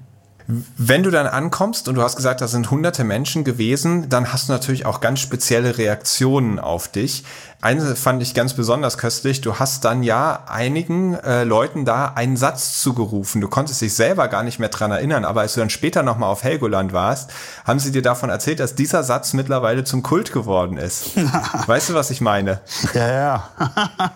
Wenn 0.46 1.02
du 1.02 1.10
dann 1.10 1.26
ankommst 1.26 1.88
und 1.88 1.94
du 1.94 2.02
hast 2.02 2.16
gesagt, 2.16 2.42
da 2.42 2.48
sind 2.48 2.70
hunderte 2.70 3.02
Menschen 3.02 3.44
gewesen, 3.44 4.10
dann 4.10 4.30
hast 4.30 4.48
du 4.48 4.52
natürlich 4.52 4.84
auch 4.84 5.00
ganz 5.00 5.20
spezielle 5.20 5.78
Reaktionen 5.78 6.58
auf 6.58 6.88
dich. 6.88 7.24
Eine 7.62 7.96
fand 7.96 8.22
ich 8.22 8.34
ganz 8.34 8.52
besonders 8.52 8.98
köstlich. 8.98 9.40
Du 9.40 9.58
hast 9.58 9.86
dann 9.86 10.02
ja 10.02 10.44
einigen 10.46 11.14
äh, 11.14 11.44
Leuten 11.44 11.86
da 11.86 12.12
einen 12.14 12.36
Satz 12.36 12.78
zugerufen. 12.82 13.40
Du 13.40 13.48
konntest 13.48 13.80
dich 13.80 13.94
selber 13.94 14.28
gar 14.28 14.42
nicht 14.42 14.58
mehr 14.58 14.68
dran 14.68 14.90
erinnern, 14.90 15.24
aber 15.24 15.40
als 15.40 15.54
du 15.54 15.60
dann 15.60 15.70
später 15.70 16.02
nochmal 16.02 16.28
auf 16.28 16.44
Helgoland 16.44 16.92
warst, 16.92 17.30
haben 17.64 17.78
sie 17.78 17.90
dir 17.90 18.02
davon 18.02 18.28
erzählt, 18.28 18.60
dass 18.60 18.74
dieser 18.74 19.02
Satz 19.02 19.32
mittlerweile 19.32 19.84
zum 19.84 20.02
Kult 20.02 20.30
geworden 20.30 20.76
ist. 20.76 21.16
weißt 21.66 21.88
du, 21.88 21.94
was 21.94 22.10
ich 22.10 22.20
meine? 22.20 22.60
Ja, 22.92 23.08
ja. 23.08 23.50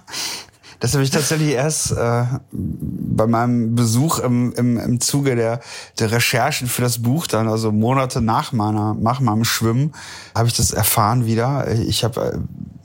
Das 0.80 0.94
habe 0.94 1.02
ich 1.02 1.10
tatsächlich 1.10 1.50
erst 1.50 1.92
äh, 1.92 2.24
bei 2.52 3.26
meinem 3.26 3.74
Besuch 3.74 4.20
im, 4.20 4.52
im, 4.52 4.78
im 4.78 5.00
Zuge 5.00 5.34
der, 5.34 5.60
der 5.98 6.12
Recherchen 6.12 6.68
für 6.68 6.82
das 6.82 7.02
Buch 7.02 7.26
dann, 7.26 7.48
also 7.48 7.72
Monate 7.72 8.20
nach 8.20 8.52
meiner 8.52 8.94
nach 8.94 9.20
meinem 9.20 9.44
Schwimmen, 9.44 9.92
habe 10.34 10.48
ich 10.48 10.54
das 10.54 10.72
erfahren 10.72 11.26
wieder. 11.26 11.68
Ich 11.68 12.04
habe 12.04 12.20
äh, 12.20 12.38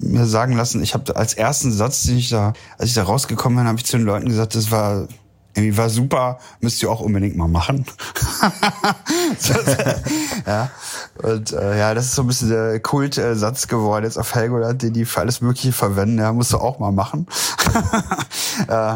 mir 0.04 0.26
sagen 0.26 0.56
lassen, 0.58 0.82
ich 0.82 0.94
habe 0.94 1.16
als 1.16 1.36
ersten 1.36 1.72
Satz, 1.72 2.04
den 2.04 2.18
ich 2.18 2.30
da, 2.30 2.54
als 2.78 2.90
ich 2.90 2.96
da 2.96 3.04
rausgekommen 3.04 3.60
bin, 3.60 3.68
habe 3.68 3.78
ich 3.78 3.86
zu 3.86 3.98
den 3.98 4.06
Leuten 4.06 4.28
gesagt, 4.28 4.56
das 4.56 4.72
war 4.72 5.08
irgendwie 5.56 5.78
war 5.78 5.90
super, 5.90 6.40
müsst 6.62 6.82
ihr 6.82 6.90
auch 6.90 7.00
unbedingt 7.00 7.38
mal 7.38 7.48
machen. 7.48 7.86
ja. 10.48 10.72
Und 11.22 11.52
äh, 11.52 11.78
ja, 11.78 11.94
das 11.94 12.06
ist 12.06 12.16
so 12.16 12.24
ein 12.24 12.28
bisschen 12.28 12.50
der 12.50 12.80
Kultsatz 12.80 13.68
geworden 13.68 14.06
jetzt 14.06 14.18
auf 14.18 14.34
Helgoland, 14.34 14.82
den 14.82 14.94
die 14.94 15.06
für 15.06 15.20
alles 15.20 15.42
Mögliche 15.42 15.72
verwenden. 15.72 16.18
Ja, 16.18 16.34
musst 16.34 16.54
du 16.54 16.58
auch 16.58 16.80
mal 16.80 16.92
machen. 16.92 17.28
äh, 18.68 18.96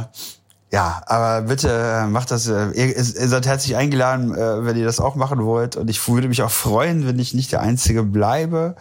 ja, 0.70 1.02
aber 1.06 1.44
bitte 1.44 1.70
äh, 1.70 2.08
macht 2.08 2.32
das. 2.32 2.48
Äh, 2.48 2.72
ihr, 2.72 2.98
ihr 2.98 3.04
seid 3.04 3.46
herzlich 3.46 3.76
eingeladen, 3.76 4.34
äh, 4.34 4.66
wenn 4.66 4.78
ihr 4.78 4.86
das 4.86 5.00
auch 5.00 5.16
machen 5.16 5.46
wollt. 5.46 5.76
Und 5.76 5.90
ich 5.90 6.06
würde 6.08 6.28
mich 6.28 6.42
auch 6.42 6.52
freuen, 6.52 7.06
wenn 7.06 7.20
ich 7.20 7.36
nicht 7.36 7.52
der 7.52 7.62
Einzige 7.62 8.04
bleibe, 8.04 8.76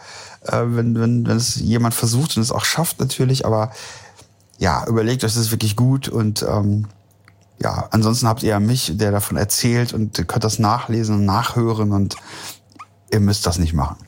wenn, 0.49 0.99
wenn, 0.99 1.27
wenn 1.27 1.37
es 1.37 1.57
jemand 1.57 1.93
versucht 1.93 2.37
und 2.37 2.43
es 2.43 2.53
auch 2.53 2.65
schafft 2.65 3.01
natürlich. 3.01 3.45
Aber 3.45 3.73
ja, 4.59 4.87
überlegt 4.87 5.25
euch 5.25 5.35
das 5.35 5.43
ist 5.43 5.51
wirklich 5.51 5.77
gut 5.77 6.09
und 6.09 6.45
ähm, 6.49 6.87
ja, 7.63 7.89
ansonsten 7.91 8.29
habt 8.29 8.43
ihr 8.43 8.51
ja 8.51 8.61
mich, 8.61 8.93
der 8.97 9.13
davon 9.13 9.37
erzählt 9.37 9.93
und 9.95 10.29
könnt 10.29 10.45
das 10.45 10.59
nachlesen 10.59 11.17
und 11.17 11.25
nachhören 11.25 11.93
und 11.93 12.17
ihr 13.11 13.21
müsst 13.21 13.47
das 13.47 13.59
nicht 13.59 13.73
machen. 13.73 14.06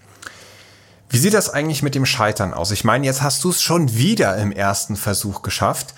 Wie 1.11 1.17
sieht 1.17 1.33
das 1.33 1.49
eigentlich 1.49 1.83
mit 1.83 1.95
dem 1.95 2.05
Scheitern 2.05 2.53
aus? 2.53 2.71
Ich 2.71 2.85
meine, 2.85 3.07
jetzt 3.07 3.23
hast 3.23 3.43
du 3.43 3.49
es 3.49 3.63
schon 3.63 3.95
wieder 3.95 4.37
im 4.37 4.53
ersten 4.53 4.95
Versuch 4.95 5.41
geschafft. 5.41 5.95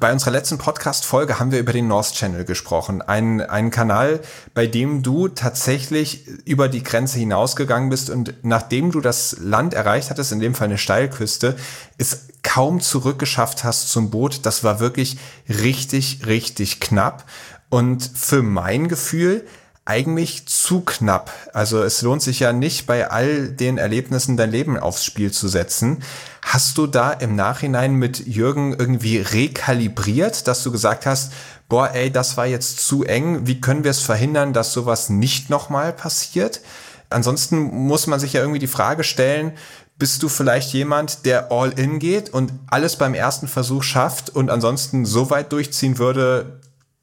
Bei 0.00 0.12
unserer 0.12 0.32
letzten 0.32 0.58
Podcast-Folge 0.58 1.38
haben 1.38 1.52
wir 1.52 1.60
über 1.60 1.72
den 1.72 1.86
North 1.86 2.12
Channel 2.12 2.44
gesprochen. 2.44 3.00
Ein, 3.00 3.40
einen 3.40 3.70
Kanal, 3.70 4.20
bei 4.54 4.66
dem 4.66 5.04
du 5.04 5.28
tatsächlich 5.28 6.26
über 6.44 6.68
die 6.68 6.82
Grenze 6.82 7.20
hinausgegangen 7.20 7.88
bist 7.88 8.10
und 8.10 8.34
nachdem 8.42 8.90
du 8.90 9.00
das 9.00 9.36
Land 9.38 9.74
erreicht 9.74 10.10
hattest, 10.10 10.32
in 10.32 10.40
dem 10.40 10.56
Fall 10.56 10.66
eine 10.66 10.78
Steilküste, 10.78 11.56
es 11.96 12.26
kaum 12.42 12.80
zurückgeschafft 12.80 13.62
hast 13.62 13.90
zum 13.90 14.10
Boot. 14.10 14.44
Das 14.44 14.64
war 14.64 14.80
wirklich 14.80 15.18
richtig, 15.48 16.26
richtig 16.26 16.80
knapp. 16.80 17.24
Und 17.68 18.10
für 18.12 18.42
mein 18.42 18.88
Gefühl 18.88 19.46
eigentlich 19.88 20.46
zu 20.46 20.82
knapp. 20.82 21.32
Also 21.54 21.82
es 21.82 22.02
lohnt 22.02 22.20
sich 22.20 22.40
ja 22.40 22.52
nicht, 22.52 22.86
bei 22.86 23.10
all 23.10 23.48
den 23.48 23.78
Erlebnissen 23.78 24.36
dein 24.36 24.50
Leben 24.50 24.78
aufs 24.78 25.02
Spiel 25.02 25.32
zu 25.32 25.48
setzen. 25.48 26.02
Hast 26.44 26.76
du 26.76 26.86
da 26.86 27.10
im 27.10 27.36
Nachhinein 27.36 27.94
mit 27.94 28.26
Jürgen 28.26 28.76
irgendwie 28.78 29.16
rekalibriert, 29.16 30.46
dass 30.46 30.62
du 30.62 30.70
gesagt 30.70 31.06
hast, 31.06 31.32
boah, 31.70 31.90
ey, 31.94 32.10
das 32.10 32.36
war 32.36 32.44
jetzt 32.44 32.86
zu 32.86 33.04
eng, 33.04 33.46
wie 33.46 33.62
können 33.62 33.82
wir 33.82 33.90
es 33.90 34.00
verhindern, 34.00 34.52
dass 34.52 34.74
sowas 34.74 35.08
nicht 35.08 35.48
nochmal 35.48 35.94
passiert? 35.94 36.60
Ansonsten 37.08 37.56
muss 37.58 38.06
man 38.06 38.20
sich 38.20 38.34
ja 38.34 38.42
irgendwie 38.42 38.58
die 38.58 38.66
Frage 38.66 39.04
stellen, 39.04 39.52
bist 39.98 40.22
du 40.22 40.28
vielleicht 40.28 40.74
jemand, 40.74 41.24
der 41.24 41.50
all 41.50 41.70
in 41.70 41.98
geht 41.98 42.28
und 42.28 42.52
alles 42.66 42.96
beim 42.96 43.14
ersten 43.14 43.48
Versuch 43.48 43.82
schafft 43.82 44.28
und 44.28 44.50
ansonsten 44.50 45.06
so 45.06 45.30
weit 45.30 45.50
durchziehen 45.50 45.96
würde, 45.96 46.60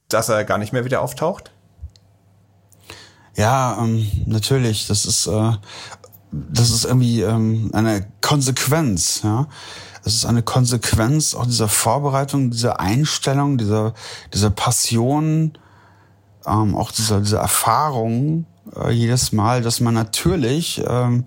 dass 0.08 0.30
er 0.30 0.46
gar 0.46 0.60
nicht 0.60 0.72
mehr 0.72 0.86
wieder 0.86 1.02
auftaucht? 1.02 1.52
Ja, 3.36 3.78
ähm, 3.80 4.08
natürlich. 4.26 4.88
Das 4.88 5.06
ist, 5.06 5.28
äh, 5.28 5.52
das 6.32 6.70
ist 6.70 6.86
irgendwie 6.86 7.22
ähm, 7.22 7.70
eine 7.74 8.08
Konsequenz. 8.22 9.22
Ja, 9.24 9.48
es 10.04 10.14
ist 10.14 10.26
eine 10.26 10.44
Konsequenz 10.44 11.36
auch 11.36 11.46
dieser 11.46 11.68
Vorbereitung, 11.68 12.52
dieser 12.52 12.80
Einstellung, 12.80 13.58
dieser 13.58 13.94
dieser 14.34 14.52
Passion, 14.52 15.58
ähm, 16.46 16.76
auch 16.76 16.92
dieser 16.92 17.20
dieser 17.20 17.40
Erfahrung 17.40 18.46
äh, 18.76 18.92
jedes 18.92 19.32
Mal, 19.32 19.62
dass 19.62 19.80
man 19.80 19.94
natürlich 19.94 20.82
ähm, 20.88 21.26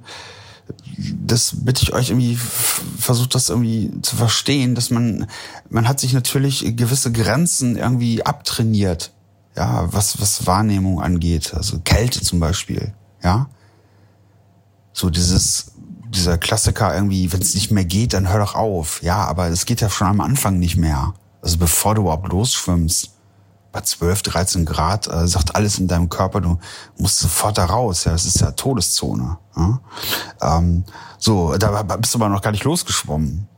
das 0.96 1.64
bitte 1.64 1.82
ich 1.82 1.92
euch 1.92 2.10
irgendwie 2.10 2.36
versucht 2.36 3.34
das 3.34 3.48
irgendwie 3.48 3.90
zu 4.02 4.16
verstehen, 4.16 4.74
dass 4.74 4.90
man 4.90 5.26
man 5.68 5.88
hat 5.88 6.00
sich 6.00 6.12
natürlich 6.12 6.76
gewisse 6.76 7.12
Grenzen 7.12 7.76
irgendwie 7.76 8.24
abtrainiert 8.24 9.12
ja, 9.58 9.92
was, 9.92 10.20
was 10.20 10.46
Wahrnehmung 10.46 11.02
angeht, 11.02 11.52
also 11.52 11.80
Kälte 11.80 12.20
zum 12.22 12.38
Beispiel, 12.38 12.94
ja. 13.24 13.48
So 14.92 15.10
dieses, 15.10 15.72
dieser 16.10 16.38
Klassiker 16.38 16.94
irgendwie, 16.94 17.32
wenn 17.32 17.42
es 17.42 17.56
nicht 17.56 17.72
mehr 17.72 17.84
geht, 17.84 18.12
dann 18.12 18.28
hör 18.28 18.38
doch 18.38 18.54
auf. 18.54 19.02
Ja, 19.02 19.24
aber 19.24 19.48
es 19.48 19.66
geht 19.66 19.80
ja 19.80 19.90
schon 19.90 20.06
am 20.06 20.20
Anfang 20.20 20.60
nicht 20.60 20.76
mehr. 20.76 21.14
Also 21.42 21.58
bevor 21.58 21.96
du 21.96 22.02
überhaupt 22.02 22.28
losschwimmst, 22.28 23.10
bei 23.72 23.80
12, 23.80 24.22
13 24.22 24.64
Grad, 24.64 25.08
äh, 25.08 25.26
sagt 25.26 25.56
alles 25.56 25.78
in 25.78 25.88
deinem 25.88 26.08
Körper, 26.08 26.40
du 26.40 26.58
musst 26.96 27.18
sofort 27.18 27.58
da 27.58 27.64
raus. 27.64 28.04
Ja, 28.04 28.12
das 28.12 28.26
ist 28.26 28.40
ja 28.40 28.52
Todeszone. 28.52 29.38
Ja? 29.56 29.80
Ähm, 30.40 30.84
so, 31.18 31.54
da 31.56 31.82
bist 31.82 32.14
du 32.14 32.18
aber 32.18 32.28
noch 32.28 32.42
gar 32.42 32.52
nicht 32.52 32.64
losgeschwommen. 32.64 33.48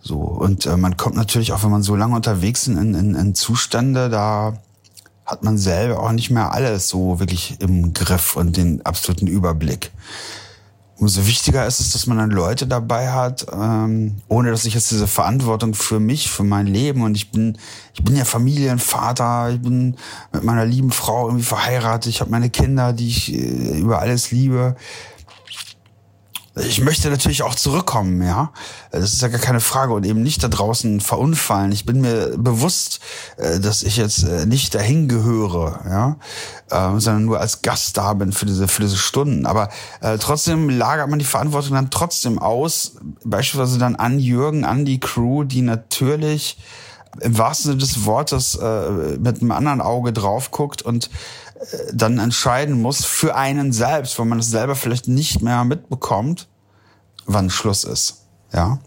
So, 0.00 0.18
und 0.18 0.66
äh, 0.66 0.76
man 0.76 0.96
kommt 0.96 1.16
natürlich 1.16 1.52
auch, 1.52 1.62
wenn 1.62 1.70
man 1.70 1.82
so 1.82 1.96
lange 1.96 2.16
unterwegs 2.16 2.66
ist, 2.66 2.76
in, 2.76 2.94
in, 2.94 3.14
in 3.14 3.34
Zustände, 3.34 4.08
da 4.08 4.54
hat 5.26 5.42
man 5.42 5.58
selber 5.58 6.00
auch 6.00 6.12
nicht 6.12 6.30
mehr 6.30 6.52
alles 6.52 6.88
so 6.88 7.18
wirklich 7.18 7.60
im 7.60 7.92
Griff 7.92 8.36
und 8.36 8.56
den 8.56 8.84
absoluten 8.86 9.26
Überblick. 9.26 9.90
Umso 10.98 11.26
wichtiger 11.26 11.66
ist 11.66 11.78
es, 11.78 11.92
dass 11.92 12.06
man 12.06 12.16
dann 12.16 12.30
Leute 12.30 12.66
dabei 12.66 13.10
hat, 13.10 13.46
ähm, 13.52 14.16
ohne 14.28 14.50
dass 14.50 14.64
ich 14.64 14.72
jetzt 14.72 14.90
diese 14.90 15.06
Verantwortung 15.06 15.74
für 15.74 16.00
mich, 16.00 16.30
für 16.30 16.44
mein 16.44 16.66
Leben 16.66 17.02
und 17.02 17.16
ich 17.16 17.30
bin, 17.30 17.58
ich 17.92 18.02
bin 18.02 18.16
ja 18.16 18.24
Familienvater, 18.24 19.50
ich 19.50 19.60
bin 19.60 19.96
mit 20.32 20.42
meiner 20.42 20.64
lieben 20.64 20.92
Frau 20.92 21.26
irgendwie 21.26 21.44
verheiratet, 21.44 22.08
ich 22.08 22.20
habe 22.20 22.30
meine 22.30 22.48
Kinder, 22.48 22.94
die 22.94 23.08
ich 23.08 23.34
äh, 23.34 23.78
über 23.78 23.98
alles 23.98 24.30
liebe 24.30 24.74
ich 26.56 26.80
möchte 26.80 27.10
natürlich 27.10 27.42
auch 27.42 27.54
zurückkommen, 27.54 28.22
ja. 28.22 28.50
Das 28.90 29.12
ist 29.12 29.20
ja 29.20 29.28
gar 29.28 29.40
keine 29.40 29.60
Frage 29.60 29.92
und 29.92 30.06
eben 30.06 30.22
nicht 30.22 30.42
da 30.42 30.48
draußen 30.48 31.00
verunfallen. 31.00 31.70
Ich 31.70 31.84
bin 31.84 32.00
mir 32.00 32.38
bewusst, 32.38 33.00
äh, 33.36 33.60
dass 33.60 33.82
ich 33.82 33.98
jetzt 33.98 34.22
äh, 34.22 34.46
nicht 34.46 34.74
dahin 34.74 35.06
gehöre, 35.06 35.80
ja, 35.84 36.16
ähm, 36.70 36.98
sondern 36.98 37.26
nur 37.26 37.40
als 37.40 37.60
Gast 37.60 37.98
da 37.98 38.14
bin 38.14 38.32
für 38.32 38.46
diese, 38.46 38.68
für 38.68 38.80
diese 38.80 38.96
Stunden. 38.96 39.44
Aber 39.44 39.68
äh, 40.00 40.16
trotzdem 40.16 40.70
lagert 40.70 41.10
man 41.10 41.18
die 41.18 41.26
Verantwortung 41.26 41.74
dann 41.74 41.90
trotzdem 41.90 42.38
aus, 42.38 42.96
beispielsweise 43.22 43.78
dann 43.78 43.96
an 43.96 44.18
Jürgen, 44.18 44.64
an 44.64 44.86
die 44.86 44.98
Crew, 44.98 45.44
die 45.44 45.60
natürlich 45.60 46.56
im 47.20 47.36
wahrsten 47.36 47.70
Sinne 47.70 47.78
des 47.78 48.04
Wortes 48.04 48.58
mit 49.18 49.40
einem 49.40 49.52
anderen 49.52 49.80
Auge 49.80 50.12
drauf 50.12 50.50
guckt 50.50 50.82
und 50.82 51.08
dann 51.92 52.18
entscheiden 52.18 52.80
muss 52.80 53.04
für 53.04 53.34
einen 53.36 53.72
selbst, 53.72 54.18
weil 54.18 54.26
man 54.26 54.38
es 54.38 54.50
selber 54.50 54.74
vielleicht 54.74 55.08
nicht 55.08 55.42
mehr 55.42 55.64
mitbekommt, 55.64 56.48
wann 57.26 57.50
Schluss 57.50 57.84
ist. 57.84 58.26
Ja. 58.52 58.78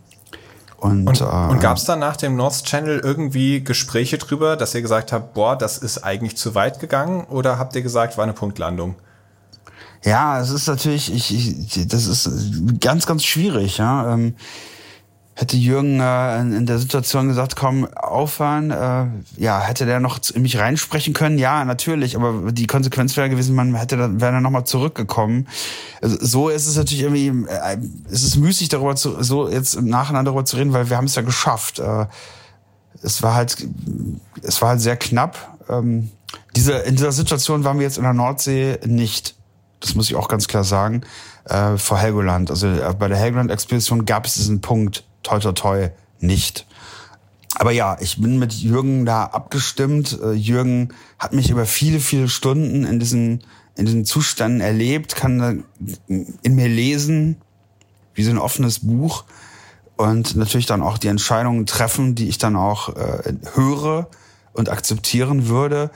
Und, 0.77 1.07
und, 1.07 1.21
äh, 1.21 1.23
und 1.23 1.59
gab 1.59 1.77
es 1.77 1.83
dann 1.83 1.99
nach 1.99 2.15
dem 2.15 2.37
North 2.37 2.63
Channel 2.63 2.99
irgendwie 2.99 3.61
Gespräche 3.63 4.17
drüber, 4.17 4.55
dass 4.55 4.73
ihr 4.73 4.81
gesagt 4.81 5.11
habt, 5.11 5.33
boah, 5.33 5.57
das 5.57 5.77
ist 5.77 6.03
eigentlich 6.03 6.37
zu 6.37 6.55
weit 6.55 6.79
gegangen? 6.79 7.25
Oder 7.25 7.59
habt 7.59 7.75
ihr 7.75 7.81
gesagt, 7.81 8.17
war 8.17 8.23
eine 8.23 8.33
Punktlandung? 8.33 8.95
Ja, 10.05 10.39
es 10.39 10.49
ist 10.49 10.67
natürlich, 10.67 11.13
ich, 11.13 11.33
ich, 11.33 11.87
das 11.87 12.05
ist 12.05 12.29
ganz, 12.79 13.05
ganz 13.05 13.25
schwierig. 13.25 13.77
Ja. 13.77 14.13
Ähm, 14.13 14.35
hätte 15.39 15.55
Jürgen 15.55 16.01
äh, 16.01 16.41
in, 16.41 16.51
in 16.51 16.65
der 16.65 16.79
Situation 16.79 17.29
gesagt, 17.29 17.55
komm, 17.55 17.87
aufhören, 17.93 18.71
äh, 18.71 19.05
ja, 19.41 19.61
hätte 19.61 19.85
der 19.85 20.01
noch 20.01 20.19
in 20.33 20.41
mich 20.41 20.57
reinsprechen 20.57 21.13
können? 21.13 21.37
Ja, 21.37 21.63
natürlich, 21.63 22.17
aber 22.17 22.51
die 22.51 22.67
Konsequenz 22.67 23.15
wäre 23.15 23.29
gewesen, 23.29 23.55
man 23.55 23.73
hätte 23.75 23.95
dann, 23.95 24.19
wäre 24.19 24.33
dann 24.33 24.43
nochmal 24.43 24.65
zurückgekommen. 24.65 25.47
Also, 26.01 26.17
so 26.19 26.49
ist 26.49 26.67
es 26.67 26.75
natürlich 26.75 27.03
irgendwie, 27.03 27.49
äh, 27.49 27.77
es 28.11 28.23
ist 28.23 28.35
müßig 28.35 28.67
darüber 28.67 28.97
zu, 28.97 29.23
so 29.23 29.47
jetzt 29.47 29.81
Nachhinein 29.81 30.25
darüber 30.25 30.43
zu 30.43 30.57
reden, 30.57 30.73
weil 30.73 30.89
wir 30.89 30.97
haben 30.97 31.05
es 31.05 31.15
ja 31.15 31.21
geschafft. 31.21 31.79
Äh, 31.79 32.07
es 33.01 33.23
war 33.23 33.33
halt, 33.33 33.65
es 34.43 34.61
war 34.61 34.69
halt 34.69 34.81
sehr 34.81 34.97
knapp. 34.97 35.57
Ähm, 35.69 36.11
diese, 36.57 36.73
in 36.73 36.97
dieser 36.97 37.13
Situation 37.13 37.63
waren 37.63 37.77
wir 37.77 37.85
jetzt 37.85 37.97
in 37.97 38.03
der 38.03 38.13
Nordsee 38.13 38.77
nicht. 38.85 39.35
Das 39.79 39.95
muss 39.95 40.09
ich 40.09 40.17
auch 40.17 40.27
ganz 40.27 40.49
klar 40.49 40.65
sagen. 40.65 41.03
Äh, 41.45 41.77
vor 41.77 41.97
Helgoland. 41.97 42.51
Also 42.51 42.67
äh, 42.67 42.93
bei 42.99 43.07
der 43.07 43.17
Helgoland-Expedition 43.17 44.03
gab 44.03 44.25
es 44.25 44.33
diesen 44.33 44.59
Punkt, 44.59 45.05
toi 45.23 45.39
toi 45.39 45.53
toi 45.53 45.89
nicht. 46.19 46.65
Aber 47.55 47.71
ja, 47.71 47.97
ich 47.99 48.21
bin 48.21 48.39
mit 48.39 48.53
Jürgen 48.53 49.05
da 49.05 49.25
abgestimmt. 49.25 50.19
Äh, 50.21 50.33
Jürgen 50.33 50.93
hat 51.17 51.33
mich 51.33 51.49
über 51.49 51.65
viele, 51.65 51.99
viele 51.99 52.29
Stunden 52.29 52.85
in 52.85 52.99
diesen, 52.99 53.43
in 53.75 53.85
diesen 53.85 54.05
Zuständen 54.05 54.61
erlebt, 54.61 55.15
kann 55.15 55.63
in 56.07 56.55
mir 56.55 56.67
lesen, 56.67 57.37
wie 58.13 58.23
so 58.23 58.31
ein 58.31 58.37
offenes 58.37 58.79
Buch 58.79 59.25
und 59.99 60.37
natürlich 60.37 60.65
dann 60.65 60.81
auch 60.81 60.97
die 60.97 61.09
Entscheidungen 61.09 61.65
treffen, 61.65 62.15
die 62.15 62.29
ich 62.29 62.37
dann 62.37 62.55
auch 62.55 62.95
äh, 62.95 63.33
höre 63.53 64.07
und 64.53 64.69
akzeptieren 64.69 65.49
würde. 65.49 65.91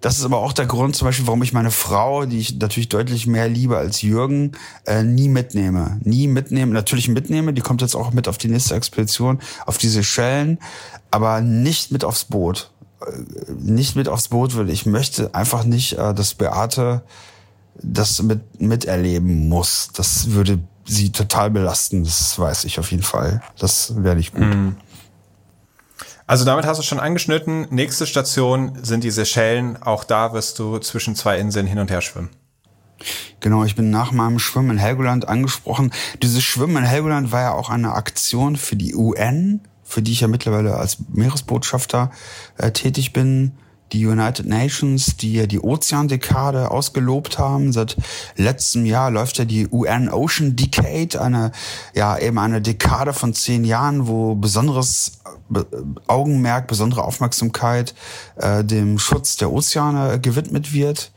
Das 0.00 0.18
ist 0.18 0.24
aber 0.24 0.38
auch 0.38 0.52
der 0.52 0.66
Grund 0.66 0.94
zum 0.94 1.06
Beispiel, 1.06 1.26
warum 1.26 1.42
ich 1.42 1.52
meine 1.52 1.72
Frau, 1.72 2.24
die 2.24 2.38
ich 2.38 2.58
natürlich 2.58 2.88
deutlich 2.88 3.26
mehr 3.26 3.48
liebe 3.48 3.76
als 3.76 4.02
Jürgen, 4.02 4.52
äh, 4.86 5.02
nie 5.02 5.28
mitnehme. 5.28 5.98
Nie 6.04 6.28
mitnehme, 6.28 6.72
natürlich 6.72 7.08
mitnehme, 7.08 7.52
die 7.52 7.62
kommt 7.62 7.82
jetzt 7.82 7.96
auch 7.96 8.12
mit 8.12 8.28
auf 8.28 8.38
die 8.38 8.48
nächste 8.48 8.74
Expedition, 8.74 9.40
auf 9.66 9.76
diese 9.76 10.04
Schellen, 10.04 10.58
aber 11.10 11.40
nicht 11.40 11.90
mit 11.90 12.04
aufs 12.04 12.24
Boot. 12.24 12.70
Äh, 13.00 13.52
nicht 13.58 13.96
mit 13.96 14.08
aufs 14.08 14.28
Boot 14.28 14.54
will. 14.56 14.70
Ich 14.70 14.86
möchte 14.86 15.34
einfach 15.34 15.64
nicht, 15.64 15.94
äh, 15.94 16.14
dass 16.14 16.34
Beate 16.34 17.02
das 17.82 18.22
mit, 18.22 18.60
miterleben 18.60 19.48
muss. 19.48 19.90
Das 19.94 20.30
würde 20.30 20.60
sie 20.84 21.10
total 21.10 21.50
belasten, 21.50 22.04
das 22.04 22.38
weiß 22.38 22.64
ich 22.64 22.78
auf 22.78 22.90
jeden 22.90 23.02
Fall. 23.02 23.42
Das 23.58 23.94
wäre 23.96 24.16
nicht 24.16 24.32
gut. 24.32 24.46
Mhm. 24.46 24.76
Also 26.28 26.44
damit 26.44 26.66
hast 26.66 26.78
du 26.78 26.82
schon 26.82 27.00
angeschnitten. 27.00 27.66
Nächste 27.70 28.06
Station 28.06 28.78
sind 28.82 29.02
die 29.02 29.10
Seychellen. 29.10 29.82
Auch 29.82 30.04
da 30.04 30.34
wirst 30.34 30.58
du 30.58 30.78
zwischen 30.78 31.16
zwei 31.16 31.38
Inseln 31.38 31.66
hin 31.66 31.78
und 31.78 31.90
her 31.90 32.02
schwimmen. 32.02 32.28
Genau, 33.40 33.64
ich 33.64 33.74
bin 33.76 33.88
nach 33.88 34.12
meinem 34.12 34.38
Schwimmen 34.38 34.72
in 34.72 34.78
Helgoland 34.78 35.26
angesprochen. 35.26 35.90
Dieses 36.22 36.44
Schwimmen 36.44 36.76
in 36.76 36.82
Helgoland 36.82 37.32
war 37.32 37.40
ja 37.40 37.52
auch 37.52 37.70
eine 37.70 37.94
Aktion 37.94 38.56
für 38.56 38.76
die 38.76 38.94
UN, 38.94 39.62
für 39.82 40.02
die 40.02 40.12
ich 40.12 40.20
ja 40.20 40.28
mittlerweile 40.28 40.76
als 40.76 40.98
Meeresbotschafter 41.08 42.10
äh, 42.58 42.72
tätig 42.72 43.14
bin 43.14 43.52
die 43.92 44.06
United 44.06 44.46
Nations, 44.46 45.16
die 45.16 45.34
ja 45.34 45.46
die 45.46 45.60
Ozeandekade 45.60 46.70
ausgelobt 46.70 47.38
haben. 47.38 47.72
Seit 47.72 47.96
letztem 48.36 48.84
Jahr 48.84 49.10
läuft 49.10 49.38
ja 49.38 49.44
die 49.44 49.68
UN 49.70 50.08
Ocean 50.08 50.56
Decade, 50.56 51.20
eine, 51.20 51.52
ja, 51.94 52.18
eben 52.18 52.38
eine 52.38 52.60
Dekade 52.60 53.12
von 53.12 53.34
zehn 53.34 53.64
Jahren, 53.64 54.06
wo 54.06 54.34
besonderes 54.34 55.18
Augenmerk, 56.06 56.66
besondere 56.66 57.04
Aufmerksamkeit 57.04 57.94
äh, 58.36 58.64
dem 58.64 58.98
Schutz 58.98 59.36
der 59.36 59.50
Ozeane 59.50 60.20
gewidmet 60.20 60.72
wird. 60.72 61.10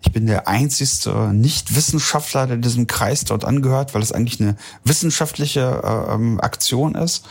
Ich 0.00 0.12
bin 0.12 0.26
der 0.26 0.46
einzigste 0.46 1.32
Nicht-Wissenschaftler, 1.32 2.46
der 2.46 2.56
diesem 2.58 2.86
Kreis 2.86 3.24
dort 3.24 3.44
angehört, 3.44 3.94
weil 3.94 4.02
es 4.02 4.12
eigentlich 4.12 4.40
eine 4.40 4.56
wissenschaftliche 4.84 5.82
äh, 5.82 6.14
ähm, 6.14 6.40
Aktion 6.40 6.94
ist. 6.94 7.24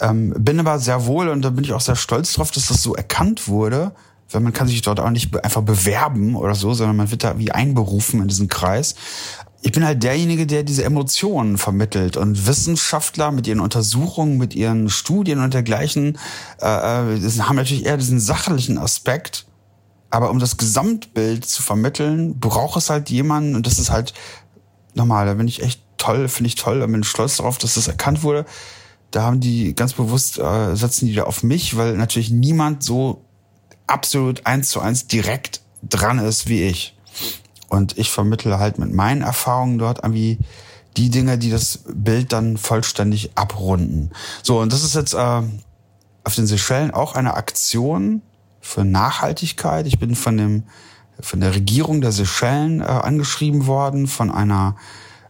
Ähm, 0.00 0.34
bin 0.38 0.60
aber 0.60 0.78
sehr 0.78 1.06
wohl 1.06 1.28
und 1.28 1.42
da 1.42 1.50
bin 1.50 1.64
ich 1.64 1.72
auch 1.72 1.80
sehr 1.80 1.96
stolz 1.96 2.32
drauf, 2.34 2.50
dass 2.50 2.68
das 2.68 2.82
so 2.82 2.94
erkannt 2.94 3.48
wurde, 3.48 3.92
weil 4.30 4.40
man 4.40 4.52
kann 4.52 4.68
sich 4.68 4.82
dort 4.82 5.00
auch 5.00 5.10
nicht 5.10 5.34
einfach 5.44 5.62
bewerben 5.62 6.36
oder 6.36 6.54
so, 6.54 6.74
sondern 6.74 6.96
man 6.96 7.10
wird 7.10 7.24
da 7.24 7.38
wie 7.38 7.50
einberufen 7.50 8.20
in 8.20 8.28
diesen 8.28 8.48
Kreis. 8.48 8.94
Ich 9.62 9.72
bin 9.72 9.84
halt 9.84 10.02
derjenige, 10.02 10.46
der 10.46 10.62
diese 10.62 10.84
Emotionen 10.84 11.58
vermittelt 11.58 12.16
und 12.16 12.46
Wissenschaftler 12.46 13.32
mit 13.32 13.46
ihren 13.46 13.60
Untersuchungen, 13.60 14.38
mit 14.38 14.54
ihren 14.54 14.88
Studien 14.88 15.40
und 15.40 15.54
dergleichen 15.54 16.18
äh, 16.60 17.16
äh 17.16 17.40
haben 17.40 17.56
natürlich 17.56 17.86
eher 17.86 17.96
diesen 17.96 18.20
sachlichen 18.20 18.78
Aspekt. 18.78 19.46
Aber 20.10 20.30
um 20.30 20.38
das 20.38 20.56
Gesamtbild 20.56 21.44
zu 21.44 21.62
vermitteln, 21.62 22.38
braucht 22.38 22.78
es 22.78 22.88
halt 22.88 23.10
jemanden 23.10 23.56
und 23.56 23.66
das 23.66 23.78
ist 23.78 23.90
halt 23.90 24.14
normal. 24.94 25.26
Da 25.26 25.34
bin 25.34 25.48
ich 25.48 25.62
echt 25.62 25.82
toll, 25.98 26.28
finde 26.28 26.48
ich 26.48 26.54
toll, 26.54 26.80
da 26.80 26.86
bin 26.86 27.02
ich 27.02 27.08
stolz 27.08 27.36
darauf, 27.36 27.58
dass 27.58 27.74
das 27.74 27.88
erkannt 27.88 28.22
wurde. 28.22 28.46
Da 29.10 29.22
haben 29.22 29.40
die 29.40 29.74
ganz 29.74 29.94
bewusst 29.94 30.38
äh, 30.38 30.76
setzen 30.76 31.06
die 31.06 31.14
da 31.14 31.24
auf 31.24 31.42
mich, 31.42 31.76
weil 31.76 31.96
natürlich 31.96 32.30
niemand 32.30 32.82
so 32.82 33.24
absolut 33.88 34.46
eins 34.46 34.70
zu 34.70 34.80
eins 34.80 35.06
direkt 35.06 35.60
dran 35.82 36.18
ist 36.18 36.48
wie 36.48 36.62
ich. 36.64 36.96
Und 37.68 37.98
ich 37.98 38.10
vermittle 38.10 38.58
halt 38.58 38.78
mit 38.78 38.92
meinen 38.92 39.22
Erfahrungen 39.22 39.78
dort 39.78 39.98
irgendwie 39.98 40.38
die 40.96 41.10
Dinge, 41.10 41.38
die 41.38 41.50
das 41.50 41.80
Bild 41.86 42.32
dann 42.32 42.56
vollständig 42.56 43.30
abrunden. 43.34 44.10
So, 44.42 44.60
und 44.60 44.72
das 44.72 44.82
ist 44.82 44.94
jetzt 44.94 45.14
äh, 45.14 45.42
auf 46.24 46.34
den 46.34 46.46
Seychellen 46.46 46.90
auch 46.90 47.14
eine 47.14 47.34
Aktion 47.34 48.22
für 48.60 48.84
Nachhaltigkeit. 48.84 49.86
Ich 49.86 49.98
bin 49.98 50.14
von 50.14 50.36
dem 50.36 50.64
von 51.20 51.40
der 51.40 51.54
Regierung 51.54 52.00
der 52.00 52.12
Seychellen 52.12 52.80
äh, 52.80 52.84
angeschrieben 52.84 53.66
worden, 53.66 54.06
von 54.06 54.30
einer 54.30 54.76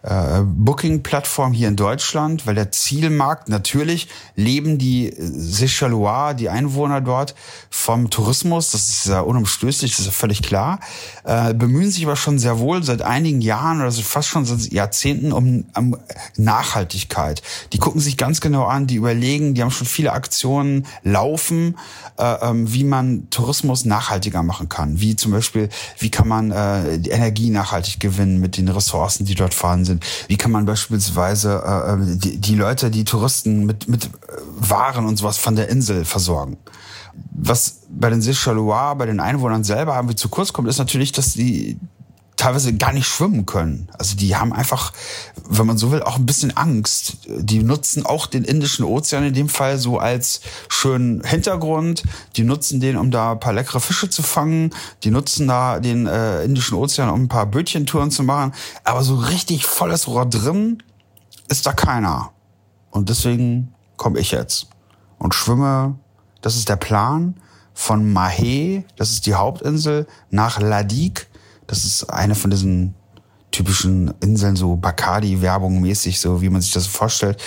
äh, 0.08 0.42
Booking-Plattform 0.42 1.52
hier 1.52 1.68
in 1.68 1.76
Deutschland, 1.76 2.46
weil 2.46 2.54
der 2.54 2.72
Zielmarkt 2.72 3.48
natürlich 3.48 4.08
leben 4.36 4.78
die 4.78 5.14
Seychellois, 5.18 6.34
die 6.34 6.48
Einwohner 6.48 7.00
dort 7.00 7.34
vom 7.68 8.08
Tourismus, 8.08 8.70
das 8.70 8.88
ist 8.88 9.06
ja 9.06 9.20
unumstößlich, 9.20 9.90
das 9.90 10.00
ist 10.00 10.06
ja 10.06 10.12
völlig 10.12 10.42
klar, 10.42 10.80
äh, 11.24 11.52
bemühen 11.52 11.90
sich 11.90 12.04
aber 12.06 12.16
schon 12.16 12.38
sehr 12.38 12.58
wohl 12.58 12.82
seit 12.82 13.02
einigen 13.02 13.42
Jahren 13.42 13.80
oder 13.80 13.92
fast 13.92 14.28
schon 14.28 14.46
seit 14.46 14.72
Jahrzehnten 14.72 15.32
um, 15.32 15.66
um 15.76 15.96
Nachhaltigkeit. 16.36 17.42
Die 17.74 17.78
gucken 17.78 18.00
sich 18.00 18.16
ganz 18.16 18.40
genau 18.40 18.64
an, 18.64 18.86
die 18.86 18.94
überlegen, 18.94 19.54
die 19.54 19.62
haben 19.62 19.70
schon 19.70 19.86
viele 19.86 20.12
Aktionen 20.12 20.86
laufen, 21.02 21.76
äh, 22.18 22.48
ähm, 22.48 22.72
wie 22.72 22.84
man 22.84 23.28
Tourismus 23.28 23.84
nachhaltiger 23.84 24.42
machen 24.42 24.70
kann, 24.70 25.00
wie 25.00 25.16
zum 25.16 25.32
Beispiel, 25.32 25.68
wie 25.98 26.10
kann 26.10 26.28
man 26.28 26.50
äh, 26.50 26.98
die 26.98 27.10
Energie 27.10 27.50
nachhaltig 27.50 28.00
gewinnen 28.00 28.40
mit 28.40 28.56
den 28.56 28.68
Ressourcen, 28.68 29.26
die 29.26 29.34
dort 29.34 29.52
vorhanden 29.52 29.84
sind. 29.84 29.97
Wie 30.26 30.36
kann 30.36 30.50
man 30.50 30.64
beispielsweise 30.64 31.62
äh, 31.64 31.92
äh, 31.92 32.16
die, 32.16 32.38
die 32.38 32.54
Leute, 32.54 32.90
die 32.90 33.04
Touristen 33.04 33.64
mit, 33.66 33.88
mit 33.88 34.10
Waren 34.58 35.06
und 35.06 35.16
sowas 35.16 35.38
von 35.38 35.56
der 35.56 35.68
Insel 35.68 36.04
versorgen? 36.04 36.58
Was 37.32 37.80
bei 37.88 38.10
den 38.10 38.22
Seychellois, 38.22 38.94
bei 38.94 39.06
den 39.06 39.20
Einwohnern 39.20 39.64
selber 39.64 39.96
irgendwie 39.96 40.16
zu 40.16 40.28
kurz 40.28 40.52
kommt, 40.52 40.68
ist 40.68 40.78
natürlich, 40.78 41.12
dass 41.12 41.32
die 41.32 41.78
teilweise 42.38 42.72
gar 42.74 42.92
nicht 42.92 43.06
schwimmen 43.06 43.44
können. 43.44 43.88
Also 43.98 44.16
die 44.16 44.36
haben 44.36 44.52
einfach, 44.52 44.92
wenn 45.48 45.66
man 45.66 45.76
so 45.76 45.90
will, 45.90 46.02
auch 46.02 46.16
ein 46.16 46.24
bisschen 46.24 46.56
Angst. 46.56 47.18
Die 47.26 47.62
nutzen 47.62 48.06
auch 48.06 48.26
den 48.26 48.44
Indischen 48.44 48.84
Ozean 48.84 49.24
in 49.24 49.34
dem 49.34 49.48
Fall 49.48 49.76
so 49.76 49.98
als 49.98 50.40
schönen 50.68 51.22
Hintergrund. 51.24 52.04
Die 52.36 52.44
nutzen 52.44 52.80
den, 52.80 52.96
um 52.96 53.10
da 53.10 53.32
ein 53.32 53.40
paar 53.40 53.52
leckere 53.52 53.80
Fische 53.80 54.08
zu 54.08 54.22
fangen. 54.22 54.70
Die 55.02 55.10
nutzen 55.10 55.48
da 55.48 55.80
den 55.80 56.06
äh, 56.06 56.44
Indischen 56.44 56.78
Ozean, 56.78 57.10
um 57.10 57.24
ein 57.24 57.28
paar 57.28 57.46
Bötchentouren 57.46 58.12
zu 58.12 58.22
machen. 58.22 58.52
Aber 58.84 59.02
so 59.02 59.16
richtig 59.16 59.66
volles 59.66 60.06
Rohr 60.06 60.24
drin 60.24 60.82
ist 61.48 61.66
da 61.66 61.72
keiner. 61.72 62.30
Und 62.90 63.08
deswegen 63.08 63.74
komme 63.96 64.20
ich 64.20 64.30
jetzt 64.30 64.68
und 65.18 65.34
schwimme. 65.34 65.98
Das 66.40 66.54
ist 66.54 66.68
der 66.68 66.76
Plan 66.76 67.34
von 67.74 68.12
Mahé, 68.12 68.84
das 68.96 69.10
ist 69.10 69.26
die 69.26 69.34
Hauptinsel, 69.34 70.06
nach 70.30 70.60
Ladik 70.60 71.27
das 71.68 71.84
ist 71.84 72.04
eine 72.04 72.34
von 72.34 72.50
diesen 72.50 72.94
typischen 73.50 74.12
Inseln, 74.20 74.56
so 74.56 74.76
Bacardi-Werbung 74.76 75.80
mäßig, 75.80 76.20
so 76.20 76.42
wie 76.42 76.50
man 76.50 76.60
sich 76.60 76.72
das 76.72 76.86
vorstellt. 76.86 77.40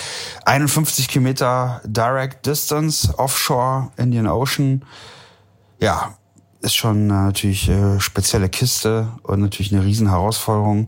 51 0.46 1.08
Kilometer 1.08 1.82
Direct 1.86 2.46
Distance, 2.46 3.14
Offshore, 3.18 3.92
Indian 3.98 4.28
Ocean. 4.28 4.84
Ja, 5.80 6.16
ist 6.62 6.76
schon 6.76 7.10
äh, 7.10 7.14
natürlich 7.14 7.70
äh, 7.70 8.00
spezielle 8.00 8.50
Kiste 8.50 9.10
und 9.24 9.42
natürlich 9.42 9.74
eine 9.74 9.84
riesen 9.84 10.10
Herausforderung. 10.10 10.88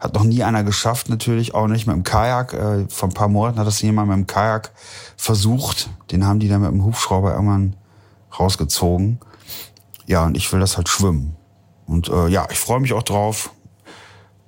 Hat 0.00 0.14
noch 0.14 0.24
nie 0.24 0.42
einer 0.42 0.64
geschafft, 0.64 1.08
natürlich, 1.08 1.54
auch 1.54 1.66
nicht 1.66 1.86
mit 1.86 1.96
dem 1.96 2.04
Kajak. 2.04 2.52
Äh, 2.54 2.86
vor 2.88 3.08
ein 3.08 3.14
paar 3.14 3.28
Monaten 3.28 3.58
hat 3.58 3.66
das 3.66 3.80
jemand 3.82 4.08
mit 4.08 4.16
dem 4.16 4.26
Kajak 4.26 4.72
versucht. 5.16 5.90
Den 6.10 6.26
haben 6.26 6.40
die 6.40 6.48
dann 6.48 6.62
mit 6.62 6.70
dem 6.70 6.84
Hubschrauber 6.84 7.32
irgendwann 7.32 7.76
rausgezogen. 8.38 9.20
Ja, 10.06 10.24
und 10.24 10.36
ich 10.36 10.52
will 10.52 10.60
das 10.60 10.76
halt 10.76 10.88
schwimmen. 10.88 11.36
Und 11.86 12.08
äh, 12.08 12.28
ja, 12.28 12.46
ich 12.50 12.58
freue 12.58 12.80
mich 12.80 12.92
auch 12.92 13.02
drauf. 13.02 13.50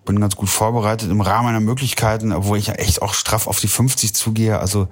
bin 0.04 0.20
ganz 0.20 0.36
gut 0.36 0.48
vorbereitet 0.48 1.10
im 1.10 1.20
Rahmen 1.20 1.46
meiner 1.46 1.60
Möglichkeiten, 1.60 2.32
obwohl 2.32 2.58
ich 2.58 2.68
ja 2.68 2.74
echt 2.74 3.02
auch 3.02 3.14
straff 3.14 3.46
auf 3.46 3.60
die 3.60 3.68
50 3.68 4.14
zugehe. 4.14 4.58
Also 4.58 4.88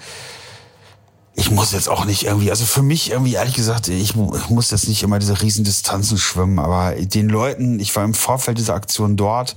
ich 1.37 1.51
muss 1.51 1.73
jetzt 1.73 1.89
auch 1.89 2.05
nicht 2.05 2.25
irgendwie, 2.25 2.51
also 2.51 2.65
für 2.65 2.83
mich 2.83 3.11
irgendwie 3.11 3.35
ehrlich 3.35 3.55
gesagt, 3.55 3.89
ich, 3.89 4.11
ich 4.11 4.51
muss 4.51 4.71
jetzt 4.71 4.89
nicht 4.89 5.03
immer 5.03 5.19
diese 5.19 5.41
Riesendistanzen 5.41 6.19
schwimmen, 6.19 6.59
aber 6.59 6.93
den 6.93 7.29
Leuten, 7.29 7.81
ich 7.81 7.95
war 7.97 8.05
im 8.05 8.15
Vorfeld 8.15 8.59
dieser 8.59 8.75
Aktion 8.75 9.17
dort, 9.17 9.57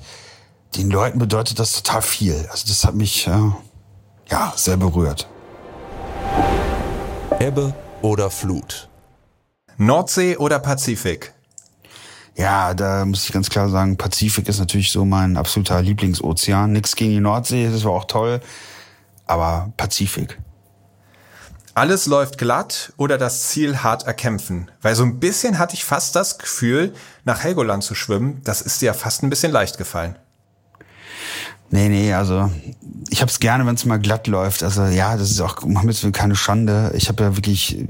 den 0.75 0.89
Leuten 0.89 1.19
bedeutet 1.19 1.59
das 1.59 1.73
total 1.73 2.01
viel. 2.01 2.47
Also 2.51 2.67
das 2.67 2.83
hat 2.83 2.95
mich 2.95 3.27
äh, 3.27 3.51
ja 4.29 4.53
sehr 4.55 4.77
berührt. 4.77 5.27
Ebbe 7.39 7.73
oder 8.01 8.31
Flut? 8.31 8.89
Nordsee 9.77 10.37
oder 10.37 10.57
Pazifik? 10.57 11.33
Ja, 12.37 12.75
da 12.75 13.03
muss 13.03 13.25
ich 13.25 13.33
ganz 13.33 13.49
klar 13.49 13.67
sagen, 13.67 13.97
Pazifik 13.97 14.47
ist 14.47 14.59
natürlich 14.59 14.91
so 14.91 15.03
mein 15.05 15.37
absoluter 15.37 15.81
Lieblingsozean. 15.81 16.71
Nix 16.71 16.95
gegen 16.95 17.11
die 17.11 17.19
Nordsee, 17.19 17.67
das 17.71 17.83
war 17.83 17.93
auch 17.93 18.05
toll, 18.05 18.41
aber 19.25 19.73
Pazifik. 19.75 20.39
Alles 21.73 22.05
läuft 22.05 22.37
glatt 22.37 22.93
oder 22.97 23.17
das 23.17 23.49
Ziel 23.49 23.77
hart 23.77 24.05
erkämpfen? 24.05 24.69
Weil 24.81 24.95
so 24.95 25.03
ein 25.03 25.19
bisschen 25.19 25.57
hatte 25.57 25.73
ich 25.73 25.83
fast 25.83 26.15
das 26.15 26.37
Gefühl, 26.37 26.93
nach 27.25 27.43
Helgoland 27.43 27.83
zu 27.83 27.95
schwimmen, 27.95 28.41
das 28.43 28.61
ist 28.61 28.81
dir 28.81 28.87
ja 28.87 28.93
fast 28.93 29.23
ein 29.23 29.31
bisschen 29.31 29.51
leicht 29.51 29.79
gefallen. 29.79 30.15
Nee, 31.69 31.89
nee, 31.89 32.13
also 32.13 32.51
ich 33.09 33.21
hab's 33.21 33.39
gerne, 33.39 33.65
wenn 33.65 33.75
es 33.75 33.85
mal 33.85 33.99
glatt 33.99 34.27
läuft. 34.27 34.63
Also 34.63 34.85
ja, 34.85 35.17
das 35.17 35.31
ist 35.31 35.41
auch 35.41 35.63
manchmal 35.65 36.11
keine 36.11 36.35
Schande. 36.35 36.93
Ich 36.95 37.09
habe 37.09 37.23
ja 37.23 37.35
wirklich 37.35 37.85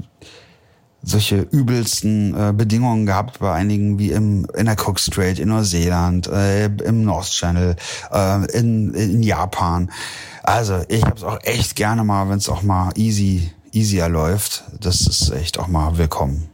solche 1.02 1.40
übelsten 1.40 2.34
äh, 2.34 2.52
Bedingungen 2.52 3.06
gehabt 3.06 3.38
bei 3.38 3.52
einigen 3.52 3.98
wie 3.98 4.10
im 4.10 4.46
in 4.56 4.66
der 4.66 4.76
Cook 4.76 4.98
Strait 4.98 5.38
in 5.38 5.48
Neuseeland, 5.48 6.26
äh, 6.26 6.66
im 6.66 7.04
North 7.04 7.30
Channel, 7.30 7.76
äh, 8.12 8.58
in, 8.58 8.94
in 8.94 9.22
Japan. 9.22 9.90
Also 10.42 10.80
ich 10.88 11.04
habe 11.04 11.16
es 11.16 11.22
auch 11.22 11.38
echt 11.42 11.76
gerne 11.76 12.04
mal, 12.04 12.28
wenn 12.28 12.38
es 12.38 12.48
auch 12.48 12.62
mal 12.62 12.90
easy 12.96 13.50
easier 13.72 14.08
läuft. 14.08 14.64
Das 14.80 15.06
ist 15.06 15.30
echt 15.30 15.58
auch 15.58 15.68
mal 15.68 15.98
willkommen. 15.98 16.48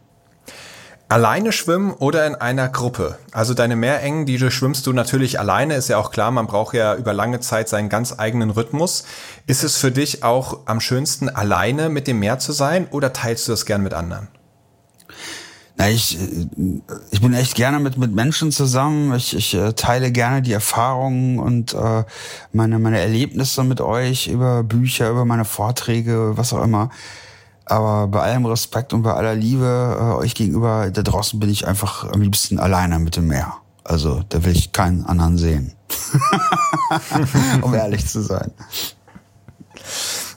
Alleine 1.14 1.52
schwimmen 1.52 1.92
oder 1.92 2.26
in 2.26 2.34
einer 2.34 2.68
Gruppe? 2.68 3.18
Also 3.30 3.54
deine 3.54 3.76
Meerengen, 3.76 4.26
die 4.26 4.36
du 4.36 4.50
schwimmst 4.50 4.84
du 4.88 4.92
natürlich 4.92 5.38
alleine, 5.38 5.76
ist 5.76 5.88
ja 5.88 5.96
auch 5.96 6.10
klar, 6.10 6.32
man 6.32 6.48
braucht 6.48 6.74
ja 6.74 6.96
über 6.96 7.12
lange 7.12 7.38
Zeit 7.38 7.68
seinen 7.68 7.88
ganz 7.88 8.18
eigenen 8.18 8.50
Rhythmus. 8.50 9.04
Ist 9.46 9.62
es 9.62 9.76
für 9.76 9.92
dich 9.92 10.24
auch 10.24 10.62
am 10.64 10.80
schönsten, 10.80 11.28
alleine 11.28 11.88
mit 11.88 12.08
dem 12.08 12.18
Meer 12.18 12.40
zu 12.40 12.50
sein 12.50 12.88
oder 12.90 13.12
teilst 13.12 13.46
du 13.46 13.52
das 13.52 13.64
gern 13.64 13.84
mit 13.84 13.94
anderen? 13.94 14.26
Na, 15.76 15.88
ich, 15.88 16.18
ich 17.12 17.20
bin 17.20 17.32
echt 17.32 17.54
gerne 17.54 17.78
mit, 17.78 17.96
mit 17.96 18.12
Menschen 18.12 18.50
zusammen. 18.50 19.14
Ich, 19.14 19.36
ich 19.36 19.54
äh, 19.54 19.72
teile 19.72 20.10
gerne 20.10 20.42
die 20.42 20.52
Erfahrungen 20.52 21.38
und 21.38 21.74
äh, 21.74 22.02
meine, 22.52 22.80
meine 22.80 22.98
Erlebnisse 22.98 23.62
mit 23.62 23.80
euch 23.80 24.26
über 24.26 24.64
Bücher, 24.64 25.10
über 25.10 25.24
meine 25.24 25.44
Vorträge, 25.44 26.32
was 26.36 26.52
auch 26.52 26.64
immer. 26.64 26.90
Aber 27.66 28.08
bei 28.08 28.20
allem 28.20 28.44
Respekt 28.46 28.92
und 28.92 29.02
bei 29.02 29.14
aller 29.14 29.34
Liebe 29.34 29.96
äh, 29.98 30.22
euch 30.22 30.34
gegenüber, 30.34 30.90
da 30.90 31.02
draußen 31.02 31.40
bin 31.40 31.48
ich 31.48 31.66
einfach 31.66 32.10
am 32.12 32.20
liebsten 32.20 32.58
alleine 32.58 32.98
mit 32.98 33.16
dem 33.16 33.26
Meer. 33.26 33.54
Also 33.84 34.22
da 34.28 34.44
will 34.44 34.56
ich 34.56 34.72
keinen 34.72 35.04
anderen 35.04 35.38
sehen. 35.38 35.72
um 37.62 37.74
ehrlich 37.74 38.06
zu 38.06 38.22
sein. 38.22 38.52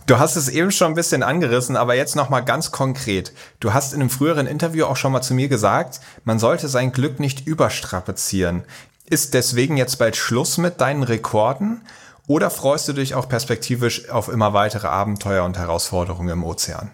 Du 0.06 0.20
hast 0.20 0.38
es 0.38 0.48
eben 0.48 0.72
schon 0.72 0.94
ein 0.94 0.96
bisschen 0.96 1.22
angerissen, 1.22 1.76
aber 1.76 1.96
jetzt 1.96 2.16
noch 2.16 2.30
mal 2.30 2.40
ganz 2.40 2.72
konkret. 2.72 3.34
Du 3.60 3.74
hast 3.74 3.94
in 3.94 4.00
einem 4.00 4.10
früheren 4.10 4.48
Interview 4.48 4.86
auch 4.86 4.96
schon 4.96 5.12
mal 5.12 5.22
zu 5.22 5.34
mir 5.34 5.50
gesagt, 5.50 6.00
man 6.24 6.40
sollte 6.40 6.70
sein 6.70 6.94
Glück 6.94 7.20
nicht 7.20 7.46
überstrapazieren. 7.46 8.64
Ist 9.06 9.34
deswegen 9.34 9.76
jetzt 9.76 9.98
bald 9.98 10.16
Schluss 10.16 10.58
mit 10.58 10.80
deinen 10.80 11.04
Rekorden? 11.04 11.82
Oder 12.26 12.50
freust 12.50 12.88
du 12.88 12.94
dich 12.94 13.16
auch 13.16 13.28
perspektivisch 13.28 14.10
auf 14.10 14.30
immer 14.30 14.54
weitere 14.54 14.88
Abenteuer 14.88 15.44
und 15.44 15.58
Herausforderungen 15.58 16.30
im 16.30 16.44
Ozean? 16.44 16.92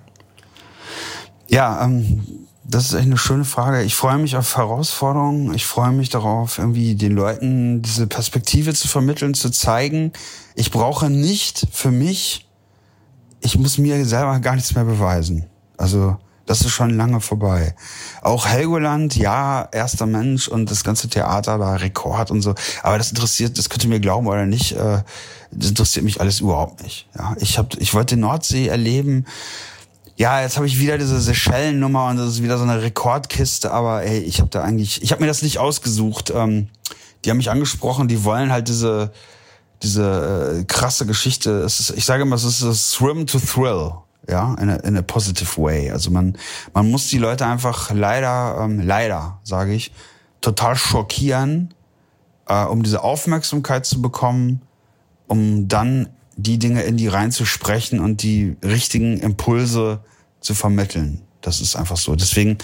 Ja, 1.53 1.85
ähm, 1.85 2.47
das 2.63 2.85
ist 2.85 2.93
echt 2.93 3.05
eine 3.05 3.17
schöne 3.17 3.45
Frage. 3.45 3.83
Ich 3.83 3.93
freue 3.93 4.17
mich 4.17 4.35
auf 4.35 4.57
Herausforderungen. 4.57 5.53
Ich 5.53 5.67
freue 5.67 5.91
mich 5.91 6.09
darauf, 6.09 6.57
irgendwie 6.57 6.95
den 6.95 7.11
Leuten 7.11 7.83
diese 7.83 8.07
Perspektive 8.07 8.73
zu 8.73 8.87
vermitteln, 8.87 9.35
zu 9.35 9.51
zeigen. 9.51 10.13
Ich 10.55 10.71
brauche 10.71 11.11
nicht 11.11 11.67
für 11.71 11.91
mich, 11.91 12.49
ich 13.39 13.55
muss 13.59 13.77
mir 13.77 14.03
selber 14.03 14.39
gar 14.39 14.55
nichts 14.55 14.73
mehr 14.73 14.85
beweisen. 14.85 15.45
Also, 15.77 16.17
das 16.47 16.61
ist 16.61 16.71
schon 16.71 16.89
lange 16.89 17.21
vorbei. 17.21 17.75
Auch 18.23 18.47
Helgoland, 18.47 19.15
ja, 19.15 19.69
erster 19.71 20.07
Mensch 20.07 20.47
und 20.47 20.71
das 20.71 20.83
ganze 20.83 21.07
Theater 21.07 21.59
da, 21.59 21.75
Rekord 21.75 22.31
und 22.31 22.41
so. 22.41 22.55
Aber 22.81 22.97
das 22.97 23.09
interessiert, 23.09 23.59
das 23.59 23.69
könnt 23.69 23.83
ihr 23.83 23.91
mir 23.91 23.99
glauben 23.99 24.25
oder 24.25 24.47
nicht, 24.47 24.71
äh, 24.71 25.03
das 25.51 25.69
interessiert 25.69 26.03
mich 26.03 26.19
alles 26.19 26.39
überhaupt 26.39 26.81
nicht. 26.81 27.07
Ja, 27.15 27.35
ich 27.39 27.59
hab, 27.59 27.75
ich 27.79 27.93
wollte 27.93 28.17
Nordsee 28.17 28.69
erleben 28.69 29.27
ja, 30.15 30.41
jetzt 30.41 30.57
habe 30.57 30.67
ich 30.67 30.79
wieder 30.79 30.97
diese 30.97 31.19
Seychellen-Nummer 31.19 32.07
und 32.07 32.17
das 32.17 32.29
ist 32.29 32.43
wieder 32.43 32.57
so 32.57 32.63
eine 32.63 32.81
Rekordkiste, 32.81 33.71
aber 33.71 34.03
ey, 34.03 34.19
ich 34.19 34.39
habe 34.39 34.49
da 34.49 34.61
eigentlich, 34.61 35.01
ich 35.01 35.11
habe 35.11 35.21
mir 35.21 35.27
das 35.27 35.41
nicht 35.41 35.57
ausgesucht. 35.57 36.31
Ähm, 36.35 36.69
die 37.23 37.29
haben 37.29 37.37
mich 37.37 37.49
angesprochen, 37.49 38.07
die 38.07 38.23
wollen 38.23 38.51
halt 38.51 38.67
diese 38.67 39.11
diese 39.81 40.61
äh, 40.61 40.63
krasse 40.63 41.05
Geschichte. 41.05 41.61
Es 41.61 41.79
ist, 41.79 41.89
ich 41.91 42.05
sage 42.05 42.23
immer, 42.23 42.35
es 42.35 42.45
ist 42.45 42.63
a 42.63 42.73
Swim 42.73 43.27
to 43.27 43.37
Thrill, 43.37 43.91
ja, 44.29 44.55
in 44.55 44.69
a, 44.69 44.75
in 44.77 44.97
a 44.97 45.01
positive 45.01 45.61
way. 45.61 45.91
Also 45.91 46.09
man 46.09 46.37
man 46.73 46.89
muss 46.89 47.07
die 47.07 47.17
Leute 47.17 47.45
einfach 47.45 47.91
leider 47.91 48.59
ähm, 48.61 48.79
leider 48.79 49.39
sage 49.43 49.73
ich 49.73 49.91
total 50.41 50.75
schockieren, 50.75 51.73
äh, 52.47 52.63
um 52.63 52.83
diese 52.83 53.03
Aufmerksamkeit 53.03 53.85
zu 53.85 54.01
bekommen, 54.01 54.61
um 55.27 55.67
dann 55.67 56.09
die 56.35 56.59
Dinge 56.59 56.83
in 56.83 56.97
die 56.97 57.07
reinzusprechen 57.07 57.99
und 57.99 58.23
die 58.23 58.55
richtigen 58.63 59.19
Impulse 59.19 60.03
zu 60.39 60.53
vermitteln. 60.53 61.21
Das 61.41 61.61
ist 61.61 61.75
einfach 61.75 61.97
so. 61.97 62.15
Deswegen, 62.15 62.57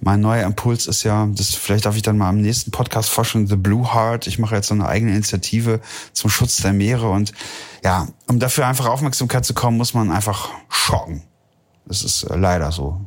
mein 0.00 0.20
neuer 0.20 0.46
Impuls 0.46 0.86
ist 0.86 1.02
ja, 1.02 1.28
das 1.34 1.54
vielleicht 1.54 1.84
darf 1.84 1.96
ich 1.96 2.02
dann 2.02 2.16
mal 2.16 2.30
im 2.30 2.40
nächsten 2.40 2.70
Podcast 2.70 3.10
forschen, 3.10 3.46
The 3.46 3.56
Blue 3.56 3.92
Heart. 3.92 4.26
Ich 4.26 4.38
mache 4.38 4.54
jetzt 4.54 4.68
so 4.68 4.74
eine 4.74 4.86
eigene 4.86 5.12
Initiative 5.12 5.80
zum 6.12 6.30
Schutz 6.30 6.58
der 6.58 6.72
Meere 6.72 7.10
und 7.10 7.32
ja, 7.84 8.08
um 8.28 8.38
dafür 8.38 8.66
einfach 8.66 8.86
Aufmerksamkeit 8.86 9.44
zu 9.44 9.52
kommen, 9.52 9.76
muss 9.76 9.94
man 9.94 10.10
einfach 10.10 10.50
schocken. 10.68 11.22
Das 11.86 12.04
ist 12.04 12.22
äh, 12.22 12.36
leider 12.36 12.70
so. 12.72 13.00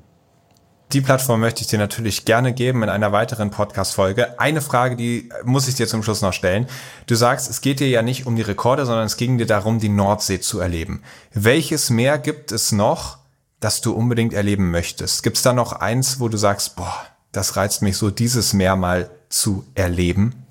Die 0.94 1.02
Plattform 1.02 1.40
möchte 1.40 1.62
ich 1.62 1.68
dir 1.68 1.80
natürlich 1.80 2.24
gerne 2.24 2.54
geben 2.54 2.84
in 2.84 2.90
einer 2.90 3.12
weiteren 3.12 3.50
Podcast-Folge. 3.50 4.40
Eine 4.40 4.62
Frage, 4.62 4.96
die 4.96 5.28
muss 5.44 5.68
ich 5.68 5.74
dir 5.74 5.88
zum 5.88 6.04
Schluss 6.04 6.22
noch 6.22 6.34
stellen. 6.34 6.68
Du 7.08 7.16
sagst, 7.16 7.50
es 7.50 7.62
geht 7.62 7.80
dir 7.80 7.90
ja 7.90 8.04
nicht 8.04 8.28
um 8.28 8.36
die 8.36 8.44
Rekorde, 8.44 8.86
sondern 8.86 9.08
es 9.08 9.18
ging 9.18 9.40
dir 9.40 9.48
darum, 9.48 9.80
die 9.80 9.90
Nordsee 9.90 10.40
zu 10.40 10.60
erleben. 10.60 11.02
Welches 11.34 11.90
Meer 11.90 12.20
gibt 12.20 12.52
es 12.52 12.72
noch, 12.72 13.18
das 13.60 13.82
du 13.82 13.92
unbedingt 13.92 14.34
erleben 14.34 14.70
möchtest? 14.70 15.24
Gibt 15.24 15.38
es 15.38 15.42
da 15.42 15.52
noch 15.52 15.74
eins, 15.74 16.20
wo 16.20 16.30
du 16.30 16.38
sagst, 16.38 16.76
boah, 16.76 16.94
das 17.32 17.56
reizt 17.58 17.82
mich 17.82 17.98
so, 17.98 18.12
dieses 18.12 18.54
Meer 18.54 18.76
mal 18.76 19.10
zu 19.30 19.66
erleben? 19.74 20.46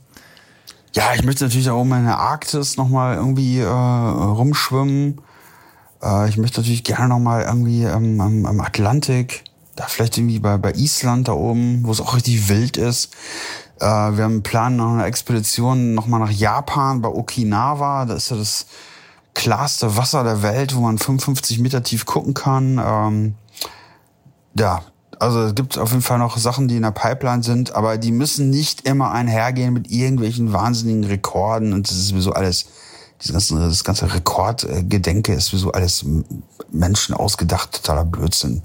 Ja, 0.93 1.15
ich 1.15 1.23
möchte 1.23 1.45
natürlich 1.45 1.71
auch 1.71 1.85
in 1.85 2.05
der 2.05 2.19
Arktis 2.19 2.77
nochmal 2.77 3.15
irgendwie 3.15 3.61
äh, 3.61 3.69
rumschwimmen. 3.69 5.21
Äh, 6.03 6.29
ich 6.29 6.37
möchte 6.37 6.61
natürlich 6.61 6.83
gerne 6.83 7.11
nochmal 7.11 7.45
irgendwie 7.45 7.85
ähm, 7.85 8.21
am, 8.21 8.45
am 8.45 8.61
Atlantik 8.61 9.45
da 9.77 9.87
vielleicht 9.87 10.19
irgendwie 10.19 10.39
bei, 10.39 10.59
bei 10.59 10.73
Island 10.73 11.29
da 11.29 11.33
oben, 11.33 11.85
wo 11.85 11.93
es 11.93 12.01
auch 12.01 12.15
richtig 12.15 12.49
wild 12.49 12.77
ist. 12.77 13.15
Äh, 13.81 13.87
wir 13.87 14.25
haben 14.25 14.33
einen 14.33 14.43
Plan 14.43 14.77
nach 14.77 14.91
einer 14.91 15.07
Expedition 15.07 15.95
nochmal 15.95 16.21
nach 16.21 16.31
Japan 16.31 17.03
bei 17.03 17.09
Okinawa. 17.09 18.05
Da 18.05 18.15
ist 18.15 18.31
ja 18.31 18.37
das 18.37 18.67
klarste 19.35 19.97
Wasser 19.97 20.25
der 20.25 20.43
Welt, 20.43 20.75
wo 20.75 20.81
man 20.81 20.99
55 20.99 21.59
Meter 21.59 21.83
tief 21.83 22.05
gucken 22.05 22.35
kann. 22.35 22.81
Ähm, 22.85 23.35
ja, 24.59 24.83
also 25.19 25.43
es 25.43 25.55
gibt 25.55 25.79
auf 25.79 25.91
jeden 25.91 26.03
Fall 26.03 26.19
noch 26.19 26.37
Sachen, 26.37 26.69
die 26.69 26.77
in 26.77 26.83
der 26.83 26.91
Pipeline 26.91 27.43
sind, 27.43 27.75
aber 27.75 27.97
die 27.97 28.13
müssen 28.13 28.51
nicht 28.51 28.87
immer 28.87 29.13
einhergehen 29.13 29.73
mit 29.73 29.91
irgendwelchen 29.91 30.53
wahnsinnigen 30.53 31.05
Rekorden 31.05 31.73
und 31.73 31.89
das 31.89 31.97
ist 31.97 32.09
sowieso 32.09 32.33
alles 32.33 32.67
dieses 33.23 33.33
ganze, 33.33 33.69
das 33.69 33.85
ganze 33.85 34.13
Rekordgedenke 34.13 35.33
ist 35.35 35.47
sowieso 35.47 35.73
alles 35.73 36.05
Menschen 36.71 37.15
ausgedacht, 37.15 37.73
totaler 37.73 38.05
Blödsinn. 38.05 38.63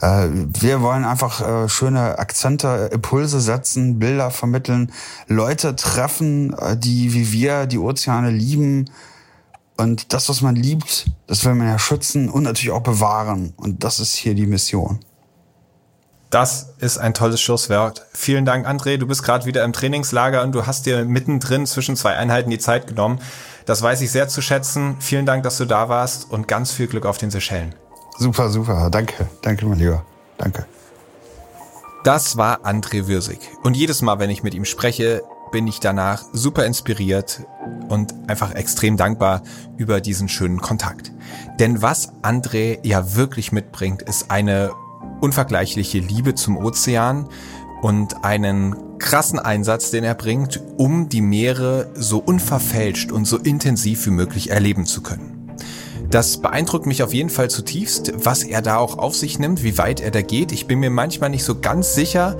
Äh, 0.00 0.28
wir 0.30 0.80
wollen 0.80 1.04
einfach 1.04 1.40
äh, 1.40 1.68
schöne 1.68 2.18
Akzente, 2.18 2.90
Impulse 2.92 3.40
setzen, 3.40 3.98
Bilder 3.98 4.30
vermitteln, 4.30 4.92
Leute 5.26 5.76
treffen, 5.76 6.54
äh, 6.54 6.76
die 6.76 7.12
wie 7.12 7.32
wir 7.32 7.66
die 7.66 7.78
Ozeane 7.78 8.30
lieben. 8.30 8.90
Und 9.76 10.12
das, 10.12 10.28
was 10.28 10.40
man 10.40 10.56
liebt, 10.56 11.06
das 11.26 11.44
will 11.44 11.54
man 11.54 11.68
ja 11.68 11.78
schützen 11.78 12.28
und 12.28 12.42
natürlich 12.42 12.72
auch 12.72 12.82
bewahren. 12.82 13.52
Und 13.56 13.84
das 13.84 14.00
ist 14.00 14.14
hier 14.14 14.34
die 14.34 14.46
Mission. 14.46 15.00
Das 16.30 16.74
ist 16.78 16.98
ein 16.98 17.14
tolles 17.14 17.40
Schlusswort. 17.40 18.04
Vielen 18.12 18.44
Dank, 18.44 18.66
André. 18.66 18.98
Du 18.98 19.06
bist 19.06 19.22
gerade 19.22 19.46
wieder 19.46 19.64
im 19.64 19.72
Trainingslager 19.72 20.42
und 20.42 20.52
du 20.52 20.66
hast 20.66 20.84
dir 20.84 21.04
mittendrin 21.04 21.64
zwischen 21.64 21.96
zwei 21.96 22.16
Einheiten 22.16 22.50
die 22.50 22.58
Zeit 22.58 22.86
genommen. 22.86 23.20
Das 23.68 23.82
weiß 23.82 24.00
ich 24.00 24.10
sehr 24.10 24.28
zu 24.28 24.40
schätzen. 24.40 24.96
Vielen 24.98 25.26
Dank, 25.26 25.42
dass 25.42 25.58
du 25.58 25.66
da 25.66 25.90
warst 25.90 26.30
und 26.30 26.48
ganz 26.48 26.72
viel 26.72 26.86
Glück 26.86 27.04
auf 27.04 27.18
den 27.18 27.30
Seychellen. 27.30 27.74
Super, 28.16 28.48
super. 28.48 28.88
Danke. 28.90 29.28
Danke, 29.42 29.66
mein 29.66 29.78
Lieber. 29.78 30.06
Danke. 30.38 30.64
Das 32.02 32.38
war 32.38 32.64
André 32.64 33.08
Würsig. 33.08 33.40
Und 33.62 33.76
jedes 33.76 34.00
Mal, 34.00 34.18
wenn 34.20 34.30
ich 34.30 34.42
mit 34.42 34.54
ihm 34.54 34.64
spreche, 34.64 35.22
bin 35.52 35.66
ich 35.66 35.80
danach 35.80 36.24
super 36.32 36.64
inspiriert 36.64 37.42
und 37.90 38.14
einfach 38.26 38.54
extrem 38.54 38.96
dankbar 38.96 39.42
über 39.76 40.00
diesen 40.00 40.30
schönen 40.30 40.62
Kontakt. 40.62 41.12
Denn 41.60 41.82
was 41.82 42.14
André 42.22 42.78
ja 42.86 43.16
wirklich 43.16 43.52
mitbringt, 43.52 44.00
ist 44.00 44.30
eine 44.30 44.70
unvergleichliche 45.20 45.98
Liebe 45.98 46.34
zum 46.34 46.56
Ozean 46.56 47.28
und 47.82 48.24
einen 48.24 48.98
krassen 48.98 49.38
Einsatz, 49.38 49.90
den 49.90 50.04
er 50.04 50.14
bringt, 50.14 50.60
um 50.76 51.08
die 51.08 51.20
Meere 51.20 51.90
so 51.94 52.18
unverfälscht 52.18 53.12
und 53.12 53.26
so 53.26 53.38
intensiv 53.38 54.06
wie 54.06 54.10
möglich 54.10 54.50
erleben 54.50 54.86
zu 54.86 55.02
können. 55.02 55.38
Das 56.10 56.38
beeindruckt 56.38 56.86
mich 56.86 57.02
auf 57.02 57.12
jeden 57.12 57.28
Fall 57.28 57.50
zutiefst, 57.50 58.12
was 58.16 58.42
er 58.42 58.62
da 58.62 58.78
auch 58.78 58.96
auf 58.96 59.14
sich 59.14 59.38
nimmt, 59.38 59.62
wie 59.62 59.76
weit 59.76 60.00
er 60.00 60.10
da 60.10 60.22
geht. 60.22 60.52
Ich 60.52 60.66
bin 60.66 60.80
mir 60.80 60.90
manchmal 60.90 61.28
nicht 61.28 61.44
so 61.44 61.60
ganz 61.60 61.94
sicher, 61.94 62.38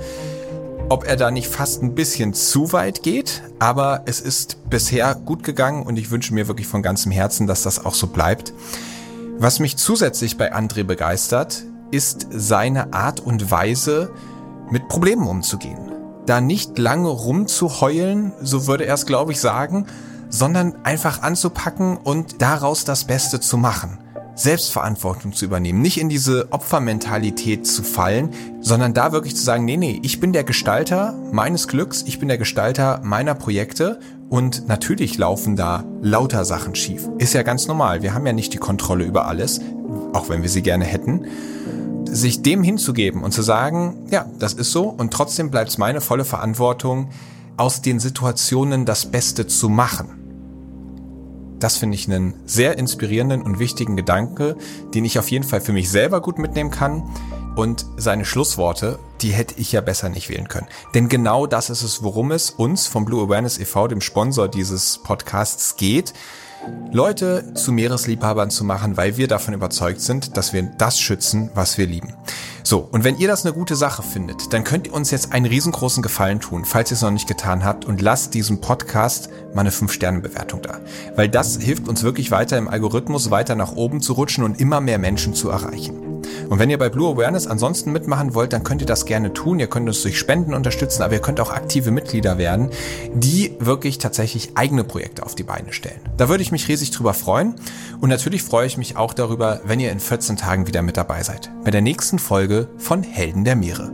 ob 0.89 1.05
er 1.05 1.15
da 1.15 1.29
nicht 1.29 1.47
fast 1.47 1.83
ein 1.83 1.93
bisschen 1.93 2.33
zu 2.33 2.73
weit 2.73 3.03
geht, 3.03 3.43
aber 3.59 4.01
es 4.07 4.21
ist 4.21 4.69
bisher 4.71 5.13
gut 5.13 5.43
gegangen 5.43 5.85
und 5.85 5.97
ich 5.97 6.09
wünsche 6.09 6.33
mir 6.33 6.47
wirklich 6.47 6.65
von 6.65 6.81
ganzem 6.81 7.11
Herzen, 7.11 7.45
dass 7.45 7.61
das 7.61 7.85
auch 7.85 7.93
so 7.93 8.07
bleibt. 8.07 8.53
Was 9.37 9.59
mich 9.59 9.77
zusätzlich 9.77 10.35
bei 10.35 10.53
André 10.53 10.83
begeistert, 10.83 11.63
ist 11.91 12.27
seine 12.31 12.91
Art 12.93 13.19
und 13.19 13.51
Weise, 13.51 14.11
mit 14.71 14.87
Problemen 14.87 15.27
umzugehen. 15.27 15.91
Da 16.25 16.41
nicht 16.41 16.77
lange 16.77 17.09
rumzuheulen, 17.09 18.33
so 18.41 18.67
würde 18.67 18.85
er 18.85 18.93
es, 18.93 19.05
glaube 19.05 19.31
ich, 19.31 19.39
sagen, 19.39 19.87
sondern 20.29 20.75
einfach 20.83 21.21
anzupacken 21.21 21.97
und 21.97 22.41
daraus 22.41 22.85
das 22.85 23.05
Beste 23.05 23.39
zu 23.39 23.57
machen. 23.57 23.97
Selbstverantwortung 24.35 25.33
zu 25.33 25.43
übernehmen, 25.43 25.81
nicht 25.81 25.99
in 25.99 26.07
diese 26.07 26.47
Opfermentalität 26.51 27.67
zu 27.67 27.83
fallen, 27.83 28.29
sondern 28.61 28.93
da 28.93 29.11
wirklich 29.11 29.35
zu 29.35 29.43
sagen, 29.43 29.65
nee, 29.65 29.75
nee, 29.75 29.99
ich 30.01 30.21
bin 30.21 30.31
der 30.31 30.45
Gestalter 30.45 31.13
meines 31.33 31.67
Glücks, 31.67 32.03
ich 32.07 32.19
bin 32.19 32.29
der 32.29 32.37
Gestalter 32.37 33.01
meiner 33.03 33.35
Projekte 33.35 33.99
und 34.29 34.67
natürlich 34.67 35.17
laufen 35.17 35.57
da 35.57 35.83
lauter 36.01 36.45
Sachen 36.45 36.73
schief. 36.73 37.09
Ist 37.17 37.33
ja 37.33 37.43
ganz 37.43 37.67
normal, 37.67 38.01
wir 38.01 38.13
haben 38.13 38.25
ja 38.25 38.31
nicht 38.31 38.53
die 38.53 38.57
Kontrolle 38.57 39.03
über 39.03 39.27
alles, 39.27 39.59
auch 40.13 40.29
wenn 40.29 40.41
wir 40.41 40.49
sie 40.49 40.61
gerne 40.61 40.85
hätten. 40.85 41.25
Sich 42.11 42.41
dem 42.41 42.63
hinzugeben 42.63 43.23
und 43.23 43.33
zu 43.33 43.41
sagen, 43.41 44.07
ja, 44.09 44.25
das 44.39 44.53
ist 44.53 44.71
so 44.71 44.83
und 44.83 45.13
trotzdem 45.13 45.51
bleibt 45.51 45.69
es 45.69 45.77
meine 45.77 46.01
volle 46.01 46.25
Verantwortung, 46.25 47.09
aus 47.57 47.81
den 47.81 47.99
Situationen 47.99 48.85
das 48.85 49.11
Beste 49.11 49.45
zu 49.45 49.69
machen. 49.69 50.19
Das 51.59 51.75
finde 51.75 51.95
ich 51.95 52.07
einen 52.07 52.33
sehr 52.45 52.77
inspirierenden 52.77 53.41
und 53.41 53.59
wichtigen 53.59 53.97
Gedanke, 53.97 54.55
den 54.93 55.03
ich 55.03 55.19
auf 55.19 55.29
jeden 55.29 55.43
Fall 55.43 55.59
für 55.59 55.73
mich 55.73 55.89
selber 55.89 56.21
gut 56.21 56.39
mitnehmen 56.39 56.71
kann. 56.71 57.03
Und 57.55 57.85
seine 57.97 58.23
Schlussworte, 58.23 58.97
die 59.21 59.31
hätte 59.31 59.55
ich 59.57 59.73
ja 59.73 59.81
besser 59.81 60.07
nicht 60.07 60.29
wählen 60.29 60.47
können. 60.47 60.67
Denn 60.93 61.09
genau 61.09 61.45
das 61.45 61.69
ist 61.69 61.83
es, 61.83 62.01
worum 62.01 62.31
es 62.31 62.49
uns 62.49 62.87
vom 62.87 63.03
Blue 63.03 63.21
Awareness 63.25 63.57
e.V., 63.57 63.89
dem 63.89 63.99
Sponsor 63.99 64.47
dieses 64.47 64.99
Podcasts, 64.99 65.75
geht. 65.75 66.13
Leute 66.91 67.53
zu 67.53 67.71
Meeresliebhabern 67.71 68.49
zu 68.49 68.63
machen, 68.63 68.97
weil 68.97 69.17
wir 69.17 69.27
davon 69.27 69.53
überzeugt 69.53 70.01
sind, 70.01 70.37
dass 70.37 70.53
wir 70.53 70.63
das 70.77 70.99
schützen, 70.99 71.51
was 71.53 71.77
wir 71.77 71.85
lieben. 71.85 72.13
So, 72.63 72.79
und 72.79 73.03
wenn 73.03 73.17
ihr 73.17 73.27
das 73.27 73.45
eine 73.45 73.53
gute 73.53 73.75
Sache 73.75 74.03
findet, 74.03 74.53
dann 74.53 74.63
könnt 74.63 74.87
ihr 74.87 74.93
uns 74.93 75.11
jetzt 75.11 75.31
einen 75.31 75.45
riesengroßen 75.45 76.03
Gefallen 76.03 76.39
tun, 76.39 76.65
falls 76.65 76.91
ihr 76.91 76.95
es 76.95 77.01
noch 77.01 77.11
nicht 77.11 77.27
getan 77.27 77.63
habt, 77.63 77.85
und 77.85 78.01
lasst 78.01 78.33
diesem 78.33 78.59
Podcast 78.59 79.29
mal 79.53 79.61
eine 79.61 79.71
5-Sterne-Bewertung 79.71 80.61
da. 80.61 80.79
Weil 81.15 81.29
das 81.29 81.57
hilft 81.57 81.87
uns 81.87 82.03
wirklich 82.03 82.31
weiter 82.31 82.57
im 82.57 82.67
Algorithmus 82.67 83.31
weiter 83.31 83.55
nach 83.55 83.73
oben 83.73 84.01
zu 84.01 84.13
rutschen 84.13 84.43
und 84.43 84.59
immer 84.59 84.81
mehr 84.81 84.99
Menschen 84.99 85.33
zu 85.33 85.49
erreichen. 85.49 86.08
Und 86.49 86.59
wenn 86.59 86.69
ihr 86.69 86.77
bei 86.77 86.89
Blue 86.89 87.13
Awareness 87.13 87.47
ansonsten 87.47 87.91
mitmachen 87.91 88.33
wollt, 88.33 88.53
dann 88.53 88.63
könnt 88.63 88.81
ihr 88.81 88.87
das 88.87 89.05
gerne 89.05 89.33
tun. 89.33 89.59
Ihr 89.59 89.67
könnt 89.67 89.87
uns 89.87 90.01
durch 90.01 90.17
Spenden 90.17 90.53
unterstützen, 90.53 91.03
aber 91.03 91.13
ihr 91.13 91.21
könnt 91.21 91.39
auch 91.39 91.51
aktive 91.51 91.91
Mitglieder 91.91 92.37
werden, 92.37 92.69
die 93.13 93.55
wirklich 93.59 93.97
tatsächlich 93.97 94.51
eigene 94.55 94.83
Projekte 94.83 95.23
auf 95.23 95.35
die 95.35 95.43
Beine 95.43 95.73
stellen. 95.73 95.99
Da 96.17 96.29
würde 96.29 96.43
ich 96.43 96.51
mich 96.51 96.67
riesig 96.67 96.91
drüber 96.91 97.13
freuen. 97.13 97.55
Und 98.01 98.09
natürlich 98.09 98.43
freue 98.43 98.67
ich 98.67 98.77
mich 98.77 98.97
auch 98.97 99.13
darüber, 99.13 99.61
wenn 99.65 99.79
ihr 99.79 99.91
in 99.91 99.99
14 99.99 100.37
Tagen 100.37 100.67
wieder 100.67 100.81
mit 100.81 100.97
dabei 100.97 101.23
seid. 101.23 101.51
Bei 101.63 101.71
der 101.71 101.81
nächsten 101.81 102.19
Folge 102.19 102.69
von 102.77 103.03
Helden 103.03 103.43
der 103.43 103.55
Meere. 103.55 103.91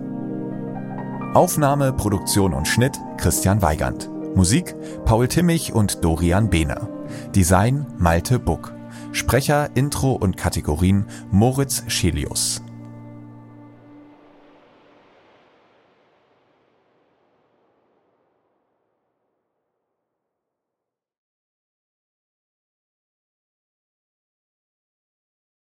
Aufnahme, 1.33 1.91
Produktion 1.91 2.53
und 2.53 2.67
Schnitt 2.67 2.97
Christian 3.17 3.61
Weigand. 3.61 4.09
Musik 4.35 4.75
Paul 5.05 5.27
Timmich 5.27 5.73
und 5.73 6.03
Dorian 6.03 6.49
Behner. 6.49 6.89
Design 7.35 7.85
Malte 7.97 8.39
Buck. 8.39 8.73
Sprecher, 9.15 9.69
Intro 9.75 10.11
und 10.11 10.35
Kategorien 10.35 11.05
Moritz 11.31 11.83
Schelius. 11.87 12.64